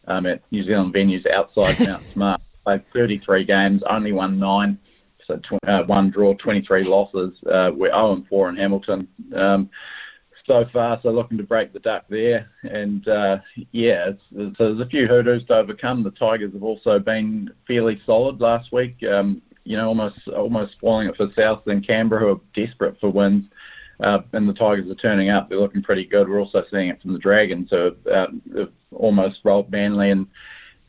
um, 0.07 0.25
at 0.27 0.43
New 0.51 0.63
Zealand 0.63 0.93
venues 0.93 1.25
outside 1.29 1.79
Mount 1.87 2.03
Smart. 2.13 2.41
Played 2.65 2.83
33 2.93 3.45
games, 3.45 3.81
only 3.89 4.11
won 4.11 4.37
nine. 4.37 4.77
So 5.25 5.37
tw- 5.37 5.63
uh, 5.67 5.83
one 5.85 6.11
draw, 6.11 6.33
23 6.35 6.83
losses. 6.83 7.39
Uh, 7.49 7.71
we're 7.73 7.91
0 7.91 8.13
and 8.13 8.27
4 8.27 8.49
in 8.49 8.55
Hamilton. 8.55 9.07
Um, 9.33 9.69
so 10.49 10.65
far, 10.73 10.99
so 11.03 11.11
looking 11.11 11.37
to 11.37 11.43
break 11.43 11.73
the 11.73 11.79
duck 11.79 12.05
there. 12.09 12.49
And 12.63 13.07
uh, 13.07 13.37
yeah, 13.71 14.09
it's, 14.09 14.57
so 14.57 14.73
there's 14.73 14.79
a 14.81 14.89
few 14.89 15.07
hurdles 15.07 15.43
to 15.45 15.57
overcome. 15.57 16.03
The 16.03 16.09
Tigers 16.09 16.53
have 16.53 16.63
also 16.63 16.97
been 16.97 17.51
fairly 17.67 18.01
solid 18.03 18.41
last 18.41 18.73
week. 18.73 18.95
Um, 19.03 19.43
you 19.63 19.77
know, 19.77 19.87
almost 19.87 20.27
almost 20.29 20.71
spoiling 20.71 21.07
it 21.07 21.15
for 21.15 21.27
South 21.35 21.67
and 21.67 21.85
Canberra, 21.85 22.21
who 22.21 22.29
are 22.29 22.41
desperate 22.55 22.99
for 22.99 23.11
wins. 23.11 23.45
Uh, 23.99 24.19
and 24.33 24.49
the 24.49 24.53
Tigers 24.53 24.89
are 24.89 24.95
turning 24.95 25.29
up. 25.29 25.49
They're 25.49 25.59
looking 25.59 25.83
pretty 25.83 26.05
good. 26.05 26.27
We're 26.27 26.39
also 26.39 26.63
seeing 26.71 26.89
it 26.89 26.99
from 27.01 27.13
the 27.13 27.19
Dragons, 27.19 27.69
who 27.69 27.91
have, 28.07 28.31
uh, 28.57 28.65
almost 28.91 29.41
rolled 29.43 29.71
Manly 29.71 30.09
and 30.09 30.25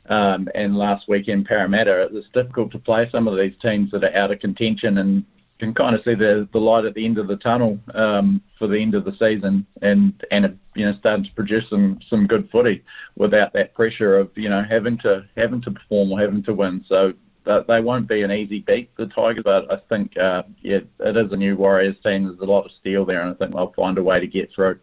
um, 0.09 0.49
and 0.55 0.75
last 0.75 1.07
weekend 1.07 1.45
Parramatta. 1.45 2.09
It's 2.13 2.29
difficult 2.33 2.73
to 2.73 2.79
play 2.79 3.11
some 3.13 3.29
of 3.29 3.37
these 3.37 3.55
teams 3.61 3.91
that 3.91 4.05
are 4.05 4.17
out 4.17 4.31
of 4.31 4.41
contention 4.41 4.97
and 4.99 5.25
can 5.61 5.75
kind 5.75 5.95
of 5.95 6.03
see 6.03 6.15
the 6.15 6.49
the 6.53 6.59
light 6.59 6.85
at 6.85 6.95
the 6.95 7.05
end 7.05 7.19
of 7.19 7.29
the 7.29 7.37
tunnel 7.37 7.79
um, 7.95 8.43
for 8.59 8.67
the 8.67 8.79
end 8.79 8.95
of 8.95 9.05
the 9.05 9.13
season, 9.13 9.67
and 9.83 10.25
and 10.33 10.59
you 10.75 10.85
know 10.85 10.95
starting 10.99 11.25
to 11.25 11.33
produce 11.35 11.69
some 11.69 12.01
some 12.09 12.27
good 12.27 12.49
footy 12.51 12.83
without 13.17 13.53
that 13.53 13.75
pressure 13.75 14.19
of 14.19 14.31
you 14.35 14.49
know 14.49 14.65
having 14.69 14.99
to 14.99 15.25
having 15.37 15.61
to 15.61 15.71
perform 15.71 16.11
or 16.11 16.19
having 16.19 16.43
to 16.43 16.55
win. 16.55 16.85
So 16.89 17.13
they 17.45 17.81
won't 17.81 18.09
be 18.09 18.23
an 18.23 18.33
easy 18.33 18.61
beat, 18.61 18.95
the 18.97 19.07
Tigers, 19.07 19.45
but 19.45 19.71
I 19.73 19.77
think 19.89 20.17
uh, 20.19 20.43
yeah, 20.63 20.81
it 21.01 21.17
is 21.17 21.33
a 21.33 21.37
new 21.37 21.57
Warriors 21.57 21.97
team. 22.03 22.25
There's 22.25 22.41
a 22.41 22.45
lot 22.45 22.65
of 22.65 22.73
steel 22.73 23.05
there, 23.05 23.21
and 23.21 23.31
I 23.31 23.35
think 23.35 23.55
they'll 23.55 23.73
find 23.73 23.99
a 23.99 24.03
way 24.03 24.19
to 24.19 24.27
get 24.27 24.53
through. 24.53 24.81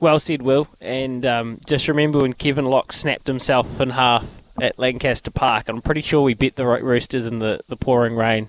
Well 0.00 0.20
said, 0.20 0.42
Will. 0.42 0.68
And 0.80 1.24
um, 1.24 1.60
just 1.66 1.88
remember 1.88 2.18
when 2.18 2.34
Kevin 2.34 2.66
Locke 2.66 2.92
snapped 2.92 3.26
himself 3.26 3.80
in 3.80 3.90
half 3.90 4.42
at 4.60 4.78
Lancaster 4.78 5.30
Park. 5.30 5.68
I'm 5.68 5.80
pretty 5.80 6.02
sure 6.02 6.22
we 6.22 6.34
bet 6.34 6.56
the 6.56 6.66
Roosters 6.66 7.26
in 7.26 7.38
the, 7.38 7.60
the 7.68 7.76
pouring 7.76 8.14
rain 8.14 8.48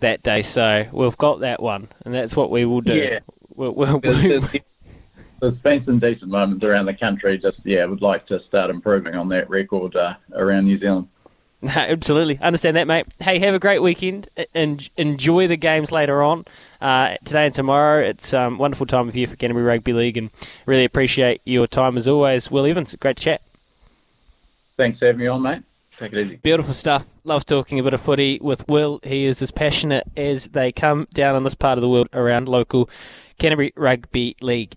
that 0.00 0.22
day. 0.22 0.42
So 0.42 0.86
we've 0.92 1.16
got 1.16 1.40
that 1.40 1.62
one, 1.62 1.88
and 2.04 2.14
that's 2.14 2.36
what 2.36 2.50
we 2.50 2.64
will 2.64 2.80
do. 2.80 2.94
Yeah. 2.94 3.20
We'll, 3.54 3.72
we'll, 3.72 4.00
there's, 4.00 4.44
there's 5.40 5.58
been 5.58 5.84
some 5.84 5.98
decent 5.98 6.30
moments 6.30 6.64
around 6.64 6.86
the 6.86 6.94
country. 6.94 7.38
Just 7.38 7.60
yeah, 7.64 7.84
would 7.84 8.02
like 8.02 8.26
to 8.26 8.40
start 8.40 8.70
improving 8.70 9.14
on 9.14 9.28
that 9.30 9.48
record 9.48 9.96
uh, 9.96 10.14
around 10.34 10.64
New 10.64 10.78
Zealand. 10.78 11.08
Absolutely, 11.62 12.38
understand 12.40 12.76
that, 12.76 12.86
mate. 12.86 13.06
Hey, 13.18 13.38
have 13.38 13.54
a 13.54 13.58
great 13.58 13.80
weekend. 13.80 14.28
and 14.54 14.88
enjoy 14.96 15.48
the 15.48 15.56
games 15.56 15.90
later 15.90 16.22
on 16.22 16.44
uh, 16.80 17.16
today 17.24 17.46
and 17.46 17.54
tomorrow. 17.54 18.06
It's 18.06 18.32
a 18.32 18.42
um, 18.42 18.58
wonderful 18.58 18.86
time 18.86 19.08
of 19.08 19.16
year 19.16 19.26
for 19.26 19.36
Canterbury 19.36 19.64
Rugby 19.64 19.92
League, 19.92 20.16
and 20.16 20.30
really 20.66 20.84
appreciate 20.84 21.40
your 21.44 21.66
time 21.66 21.96
as 21.96 22.06
always, 22.06 22.50
Will 22.50 22.66
Evans. 22.66 22.94
Great 22.96 23.16
to 23.16 23.24
chat. 23.24 23.42
Thanks 24.76 24.98
for 24.98 25.06
having 25.06 25.20
me 25.20 25.26
on, 25.26 25.42
mate. 25.42 25.62
Take 25.98 26.12
it 26.12 26.26
easy. 26.26 26.36
Beautiful 26.36 26.74
stuff. 26.74 27.06
Love 27.24 27.46
talking 27.46 27.78
a 27.78 27.82
bit 27.82 27.94
of 27.94 28.00
footy 28.00 28.38
with 28.42 28.68
Will. 28.68 29.00
He 29.02 29.24
is 29.24 29.40
as 29.40 29.50
passionate 29.50 30.04
as 30.16 30.46
they 30.48 30.70
come 30.70 31.08
down 31.14 31.36
in 31.36 31.44
this 31.44 31.54
part 31.54 31.78
of 31.78 31.82
the 31.82 31.88
world 31.88 32.08
around 32.12 32.48
local 32.48 32.90
Canterbury 33.38 33.72
Rugby 33.76 34.36
League. 34.42 34.74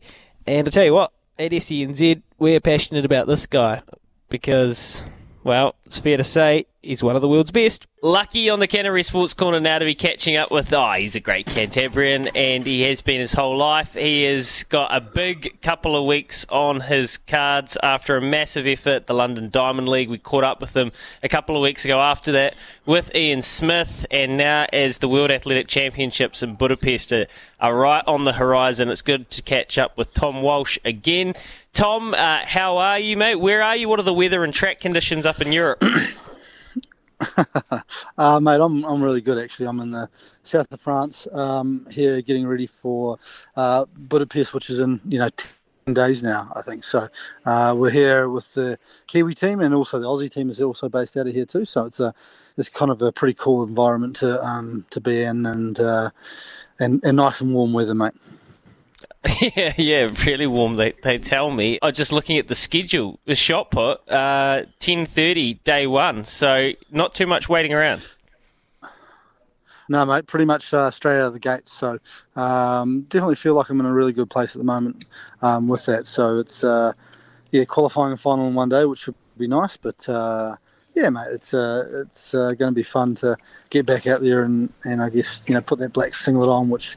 And 0.47 0.67
I 0.67 0.71
tell 0.71 0.85
you 0.85 0.93
what, 0.93 1.11
at 1.37 1.51
SENZ, 1.51 2.21
we're 2.37 2.59
passionate 2.61 3.05
about 3.05 3.27
this 3.27 3.47
guy 3.47 3.81
because, 4.29 5.03
well, 5.43 5.75
it's 5.89 5.97
fair 5.97 6.17
to 6.17 6.23
say 6.23 6.67
he's 6.83 7.03
one 7.03 7.15
of 7.15 7.23
the 7.23 7.27
world's 7.27 7.49
best. 7.49 7.87
Lucky 8.01 8.47
on 8.49 8.59
the 8.59 8.67
Canterbury 8.67 9.03
Sports 9.03 9.33
Corner 9.33 9.59
now 9.59 9.79
to 9.79 9.85
be 9.85 9.95
catching 9.95 10.37
up 10.37 10.51
with, 10.51 10.71
oh, 10.71 10.91
he's 10.93 11.15
a 11.15 11.19
great 11.19 11.47
Cantabrian 11.47 12.29
and 12.35 12.63
he 12.65 12.83
has 12.83 13.01
been 13.01 13.19
his 13.19 13.33
whole 13.33 13.57
life. 13.57 13.95
He 13.95 14.23
has 14.23 14.63
got 14.65 14.95
a 14.95 15.01
big 15.01 15.61
couple 15.61 15.97
of 15.97 16.05
weeks 16.05 16.45
on 16.49 16.81
his 16.81 17.17
cards 17.17 17.75
after 17.81 18.15
a 18.15 18.21
massive 18.21 18.67
effort, 18.67 19.07
the 19.07 19.13
London 19.15 19.49
Diamond 19.49 19.89
League. 19.89 20.09
We 20.09 20.19
caught 20.19 20.43
up 20.43 20.61
with 20.61 20.77
him 20.77 20.91
a 21.23 21.27
couple 21.27 21.57
of 21.57 21.61
weeks 21.63 21.83
ago 21.83 21.99
after 21.99 22.31
that 22.33 22.55
with 22.85 23.13
Ian 23.15 23.41
Smith 23.41 24.05
and 24.11 24.37
now 24.37 24.67
as 24.71 24.99
the 24.99 25.09
World 25.09 25.31
Athletic 25.31 25.67
Championships 25.67 26.43
in 26.43 26.53
Budapest 26.53 27.11
are, 27.11 27.25
are 27.59 27.75
right 27.75 28.03
on 28.05 28.25
the 28.25 28.33
horizon. 28.33 28.89
It's 28.89 29.01
good 29.01 29.29
to 29.31 29.41
catch 29.41 29.77
up 29.79 29.97
with 29.97 30.13
Tom 30.13 30.43
Walsh 30.43 30.77
again. 30.85 31.33
Tom, 31.73 32.13
uh, 32.13 32.39
how 32.45 32.77
are 32.77 32.99
you, 32.99 33.17
mate? 33.17 33.35
Where 33.35 33.61
are 33.61 33.75
you? 33.75 33.89
What 33.89 33.99
are 33.99 34.03
the 34.03 34.13
weather 34.13 34.43
and 34.43 34.53
track 34.53 34.79
conditions 34.79 35.25
up 35.25 35.41
in 35.41 35.51
Europe? 35.51 35.78
uh, 38.17 38.39
mate, 38.39 38.61
I'm 38.61 38.83
I'm 38.83 39.03
really 39.03 39.21
good 39.21 39.37
actually. 39.37 39.67
I'm 39.67 39.79
in 39.79 39.91
the 39.91 40.09
south 40.43 40.71
of 40.71 40.81
France 40.81 41.27
um, 41.31 41.85
here, 41.91 42.21
getting 42.21 42.47
ready 42.47 42.67
for 42.67 43.17
uh, 43.55 43.85
Budapest, 43.97 44.53
which 44.53 44.69
is 44.69 44.79
in 44.79 44.99
you 45.07 45.19
know 45.19 45.29
ten 45.29 45.93
days 45.93 46.23
now, 46.23 46.51
I 46.55 46.61
think. 46.61 46.83
So 46.83 47.07
uh, 47.45 47.75
we're 47.77 47.89
here 47.89 48.29
with 48.29 48.53
the 48.53 48.77
Kiwi 49.07 49.35
team, 49.35 49.59
and 49.61 49.73
also 49.73 49.99
the 49.99 50.07
Aussie 50.07 50.31
team 50.31 50.49
is 50.49 50.61
also 50.61 50.89
based 50.89 51.17
out 51.17 51.27
of 51.27 51.33
here 51.33 51.45
too. 51.45 51.65
So 51.65 51.85
it's 51.85 51.99
a 51.99 52.13
it's 52.57 52.69
kind 52.69 52.91
of 52.91 53.01
a 53.01 53.11
pretty 53.11 53.33
cool 53.33 53.63
environment 53.63 54.15
to 54.17 54.43
um, 54.43 54.85
to 54.91 55.01
be 55.01 55.23
in, 55.23 55.45
and 55.45 55.79
uh, 55.79 56.09
and 56.79 57.03
and 57.03 57.17
nice 57.17 57.41
and 57.41 57.53
warm 57.53 57.73
weather, 57.73 57.95
mate. 57.95 58.13
yeah, 59.41 59.73
yeah, 59.77 60.09
really 60.25 60.47
warm. 60.47 60.75
They 60.75 60.93
they 61.03 61.17
tell 61.17 61.51
me. 61.51 61.77
I'm 61.81 61.93
just 61.93 62.13
looking 62.13 62.37
at 62.37 62.47
the 62.47 62.55
schedule. 62.55 63.19
The 63.25 63.35
shot 63.35 63.69
put, 63.69 64.09
uh, 64.09 64.63
ten 64.79 65.05
thirty, 65.05 65.55
day 65.55 65.87
one. 65.87 66.23
So 66.23 66.71
not 66.89 67.15
too 67.15 67.27
much 67.27 67.49
waiting 67.49 67.73
around. 67.73 68.13
No, 69.89 70.05
mate, 70.05 70.27
pretty 70.27 70.45
much 70.45 70.73
uh, 70.73 70.91
straight 70.91 71.17
out 71.17 71.27
of 71.27 71.33
the 71.33 71.39
gates. 71.39 71.73
So 71.73 71.97
um, 72.35 73.01
definitely 73.09 73.35
feel 73.35 73.55
like 73.55 73.69
I'm 73.69 73.79
in 73.79 73.87
a 73.87 73.93
really 73.93 74.13
good 74.13 74.29
place 74.29 74.55
at 74.55 74.59
the 74.59 74.65
moment 74.65 75.03
um, 75.41 75.67
with 75.67 75.85
that. 75.87 76.05
So 76.05 76.37
it's 76.37 76.63
uh, 76.63 76.93
yeah, 77.51 77.65
qualifying 77.65 78.13
a 78.13 78.17
final 78.17 78.47
in 78.47 78.53
one 78.53 78.69
day, 78.69 78.85
which 78.85 79.07
would 79.07 79.15
be 79.37 79.47
nice. 79.47 79.75
But 79.75 80.07
uh, 80.07 80.55
yeah, 80.93 81.09
mate, 81.09 81.27
it's 81.31 81.53
uh, 81.53 82.03
it's 82.03 82.35
uh, 82.35 82.53
going 82.53 82.71
to 82.71 82.75
be 82.75 82.83
fun 82.83 83.15
to 83.15 83.35
get 83.71 83.87
back 83.87 84.05
out 84.05 84.21
there 84.21 84.43
and, 84.43 84.71
and 84.85 85.01
I 85.01 85.09
guess 85.09 85.41
you 85.47 85.55
know 85.55 85.61
put 85.61 85.79
that 85.79 85.91
black 85.91 86.13
singlet 86.13 86.49
on, 86.49 86.69
which 86.69 86.95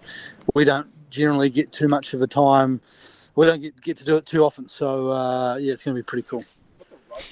we 0.55 0.65
don't 0.65 0.92
generally 1.13 1.51
get 1.51 1.71
too 1.73 1.89
much 1.89 2.15
of 2.15 2.23
a 2.23 2.27
time. 2.27 2.81
We 3.37 3.47
don't 3.47 3.63
get 3.63 3.81
get 3.81 3.97
to 3.99 4.05
do 4.05 4.17
it 4.17 4.27
too 4.27 4.45
often. 4.45 4.69
So 4.69 5.11
uh, 5.11 5.57
yeah, 5.57 5.73
it's 5.73 5.85
going 5.85 5.95
to 5.95 5.99
be 5.99 6.05
pretty 6.05 6.27
cool. 6.29 6.45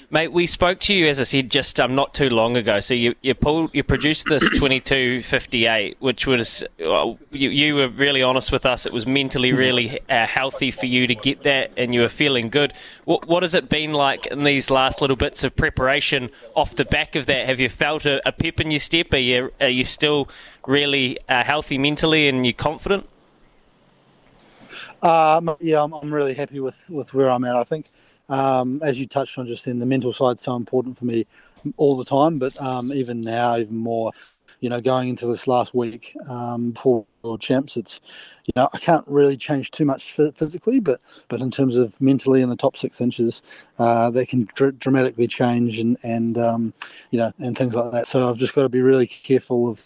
Mate, 0.09 0.31
we 0.31 0.45
spoke 0.45 0.79
to 0.81 0.93
you 0.93 1.07
as 1.07 1.19
I 1.19 1.23
said 1.23 1.49
just 1.49 1.79
um, 1.79 1.95
not 1.95 2.13
too 2.13 2.29
long 2.29 2.55
ago. 2.55 2.79
So 2.79 2.93
you 2.93 3.15
you 3.21 3.33
pulled 3.33 3.73
you 3.73 3.83
produced 3.83 4.27
this 4.27 4.47
twenty 4.57 4.79
two 4.79 5.21
fifty 5.23 5.65
eight, 5.65 5.97
which 5.99 6.27
was 6.27 6.63
well, 6.79 7.17
you 7.31 7.49
you 7.49 7.75
were 7.75 7.87
really 7.87 8.21
honest 8.21 8.51
with 8.51 8.65
us. 8.65 8.85
It 8.85 8.93
was 8.93 9.07
mentally 9.07 9.51
really 9.53 9.99
uh, 10.09 10.25
healthy 10.25 10.71
for 10.71 10.85
you 10.85 11.07
to 11.07 11.15
get 11.15 11.43
that, 11.43 11.73
and 11.77 11.93
you 11.93 12.01
were 12.01 12.09
feeling 12.09 12.49
good. 12.49 12.73
What 13.05 13.27
what 13.27 13.43
has 13.43 13.55
it 13.55 13.69
been 13.69 13.93
like 13.93 14.27
in 14.27 14.43
these 14.43 14.69
last 14.69 15.01
little 15.01 15.17
bits 15.17 15.43
of 15.43 15.55
preparation 15.55 16.29
off 16.55 16.75
the 16.75 16.85
back 16.85 17.15
of 17.15 17.25
that? 17.25 17.45
Have 17.47 17.59
you 17.59 17.69
felt 17.69 18.05
a, 18.05 18.27
a 18.27 18.31
pep 18.31 18.59
in 18.59 18.71
your 18.71 18.79
step? 18.79 19.13
Are 19.13 19.17
you 19.17 19.51
are 19.59 19.67
you 19.67 19.83
still 19.83 20.29
really 20.67 21.17
uh, 21.27 21.43
healthy 21.43 21.77
mentally 21.77 22.27
and 22.27 22.45
you 22.45 22.53
confident? 22.53 23.07
Um, 25.01 25.55
yeah, 25.59 25.83
I'm, 25.83 25.93
I'm 25.93 26.13
really 26.13 26.33
happy 26.33 26.59
with, 26.59 26.89
with 26.89 27.13
where 27.13 27.29
I'm 27.29 27.43
at. 27.43 27.55
I 27.55 27.63
think 27.63 27.89
um, 28.29 28.81
as 28.83 28.99
you 28.99 29.07
touched 29.07 29.37
on 29.37 29.47
just 29.47 29.65
then, 29.65 29.79
the 29.79 29.85
mental 29.85 30.13
side 30.13 30.39
so 30.39 30.55
important 30.55 30.97
for 30.97 31.05
me 31.05 31.25
all 31.77 31.97
the 31.97 32.05
time, 32.05 32.39
but 32.39 32.59
um, 32.61 32.93
even 32.93 33.21
now, 33.21 33.57
even 33.57 33.77
more. 33.77 34.11
You 34.61 34.69
know, 34.69 34.79
going 34.79 35.09
into 35.09 35.25
this 35.25 35.47
last 35.47 35.73
week 35.73 36.15
um, 36.29 36.71
before 36.71 37.05
World 37.23 37.41
Champs, 37.41 37.77
it's 37.77 37.99
you 38.45 38.53
know 38.55 38.69
I 38.73 38.77
can't 38.77 39.07
really 39.07 39.35
change 39.35 39.71
too 39.71 39.85
much 39.85 40.13
physically, 40.13 40.79
but 40.79 40.99
but 41.29 41.41
in 41.41 41.49
terms 41.49 41.77
of 41.77 41.99
mentally 41.99 42.41
in 42.41 42.49
the 42.49 42.55
top 42.55 42.77
six 42.77 43.01
inches, 43.01 43.41
uh, 43.79 44.11
they 44.11 44.25
can 44.25 44.47
dr- 44.53 44.77
dramatically 44.77 45.27
change 45.27 45.79
and 45.79 45.97
and 46.03 46.37
um, 46.37 46.73
you 47.09 47.17
know 47.17 47.33
and 47.39 47.57
things 47.57 47.75
like 47.75 47.91
that. 47.91 48.05
So 48.05 48.29
I've 48.29 48.37
just 48.37 48.53
got 48.53 48.61
to 48.61 48.69
be 48.69 48.81
really 48.81 49.07
careful 49.07 49.69
of 49.69 49.83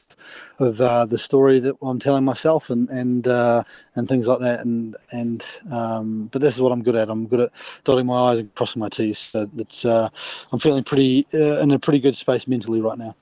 of 0.60 0.82
uh, 0.82 1.06
the 1.06 1.18
story 1.18 1.60
that 1.60 1.76
I'm 1.82 2.00
telling 2.00 2.26
myself 2.26 2.70
and 2.70 2.90
and 2.90 3.28
uh, 3.28 3.64
and 3.96 4.10
things 4.10 4.28
like 4.28 4.40
that. 4.40 4.60
And 4.60 4.96
and 5.12 5.46
um, 5.72 6.30
but 6.34 6.42
this 6.42 6.56
is 6.56 6.62
what 6.62 6.74
I'm 6.74 6.84
good 6.84 6.96
at. 6.96 7.10
I'm 7.10 7.28
good 7.28 7.40
at 7.40 7.82
dotting 7.86 8.08
my 8.08 8.32
i's 8.32 8.40
and 8.40 8.54
crossing 8.56 8.82
my 8.82 8.90
t's. 8.90 9.20
So 9.20 9.50
it's 9.58 9.86
uh, 9.86 10.10
I'm 10.52 10.60
feeling 10.60 10.84
pretty 10.84 11.26
uh, 11.34 11.60
in 11.62 11.72
a 11.72 11.80
pretty 11.80 12.00
good 12.00 12.18
space 12.18 12.48
mentally 12.48 12.82
right 12.82 12.98
now. 12.98 13.16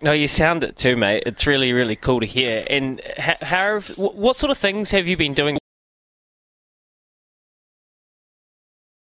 No, 0.00 0.12
you 0.12 0.28
sound 0.28 0.62
it 0.62 0.76
too, 0.76 0.96
mate. 0.96 1.24
It's 1.26 1.46
really, 1.46 1.72
really 1.72 1.96
cool 1.96 2.20
to 2.20 2.26
hear. 2.26 2.64
And 2.70 3.00
how, 3.18 3.34
how 3.42 3.80
what 3.96 4.36
sort 4.36 4.50
of 4.50 4.58
things 4.58 4.92
have 4.92 5.08
you 5.08 5.16
been 5.16 5.34
doing? 5.34 5.58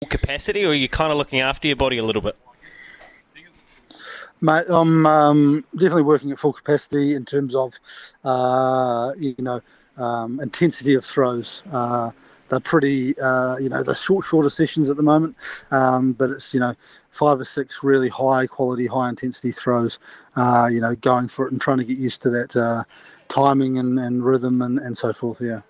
Capacity, 0.08 0.64
or 0.64 0.70
are 0.70 0.74
you 0.74 0.88
kind 0.88 1.12
of 1.12 1.18
looking 1.18 1.41
after 1.41 1.68
your 1.68 1.76
body 1.76 1.98
a 1.98 2.06
little 2.06 2.22
bit? 2.22 2.38
Mate, 4.41 4.66
I'm 4.70 5.06
um, 5.06 5.66
definitely 5.74 6.04
working 6.04 6.32
at 6.32 6.39
full 6.39 6.54
capacity 6.54 7.14
in 7.14 7.26
terms 7.26 7.56
of, 7.56 7.74
uh, 8.24 9.14
you 9.18 9.36
know, 9.39 9.62
um, 9.98 10.39
intensity 10.39 10.93
of 10.93 11.04
throws. 11.04 11.64
Uh, 11.72 12.12
they're 12.50 12.60
pretty, 12.60 13.18
uh, 13.20 13.58
you 13.58 13.70
know, 13.70 13.84
they're 13.84 13.96
short, 13.96 14.26
shorter 14.26 14.50
sessions 14.50 14.89
at 14.89 14.98
the 14.98 15.04
moment, 15.04 15.66
um, 15.72 16.14
but 16.14 16.30
it's, 16.30 16.54
you 16.54 16.60
know, 16.60 16.76
five 17.12 17.39
or 17.39 17.46
six 17.46 17.84
really 17.84 18.10
high 18.10 18.46
quality, 18.46 18.88
high 18.88 19.10
intensity 19.10 19.52
throws, 19.52 20.00
uh, 20.36 20.70
you 20.72 20.80
know, 20.80 20.96
going 20.96 21.28
for 21.28 21.48
it 21.48 21.52
and 21.52 21.62
trying 21.62 21.78
to 21.78 21.84
get 21.84 21.98
used 21.98 22.22
to 22.24 22.30
that 22.30 22.56
uh, 22.56 22.84
timing 23.30 23.80
and, 23.80 24.00
and 24.00 24.24
rhythm 24.24 24.62
and, 24.62 24.80
and 24.80 24.98
so 24.98 25.12
forth, 25.12 25.41
yeah. 25.41 25.62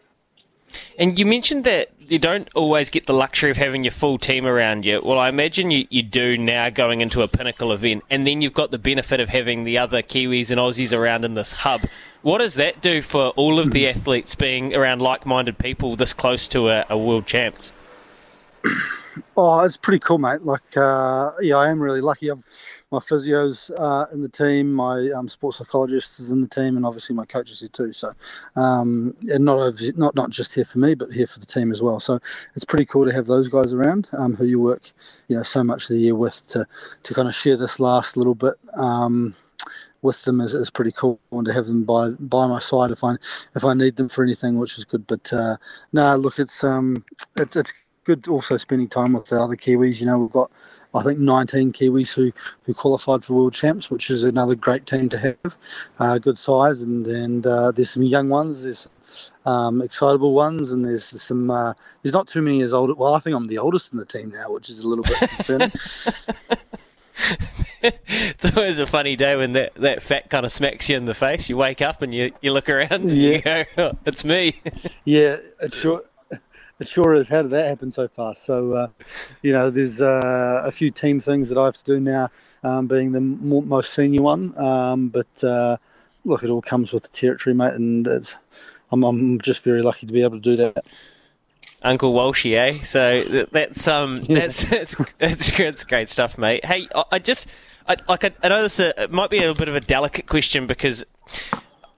And 0.97 1.17
you 1.17 1.25
mentioned 1.25 1.63
that 1.63 1.89
you 2.07 2.19
don't 2.19 2.47
always 2.55 2.89
get 2.89 3.05
the 3.05 3.13
luxury 3.13 3.49
of 3.49 3.57
having 3.57 3.83
your 3.83 3.91
full 3.91 4.17
team 4.17 4.45
around 4.45 4.85
you. 4.85 5.01
Well, 5.03 5.17
I 5.17 5.29
imagine 5.29 5.71
you, 5.71 5.87
you 5.89 6.03
do 6.03 6.37
now 6.37 6.69
going 6.69 7.01
into 7.01 7.21
a 7.21 7.27
pinnacle 7.27 7.71
event, 7.71 8.03
and 8.09 8.27
then 8.27 8.41
you've 8.41 8.53
got 8.53 8.71
the 8.71 8.77
benefit 8.77 9.19
of 9.19 9.29
having 9.29 9.63
the 9.63 9.77
other 9.77 10.01
Kiwis 10.01 10.51
and 10.51 10.59
Aussies 10.59 10.97
around 10.97 11.25
in 11.25 11.33
this 11.33 11.51
hub. 11.51 11.81
What 12.21 12.39
does 12.39 12.55
that 12.55 12.81
do 12.81 13.01
for 13.01 13.29
all 13.29 13.59
of 13.59 13.71
the 13.71 13.87
athletes 13.87 14.35
being 14.35 14.75
around 14.75 15.01
like 15.01 15.25
minded 15.25 15.57
people 15.57 15.95
this 15.95 16.13
close 16.13 16.47
to 16.49 16.69
a, 16.69 16.85
a 16.89 16.97
world 16.97 17.25
champs? 17.25 17.87
Oh, 19.37 19.61
it's 19.61 19.77
pretty 19.77 19.99
cool, 19.99 20.17
mate. 20.17 20.41
Like, 20.41 20.75
uh, 20.75 21.31
yeah, 21.41 21.57
I 21.57 21.69
am 21.69 21.81
really 21.81 22.01
lucky. 22.01 22.29
I'm, 22.29 22.43
my 22.91 22.99
physio's 22.99 23.71
uh, 23.77 24.05
in 24.11 24.21
the 24.21 24.29
team, 24.29 24.73
my 24.73 25.09
um, 25.11 25.29
sports 25.29 25.57
psychologist 25.57 26.19
is 26.19 26.31
in 26.31 26.41
the 26.41 26.47
team, 26.47 26.75
and 26.75 26.85
obviously 26.85 27.15
my 27.15 27.25
coach 27.25 27.51
is 27.51 27.59
here 27.59 27.69
too. 27.69 27.93
So, 27.93 28.13
um, 28.55 29.15
and 29.29 29.45
not 29.45 29.81
not 29.95 30.15
not 30.15 30.29
just 30.29 30.53
here 30.53 30.65
for 30.65 30.79
me, 30.79 30.95
but 30.95 31.11
here 31.11 31.27
for 31.27 31.39
the 31.39 31.45
team 31.45 31.71
as 31.71 31.81
well. 31.81 31.99
So 31.99 32.19
it's 32.55 32.65
pretty 32.65 32.85
cool 32.85 33.05
to 33.05 33.13
have 33.13 33.25
those 33.25 33.47
guys 33.47 33.73
around 33.73 34.09
um, 34.13 34.35
who 34.35 34.45
you 34.45 34.59
work, 34.59 34.91
you 35.27 35.37
know, 35.37 35.43
so 35.43 35.63
much 35.63 35.83
of 35.83 35.95
the 35.95 35.99
year 35.99 36.15
with 36.15 36.45
to 36.49 36.67
to 37.03 37.13
kind 37.13 37.27
of 37.27 37.35
share 37.35 37.57
this 37.57 37.79
last 37.79 38.17
little 38.17 38.35
bit. 38.35 38.55
Um, 38.73 39.35
with 40.01 40.21
them 40.23 40.39
is, 40.39 40.53
is 40.53 40.69
pretty 40.69 40.91
cool 40.91 41.19
and 41.31 41.45
to 41.47 41.53
have 41.53 41.65
them 41.65 41.83
by 41.83 42.11
by 42.11 42.45
my 42.45 42.59
side 42.59 42.91
if 42.91 43.03
I 43.03 43.15
if 43.55 43.65
I 43.65 43.73
need 43.73 43.95
them 43.95 44.07
for 44.07 44.23
anything, 44.23 44.59
which 44.59 44.77
is 44.77 44.85
good. 44.85 45.07
But 45.07 45.33
uh, 45.33 45.57
no, 45.93 46.15
look, 46.15 46.37
it's 46.37 46.63
um 46.63 47.03
it's 47.35 47.55
it's 47.55 47.73
good 48.05 48.27
also 48.27 48.55
spending 48.55 48.87
time 48.87 49.13
with 49.13 49.25
the 49.25 49.41
other 49.41 49.55
Kiwis. 49.55 49.99
You 49.99 50.05
know, 50.05 50.19
we've 50.19 50.31
got, 50.31 50.51
I 50.93 51.03
think, 51.03 51.19
19 51.19 51.73
Kiwis 51.73 52.13
who, 52.13 52.31
who 52.63 52.73
qualified 52.73 53.25
for 53.25 53.33
World 53.33 53.53
Champs, 53.53 53.91
which 53.91 54.09
is 54.09 54.23
another 54.23 54.55
great 54.55 54.85
team 54.85 55.09
to 55.09 55.17
have. 55.17 55.57
Uh, 55.99 56.17
good 56.17 56.37
size, 56.37 56.81
and, 56.81 57.05
and 57.07 57.45
uh, 57.45 57.71
there's 57.71 57.89
some 57.89 58.03
young 58.03 58.29
ones, 58.29 58.63
there's 58.63 58.87
um, 59.45 59.81
excitable 59.81 60.33
ones, 60.33 60.71
and 60.71 60.85
there's 60.85 61.21
some, 61.21 61.51
uh, 61.51 61.73
there's 62.01 62.13
not 62.13 62.27
too 62.27 62.41
many 62.41 62.61
as 62.61 62.73
old. 62.73 62.97
Well, 62.97 63.13
I 63.13 63.19
think 63.19 63.35
I'm 63.35 63.47
the 63.47 63.57
oldest 63.57 63.91
in 63.91 63.99
the 63.99 64.05
team 64.05 64.29
now, 64.29 64.51
which 64.51 64.69
is 64.69 64.79
a 64.79 64.87
little 64.87 65.03
bit 65.03 65.29
concerning. 65.29 65.71
it's 67.81 68.55
always 68.55 68.79
a 68.79 68.85
funny 68.85 69.15
day 69.15 69.35
when 69.35 69.53
that, 69.53 69.73
that 69.75 70.01
fat 70.01 70.29
kind 70.29 70.45
of 70.45 70.51
smacks 70.51 70.89
you 70.89 70.97
in 70.97 71.05
the 71.05 71.13
face. 71.13 71.49
You 71.49 71.57
wake 71.57 71.81
up 71.81 72.01
and 72.01 72.13
you, 72.13 72.31
you 72.41 72.51
look 72.51 72.69
around 72.69 72.91
and 72.91 73.11
yeah. 73.11 73.31
you 73.31 73.41
go, 73.41 73.63
oh, 73.77 73.97
it's 74.05 74.23
me. 74.23 74.61
yeah, 75.05 75.37
it's 75.61 75.75
sure 75.81 76.03
it 76.79 76.87
sure 76.87 77.13
is. 77.13 77.29
How 77.29 77.41
did 77.41 77.51
that 77.51 77.67
happen 77.67 77.91
so 77.91 78.07
fast? 78.07 78.43
So, 78.43 78.73
uh, 78.73 78.87
you 79.41 79.53
know, 79.53 79.69
there's 79.69 80.01
uh, 80.01 80.63
a 80.65 80.71
few 80.71 80.91
team 80.91 81.19
things 81.19 81.49
that 81.49 81.57
I 81.57 81.65
have 81.65 81.77
to 81.77 81.83
do 81.83 81.99
now, 81.99 82.29
um, 82.63 82.87
being 82.87 83.11
the 83.11 83.21
more, 83.21 83.61
most 83.61 83.93
senior 83.93 84.21
one. 84.21 84.57
Um, 84.57 85.09
but 85.09 85.43
uh, 85.43 85.77
look, 86.25 86.43
it 86.43 86.49
all 86.49 86.61
comes 86.61 86.91
with 86.91 87.03
the 87.03 87.09
territory, 87.09 87.53
mate, 87.53 87.73
and 87.73 88.07
I'm, 88.91 89.03
I'm 89.03 89.39
just 89.41 89.63
very 89.63 89.81
lucky 89.81 90.07
to 90.07 90.13
be 90.13 90.21
able 90.21 90.37
to 90.37 90.41
do 90.41 90.55
that. 90.57 90.85
Uncle 91.81 92.13
Walshy, 92.13 92.55
eh? 92.55 92.83
So 92.83 93.45
that's 93.51 93.87
um, 93.87 94.17
that's 94.29 94.63
that's, 94.63 94.95
that's, 95.19 95.57
that's 95.57 95.83
great 95.83 96.09
stuff, 96.09 96.37
mate. 96.37 96.65
Hey, 96.65 96.87
I, 96.93 97.03
I 97.13 97.19
just, 97.19 97.47
I, 97.87 97.95
like, 98.09 98.25
I, 98.25 98.31
I 98.43 98.49
know 98.49 98.63
this 98.63 98.79
uh, 98.79 98.91
it 98.97 99.11
might 99.11 99.29
be 99.29 99.43
a 99.43 99.53
bit 99.53 99.69
of 99.69 99.75
a 99.75 99.81
delicate 99.81 100.25
question 100.25 100.67
because 100.67 101.05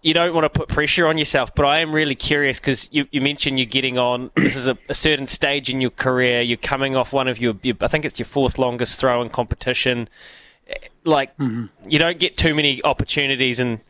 you 0.07 0.13
don't 0.13 0.33
want 0.33 0.45
to 0.45 0.49
put 0.49 0.69
pressure 0.69 1.05
on 1.05 1.17
yourself, 1.17 1.53
but 1.53 1.65
I 1.65 1.79
am 1.79 1.93
really 1.93 2.15
curious 2.15 2.61
because 2.61 2.87
you, 2.93 3.07
you, 3.11 3.19
mentioned 3.19 3.59
you're 3.59 3.65
getting 3.65 3.97
on. 3.97 4.31
This 4.37 4.55
is 4.55 4.65
a, 4.65 4.77
a, 4.87 4.93
certain 4.93 5.27
stage 5.27 5.69
in 5.69 5.81
your 5.81 5.89
career. 5.89 6.39
You're 6.39 6.55
coming 6.55 6.95
off 6.95 7.11
one 7.11 7.27
of 7.27 7.39
your, 7.39 7.55
your 7.61 7.75
I 7.81 7.87
think 7.87 8.05
it's 8.05 8.17
your 8.17 8.25
fourth 8.25 8.57
longest 8.57 8.97
throwing 9.01 9.27
competition. 9.27 10.07
Like, 11.03 11.35
mm-hmm. 11.35 11.65
you 11.89 11.99
don't 11.99 12.19
get 12.19 12.37
too 12.37 12.55
many 12.55 12.81
opportunities 12.83 13.59
in 13.59 13.81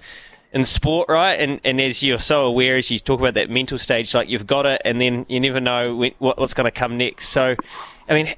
in 0.52 0.66
sport, 0.66 1.08
right? 1.08 1.36
And 1.36 1.62
and 1.64 1.80
as 1.80 2.02
you're 2.02 2.18
so 2.18 2.46
aware, 2.46 2.78
as 2.78 2.90
you 2.90 2.98
talk 2.98 3.20
about 3.20 3.36
that 3.36 3.52
mental 3.52 3.78
stage, 3.78 4.16
like 4.16 4.28
you've 4.28 4.48
got 4.48 4.66
it, 4.66 4.82
and 4.84 5.00
then 5.00 5.28
you 5.30 5.40
never 5.40 5.60
know 5.60 5.96
when, 5.96 6.14
what, 6.18 6.40
what's 6.40 6.56
going 6.56 6.66
to 6.66 6.72
come 6.72 6.98
next. 6.98 7.30
So, 7.30 7.56
I 8.10 8.14
mean, 8.16 8.34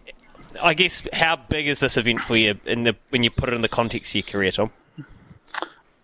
I 0.61 0.73
guess 0.73 1.07
how 1.13 1.37
big 1.37 1.65
is 1.67 1.79
this 1.79 1.95
event 1.95 2.19
for 2.19 2.35
you 2.35 2.59
in 2.65 2.83
the 2.83 2.97
when 3.09 3.23
you 3.23 3.31
put 3.31 3.47
it 3.47 3.53
in 3.53 3.61
the 3.61 3.69
context 3.69 4.11
of 4.11 4.15
your 4.15 4.29
career, 4.29 4.51
Tom? 4.51 4.71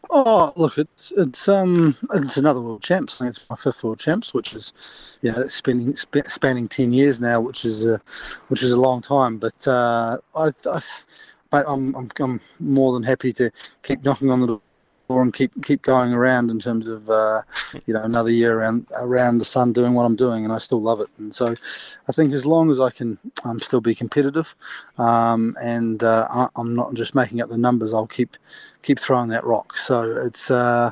Oh, 0.10 0.54
look, 0.56 0.78
it's 0.78 1.12
it's 1.18 1.48
um 1.48 1.96
it's 2.14 2.38
another 2.38 2.62
world 2.62 2.84
champs. 2.84 3.16
I 3.16 3.26
think 3.26 3.36
it's 3.36 3.50
my 3.50 3.56
fifth 3.56 3.84
world 3.84 4.00
champs, 4.00 4.34
which 4.34 4.54
is 4.54 5.20
yeah, 5.22 5.34
it's 5.38 5.56
spanning 5.56 5.96
spanning 5.98 6.68
ten 6.68 6.94
years 6.94 7.20
now, 7.20 7.42
which 7.42 7.66
is 7.66 7.86
a 7.86 8.00
which 8.48 8.64
is 8.64 8.72
a 8.72 8.80
long 8.80 9.02
time. 9.02 9.38
But 9.38 9.68
uh, 9.68 10.18
I, 10.36 10.52
I 10.72 10.82
I'm, 11.52 11.96
I'm 11.96 12.10
I'm 12.20 12.42
more 12.60 12.94
than 12.94 13.04
happy 13.04 13.32
to 13.34 13.52
keep 13.84 14.04
knocking 14.04 14.30
on 14.32 14.42
the 14.42 14.48
door 14.48 14.62
and 15.10 15.34
keep 15.34 15.52
keep 15.64 15.82
going 15.82 16.14
around 16.14 16.50
in 16.50 16.60
terms 16.60 16.88
of 16.88 17.10
uh, 17.10 17.42
you 17.86 17.94
know 17.94 18.02
another 18.02 18.32
year 18.32 18.60
around 18.60 18.88
around 18.98 19.38
the 19.38 19.46
sun 19.46 19.74
doing 19.74 19.94
what 19.94 20.04
I'm 20.04 20.16
doing, 20.16 20.44
and 20.44 20.54
I 20.54 20.58
still 20.58 20.82
love 20.82 21.00
it. 21.00 21.10
And 21.18 21.34
so, 21.34 21.56
I 22.08 22.12
think 22.12 22.34
as 22.34 22.46
long 22.46 22.72
as 22.72 22.80
I 22.80 22.90
can 22.90 23.18
um, 23.44 23.60
still 23.60 23.82
be 23.82 23.96
competitive, 23.96 24.56
um, 24.98 25.56
and 25.62 26.04
uh, 26.04 26.28
I, 26.30 26.60
am 26.60 26.76
not 26.76 26.94
just 26.96 27.16
making 27.16 27.42
up 27.42 27.50
the 27.50 27.58
numbers, 27.58 27.94
I'll 27.94 28.08
keep 28.08 28.38
keep 28.82 29.00
throwing 29.00 29.30
that 29.30 29.44
rock. 29.44 29.78
So 29.78 30.18
it's 30.18 30.50
uh, 30.50 30.92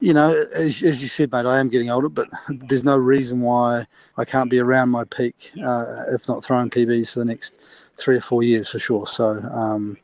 you 0.00 0.14
know, 0.14 0.32
as, 0.52 0.82
as 0.82 1.02
you 1.02 1.08
said, 1.08 1.30
mate, 1.30 1.46
I 1.46 1.60
am 1.60 1.68
getting 1.68 1.90
older, 1.90 2.08
but 2.08 2.28
there's 2.48 2.84
no 2.84 2.96
reason 2.96 3.40
why 3.42 3.86
I 4.16 4.24
can't 4.24 4.50
be 4.50 4.58
around 4.58 4.88
my 4.88 5.04
peak, 5.04 5.52
uh, 5.62 6.04
if 6.08 6.26
not 6.26 6.44
throwing 6.44 6.70
PBs 6.70 7.12
for 7.12 7.20
the 7.20 7.26
next 7.26 7.56
three 7.96 8.16
or 8.16 8.22
four 8.22 8.42
years 8.42 8.70
for 8.70 8.78
sure. 8.78 9.06
So, 9.06 9.30
um, 9.52 9.98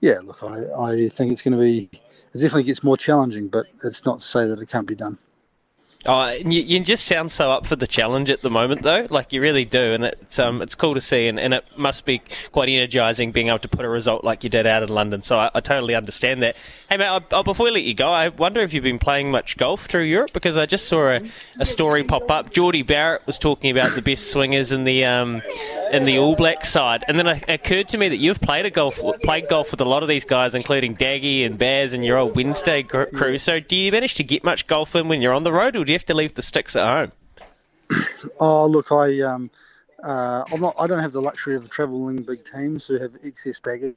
yeah, 0.00 0.20
look, 0.24 0.42
I, 0.42 0.64
I 0.78 1.08
think 1.08 1.32
it's 1.32 1.42
going 1.42 1.52
to 1.52 1.60
be, 1.60 1.90
it 1.92 2.38
definitely 2.38 2.64
gets 2.64 2.82
more 2.82 2.96
challenging, 2.96 3.48
but 3.48 3.66
it's 3.84 4.04
not 4.04 4.20
to 4.20 4.26
say 4.26 4.46
that 4.46 4.60
it 4.60 4.68
can't 4.68 4.86
be 4.86 4.94
done. 4.94 5.18
Oh, 6.06 6.30
you, 6.30 6.62
you 6.62 6.80
just 6.80 7.04
sound 7.04 7.30
so 7.30 7.50
up 7.50 7.66
for 7.66 7.76
the 7.76 7.86
challenge 7.86 8.30
at 8.30 8.40
the 8.40 8.48
moment, 8.48 8.80
though. 8.80 9.06
Like 9.10 9.34
you 9.34 9.42
really 9.42 9.66
do, 9.66 9.92
and 9.92 10.04
it's 10.04 10.38
um 10.38 10.62
it's 10.62 10.74
cool 10.74 10.94
to 10.94 11.00
see, 11.00 11.26
and, 11.26 11.38
and 11.38 11.52
it 11.52 11.64
must 11.76 12.06
be 12.06 12.22
quite 12.52 12.70
energising 12.70 13.32
being 13.32 13.48
able 13.48 13.58
to 13.58 13.68
put 13.68 13.84
a 13.84 13.88
result 13.88 14.24
like 14.24 14.42
you 14.42 14.48
did 14.48 14.66
out 14.66 14.82
in 14.82 14.88
London. 14.88 15.20
So 15.20 15.38
I, 15.38 15.50
I 15.54 15.60
totally 15.60 15.94
understand 15.94 16.42
that. 16.42 16.56
Hey, 16.88 16.96
mate, 16.96 17.06
I, 17.06 17.20
I, 17.38 17.42
before 17.42 17.64
we 17.64 17.70
let 17.70 17.82
you 17.82 17.92
go, 17.92 18.10
I 18.10 18.30
wonder 18.30 18.60
if 18.60 18.72
you've 18.72 18.82
been 18.82 18.98
playing 18.98 19.30
much 19.30 19.58
golf 19.58 19.84
through 19.84 20.04
Europe 20.04 20.32
because 20.32 20.56
I 20.56 20.64
just 20.64 20.88
saw 20.88 21.06
a, 21.08 21.20
a 21.58 21.66
story 21.66 22.02
pop 22.02 22.30
up. 22.30 22.50
Jordie 22.50 22.82
Barrett 22.82 23.26
was 23.26 23.38
talking 23.38 23.70
about 23.70 23.94
the 23.94 24.00
best 24.00 24.30
swingers 24.30 24.72
in 24.72 24.84
the 24.84 25.04
um 25.04 25.42
in 25.92 26.04
the 26.04 26.18
All 26.18 26.34
Black 26.34 26.64
side, 26.64 27.04
and 27.08 27.18
then 27.18 27.26
it 27.26 27.44
occurred 27.46 27.88
to 27.88 27.98
me 27.98 28.08
that 28.08 28.16
you've 28.16 28.40
played 28.40 28.64
a 28.64 28.70
golf 28.70 28.98
played 29.22 29.48
golf 29.48 29.70
with 29.70 29.82
a 29.82 29.84
lot 29.84 30.02
of 30.02 30.08
these 30.08 30.24
guys, 30.24 30.54
including 30.54 30.96
Daggy 30.96 31.44
and 31.44 31.58
Baz 31.58 31.92
and 31.92 32.02
your 32.02 32.16
old 32.16 32.36
Wednesday 32.36 32.82
crew. 32.84 33.36
So 33.36 33.60
do 33.60 33.76
you 33.76 33.92
manage 33.92 34.14
to 34.14 34.24
get 34.24 34.44
much 34.44 34.66
golf 34.66 34.96
in 34.96 35.06
when 35.06 35.20
you're 35.20 35.34
on 35.34 35.42
the 35.42 35.52
road, 35.52 35.76
or 35.76 35.89
you 35.92 35.98
have 35.98 36.06
to 36.06 36.14
leave 36.14 36.34
the 36.34 36.42
sticks 36.42 36.76
at 36.76 36.86
home? 36.86 37.12
Oh, 38.38 38.66
look, 38.66 38.92
I 38.92 39.20
um, 39.20 39.50
uh, 40.02 40.44
I'm 40.52 40.60
not. 40.60 40.74
I 40.78 40.86
don't 40.86 41.00
have 41.00 41.12
the 41.12 41.20
luxury 41.20 41.56
of 41.56 41.68
travelling 41.70 42.22
big 42.22 42.44
teams 42.44 42.86
who 42.86 42.98
have 42.98 43.12
excess 43.24 43.60
baggage 43.60 43.96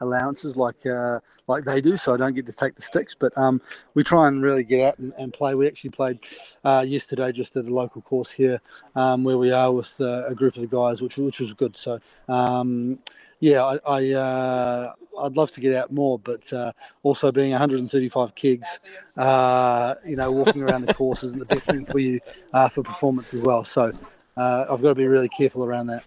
allowances 0.00 0.56
like 0.56 0.86
uh, 0.86 1.20
like 1.46 1.64
they 1.64 1.80
do, 1.80 1.96
so 1.96 2.14
I 2.14 2.16
don't 2.16 2.34
get 2.34 2.46
to 2.46 2.52
take 2.52 2.74
the 2.74 2.82
sticks. 2.82 3.14
But 3.14 3.36
um, 3.36 3.60
we 3.94 4.02
try 4.02 4.28
and 4.28 4.42
really 4.42 4.64
get 4.64 4.86
out 4.86 4.98
and, 4.98 5.12
and 5.14 5.32
play. 5.32 5.54
We 5.54 5.66
actually 5.66 5.90
played 5.90 6.20
uh, 6.64 6.84
yesterday 6.86 7.32
just 7.32 7.56
at 7.56 7.66
a 7.66 7.74
local 7.74 8.02
course 8.02 8.30
here 8.30 8.60
um, 8.94 9.24
where 9.24 9.38
we 9.38 9.52
are 9.52 9.72
with 9.72 9.94
uh, 10.00 10.26
a 10.26 10.34
group 10.34 10.56
of 10.56 10.62
the 10.62 10.68
guys, 10.68 11.02
which 11.02 11.16
which 11.16 11.40
was 11.40 11.52
good. 11.52 11.76
So 11.76 12.00
um, 12.28 12.98
yeah, 13.40 13.64
I, 13.64 13.78
I 13.86 14.12
uh, 14.12 14.92
I'd 15.18 15.36
love 15.36 15.50
to 15.52 15.60
get 15.60 15.74
out 15.74 15.92
more, 15.92 16.18
but 16.18 16.50
uh, 16.52 16.72
also 17.02 17.32
being 17.32 17.50
135 17.50 18.34
kegs, 18.34 18.78
uh, 19.16 19.94
you 20.06 20.16
know, 20.16 20.30
walking 20.30 20.62
around 20.62 20.86
the 20.86 20.94
course 21.00 21.24
isn't 21.24 21.38
the 21.38 21.46
best 21.46 21.66
thing 21.66 21.86
for 21.86 21.98
you 21.98 22.20
uh, 22.52 22.68
for 22.68 22.82
performance 22.82 23.34
as 23.34 23.40
well. 23.40 23.64
So 23.64 23.92
uh, 24.36 24.66
I've 24.70 24.82
got 24.82 24.90
to 24.90 24.94
be 24.94 25.06
really 25.06 25.28
careful 25.28 25.64
around 25.64 25.88
that. 25.88 26.04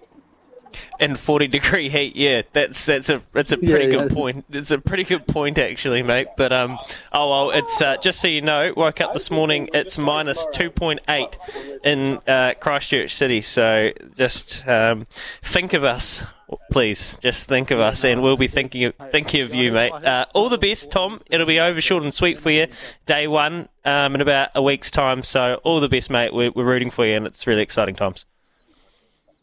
In 0.99 1.13
40 1.15 1.47
degree 1.49 1.88
heat, 1.88 2.15
yeah, 2.15 2.41
that's 2.51 2.84
that's 2.88 3.07
a 3.09 3.21
that's 3.31 3.51
a 3.51 3.57
pretty 3.57 3.86
yeah, 3.86 3.99
good 3.99 4.09
yeah. 4.09 4.15
point. 4.15 4.45
It's 4.49 4.71
a 4.71 4.79
pretty 4.79 5.03
good 5.03 5.27
point 5.27 5.59
actually, 5.59 6.01
mate. 6.01 6.29
But 6.36 6.51
um, 6.51 6.79
oh 7.11 7.29
well, 7.29 7.51
it's 7.51 7.79
uh, 7.79 7.97
just 7.97 8.19
so 8.19 8.27
you 8.27 8.41
know, 8.41 8.73
woke 8.75 8.99
up 8.99 9.13
this 9.13 9.29
morning, 9.29 9.69
it's 9.71 9.99
minus 9.99 10.47
2.8 10.47 11.79
in 11.84 12.19
uh, 12.27 12.55
Christchurch 12.59 13.13
City. 13.13 13.41
So 13.41 13.91
just 14.15 14.67
um, 14.67 15.05
think 15.43 15.73
of 15.73 15.84
us 15.84 16.25
please 16.72 17.18
just 17.22 17.47
think 17.47 17.72
of 17.72 17.80
us, 17.80 18.04
and 18.04 18.22
we'll 18.22 18.38
be 18.38 18.47
thinking 18.47 18.86
of 18.86 18.95
thinking 19.12 19.41
of 19.41 19.54
you, 19.54 19.72
mate. 19.72 19.91
Uh, 19.91 20.26
all 20.34 20.49
the 20.49 20.58
best, 20.58 20.91
Tom. 20.91 21.22
It'll 21.30 21.47
be 21.47 21.60
over 21.60 21.82
short 21.82 22.04
and 22.04 22.14
sweet 22.14 22.39
for 22.39 22.49
you, 22.49 22.68
day 23.06 23.28
one, 23.28 23.70
um, 23.86 24.16
in 24.16 24.22
about 24.22 24.49
a 24.56 24.62
week's 24.62 24.91
time. 24.91 25.24
So 25.24 25.60
all 25.64 25.80
the 25.80 25.89
best, 25.89 26.10
mate. 26.10 26.34
We're, 26.34 26.51
we're 26.51 26.66
rooting 26.66 26.89
for 26.89 27.06
you, 27.06 27.16
and 27.16 27.26
it's 27.26 27.45
really 27.47 27.62
exciting 27.62 27.95
times. 27.95 28.26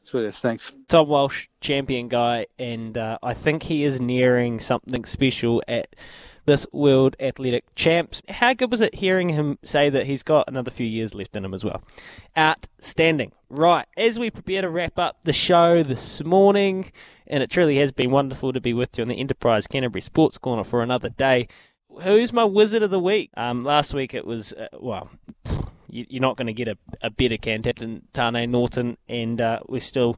Sweet, 0.05 0.35
thanks. 0.35 0.73
Tom 0.89 1.09
Walsh, 1.09 1.47
champion 1.61 2.09
guy, 2.09 2.47
and 2.59 2.99
uh, 2.99 3.19
I 3.23 3.33
think 3.33 3.65
he 3.65 3.85
is 3.85 4.01
nearing 4.01 4.59
something 4.59 5.05
special 5.05 5.63
at 5.69 5.95
this 6.51 6.67
World 6.73 7.15
Athletic 7.21 7.73
Champs. 7.77 8.23
How 8.29 8.55
good 8.55 8.73
was 8.73 8.81
it 8.81 8.97
hearing 8.97 9.29
him 9.29 9.61
say 9.63 9.89
that 9.89 10.07
he's 10.07 10.25
got 10.25 10.49
another 10.49 10.73
few 10.73 10.85
years 10.85 11.15
left 11.15 11.37
in 11.37 11.45
him 11.45 11.55
as 11.55 11.63
well? 11.63 11.81
Outstanding. 12.37 13.31
Right, 13.49 13.87
as 13.97 14.19
we 14.19 14.31
prepare 14.31 14.63
to 14.63 14.69
wrap 14.69 14.99
up 14.99 15.19
the 15.23 15.33
show 15.33 15.85
this 15.85 16.25
morning, 16.25 16.91
and 17.29 17.41
it 17.41 17.51
truly 17.51 17.77
has 17.77 17.93
been 17.93 18.11
wonderful 18.11 18.53
to 18.53 18.61
be 18.61 18.75
with 18.75 18.99
you 18.99 19.03
on 19.03 19.09
the 19.09 19.21
Enterprise 19.21 19.69
Canterbury 19.69 20.01
Sports 20.01 20.39
Corner 20.39 20.65
for 20.65 20.83
another 20.83 21.09
day. 21.09 21.47
Who's 22.03 22.33
my 22.33 22.43
wizard 22.43 22.83
of 22.83 22.91
the 22.91 22.99
week? 22.99 23.31
Um, 23.37 23.63
last 23.63 23.95
week 23.95 24.13
it 24.13 24.27
was, 24.27 24.53
uh, 24.53 24.67
well, 24.73 25.09
you're 25.91 26.21
not 26.21 26.37
going 26.37 26.47
to 26.47 26.53
get 26.53 26.69
a, 26.69 26.77
a 27.03 27.11
better 27.11 27.37
candidate 27.37 27.77
than 27.77 28.03
Tane 28.13 28.51
Norton, 28.51 28.97
and 29.09 29.41
uh, 29.41 29.61
we're 29.69 29.81
still, 29.81 30.17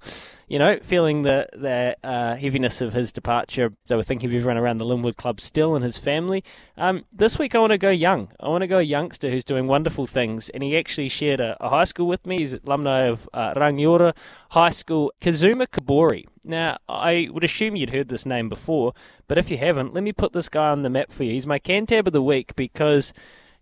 you 0.49 0.59
know, 0.59 0.79
feeling 0.83 1.23
the 1.23 1.49
the 1.53 1.97
uh, 2.05 2.37
heaviness 2.37 2.81
of 2.81 2.93
his 2.93 3.13
departure. 3.13 3.73
So 3.85 3.97
we're 3.97 4.03
thinking 4.03 4.31
of 4.31 4.37
everyone 4.37 4.59
around 4.59 4.79
the 4.79 4.85
Linwood 4.85 5.17
Club 5.17 5.41
still 5.41 5.75
and 5.75 5.85
his 5.85 5.99
family. 5.99 6.45
Um, 6.77 7.05
this 7.13 7.39
week 7.39 7.55
I 7.55 7.59
want 7.59 7.73
to 7.73 7.79
go 7.79 7.91
young. 7.91 8.31
I 8.41 8.49
want 8.49 8.63
to 8.63 8.67
go 8.67 8.79
a 8.79 8.83
youngster 8.83 9.31
who's 9.31 9.45
doing 9.45 9.67
wonderful 9.67 10.07
things, 10.07 10.49
and 10.51 10.63
he 10.63 10.77
actually 10.77 11.09
shared 11.09 11.41
a, 11.41 11.57
a 11.61 11.69
high 11.69 11.85
school 11.85 12.07
with 12.07 12.27
me. 12.27 12.39
He's 12.39 12.53
alumni 12.55 13.03
of 13.03 13.29
uh, 13.33 13.55
Rangiora 13.55 14.15
High 14.51 14.71
School, 14.71 15.13
Kazuma 15.21 15.67
Kobori. 15.67 16.27
Now, 16.45 16.79
I 16.89 17.29
would 17.31 17.45
assume 17.45 17.77
you'd 17.77 17.91
heard 17.91 18.09
this 18.09 18.27
name 18.27 18.49
before, 18.49 18.95
but 19.29 19.39
if 19.39 19.51
you 19.51 19.59
haven't, 19.59 19.95
let 19.95 20.03
me 20.03 20.13
put 20.13 20.33
this 20.33 20.49
guy 20.49 20.71
on 20.71 20.83
the 20.83 20.91
map 20.91 21.13
for 21.13 21.25
you. 21.25 21.33
He's 21.33 21.47
my 21.47 21.59
Cantab 21.59 22.07
of 22.07 22.13
the 22.13 22.23
week 22.23 22.57
because 22.57 23.13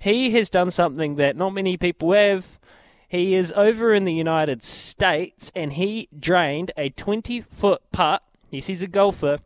he 0.00 0.30
has 0.30 0.48
done 0.48 0.70
something 0.70 1.16
that 1.16 1.36
not 1.36 1.50
many 1.50 1.76
people 1.76 2.12
have. 2.12 2.58
He 3.06 3.34
is 3.34 3.52
over 3.52 3.92
in 3.92 4.04
the 4.04 4.14
United 4.14 4.64
States 4.64 5.52
and 5.54 5.74
he 5.74 6.08
drained 6.18 6.70
a 6.76 6.88
20 6.88 7.42
foot 7.42 7.82
putt. 7.92 8.22
Yes, 8.50 8.66
he's 8.66 8.82
a 8.82 8.86
golfer. 8.86 9.40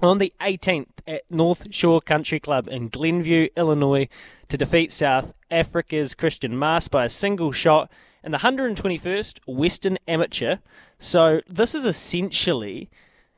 On 0.00 0.16
the 0.16 0.32
18th 0.40 0.86
at 1.06 1.30
North 1.30 1.74
Shore 1.74 2.00
Country 2.00 2.40
Club 2.40 2.68
in 2.68 2.88
Glenview, 2.88 3.48
Illinois, 3.54 4.08
to 4.48 4.56
defeat 4.56 4.90
South 4.90 5.34
Africa's 5.50 6.14
Christian 6.14 6.56
Maas 6.56 6.88
by 6.88 7.04
a 7.04 7.10
single 7.10 7.52
shot 7.52 7.92
in 8.24 8.32
the 8.32 8.38
121st 8.38 9.40
Western 9.46 9.98
Amateur. 10.08 10.56
So, 10.98 11.42
this 11.46 11.74
is 11.74 11.84
essentially 11.84 12.88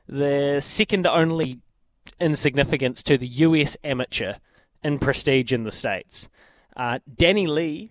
the 0.07 0.61
second 0.61 1.05
only 1.05 1.59
in 2.17 2.37
significance 2.37 3.03
to 3.03 3.17
the 3.17 3.27
US 3.27 3.75
Amateur 3.83 4.35
in 4.85 4.99
prestige 4.99 5.51
in 5.51 5.63
the 5.63 5.71
States. 5.71 6.29
Uh, 6.77 6.99
Danny 7.17 7.47
Lee, 7.47 7.89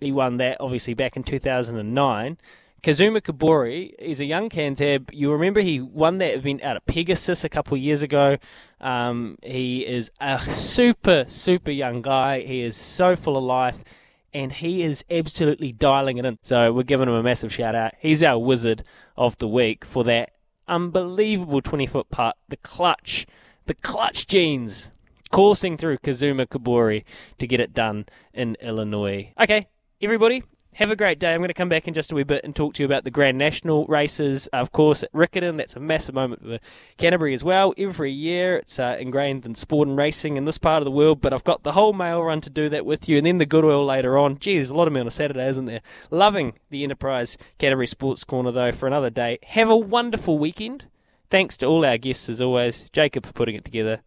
he 0.00 0.10
won 0.10 0.38
that 0.38 0.56
obviously 0.58 0.94
back 0.94 1.14
in 1.14 1.22
2009. 1.22 2.38
Kazuma 2.82 3.20
Kobori 3.20 3.92
is 3.98 4.18
a 4.18 4.24
young 4.24 4.48
Cantab. 4.48 5.10
You 5.12 5.30
remember 5.30 5.60
he 5.60 5.78
won 5.78 6.16
that 6.16 6.34
event 6.34 6.64
out 6.64 6.78
of 6.78 6.86
Pegasus 6.86 7.44
a 7.44 7.50
couple 7.50 7.74
of 7.74 7.82
years 7.82 8.02
ago. 8.02 8.38
Um, 8.80 9.36
he 9.42 9.86
is 9.86 10.10
a 10.18 10.40
super, 10.40 11.26
super 11.28 11.70
young 11.70 12.00
guy. 12.00 12.40
He 12.40 12.62
is 12.62 12.78
so 12.78 13.14
full 13.14 13.36
of 13.36 13.44
life, 13.44 13.84
and 14.32 14.50
he 14.50 14.82
is 14.82 15.04
absolutely 15.10 15.70
dialing 15.72 16.16
it 16.16 16.24
in. 16.24 16.38
So 16.40 16.72
we're 16.72 16.84
giving 16.84 17.10
him 17.10 17.14
a 17.14 17.22
massive 17.22 17.52
shout 17.52 17.74
out. 17.74 17.92
He's 17.98 18.22
our 18.22 18.38
wizard 18.38 18.82
of 19.18 19.36
the 19.36 19.48
week 19.48 19.84
for 19.84 20.02
that 20.04 20.30
unbelievable 20.66 21.60
20 21.60 21.84
foot 21.84 22.08
putt. 22.08 22.38
The 22.48 22.56
clutch, 22.56 23.26
the 23.66 23.74
clutch 23.74 24.26
genes 24.26 24.88
coursing 25.30 25.76
through 25.76 25.98
Kazuma 25.98 26.46
Kobori 26.46 27.04
to 27.38 27.46
get 27.46 27.60
it 27.60 27.72
done 27.72 28.06
in 28.32 28.56
Illinois. 28.60 29.32
Okay, 29.40 29.68
everybody, 30.00 30.42
have 30.74 30.90
a 30.90 30.96
great 30.96 31.18
day. 31.18 31.34
I'm 31.34 31.40
going 31.40 31.48
to 31.48 31.54
come 31.54 31.68
back 31.68 31.88
in 31.88 31.94
just 31.94 32.12
a 32.12 32.14
wee 32.14 32.22
bit 32.22 32.44
and 32.44 32.54
talk 32.54 32.74
to 32.74 32.82
you 32.82 32.86
about 32.86 33.04
the 33.04 33.10
Grand 33.10 33.36
National 33.36 33.86
races. 33.86 34.46
Of 34.48 34.72
course, 34.72 35.02
at 35.02 35.12
Riccarton, 35.12 35.56
that's 35.56 35.74
a 35.74 35.80
massive 35.80 36.14
moment 36.14 36.42
for 36.42 36.58
Canterbury 36.96 37.34
as 37.34 37.42
well. 37.42 37.74
Every 37.76 38.12
year, 38.12 38.56
it's 38.56 38.78
uh, 38.78 38.96
ingrained 38.98 39.44
in 39.44 39.54
sport 39.54 39.88
and 39.88 39.96
racing 39.96 40.36
in 40.36 40.44
this 40.44 40.58
part 40.58 40.80
of 40.80 40.84
the 40.84 40.90
world, 40.90 41.20
but 41.20 41.32
I've 41.32 41.44
got 41.44 41.64
the 41.64 41.72
whole 41.72 41.92
mail 41.92 42.22
run 42.22 42.40
to 42.42 42.50
do 42.50 42.68
that 42.68 42.86
with 42.86 43.08
you, 43.08 43.18
and 43.18 43.26
then 43.26 43.38
the 43.38 43.46
Goodwill 43.46 43.84
later 43.84 44.16
on. 44.16 44.38
Gee, 44.38 44.56
there's 44.56 44.70
a 44.70 44.74
lot 44.74 44.86
of 44.86 44.94
me 44.94 45.00
on 45.00 45.06
a 45.06 45.10
Saturday, 45.10 45.48
isn't 45.48 45.64
there? 45.64 45.82
Loving 46.10 46.54
the 46.70 46.84
Enterprise 46.84 47.36
Canterbury 47.58 47.88
Sports 47.88 48.24
Corner, 48.24 48.52
though, 48.52 48.72
for 48.72 48.86
another 48.86 49.10
day. 49.10 49.38
Have 49.48 49.68
a 49.68 49.76
wonderful 49.76 50.38
weekend. 50.38 50.86
Thanks 51.30 51.56
to 51.58 51.66
all 51.66 51.84
our 51.84 51.98
guests, 51.98 52.28
as 52.28 52.40
always. 52.40 52.86
Jacob 52.92 53.26
for 53.26 53.32
putting 53.32 53.56
it 53.56 53.64
together. 53.64 54.02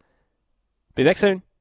Be 0.95 1.03
back 1.03 1.17
soon. 1.17 1.43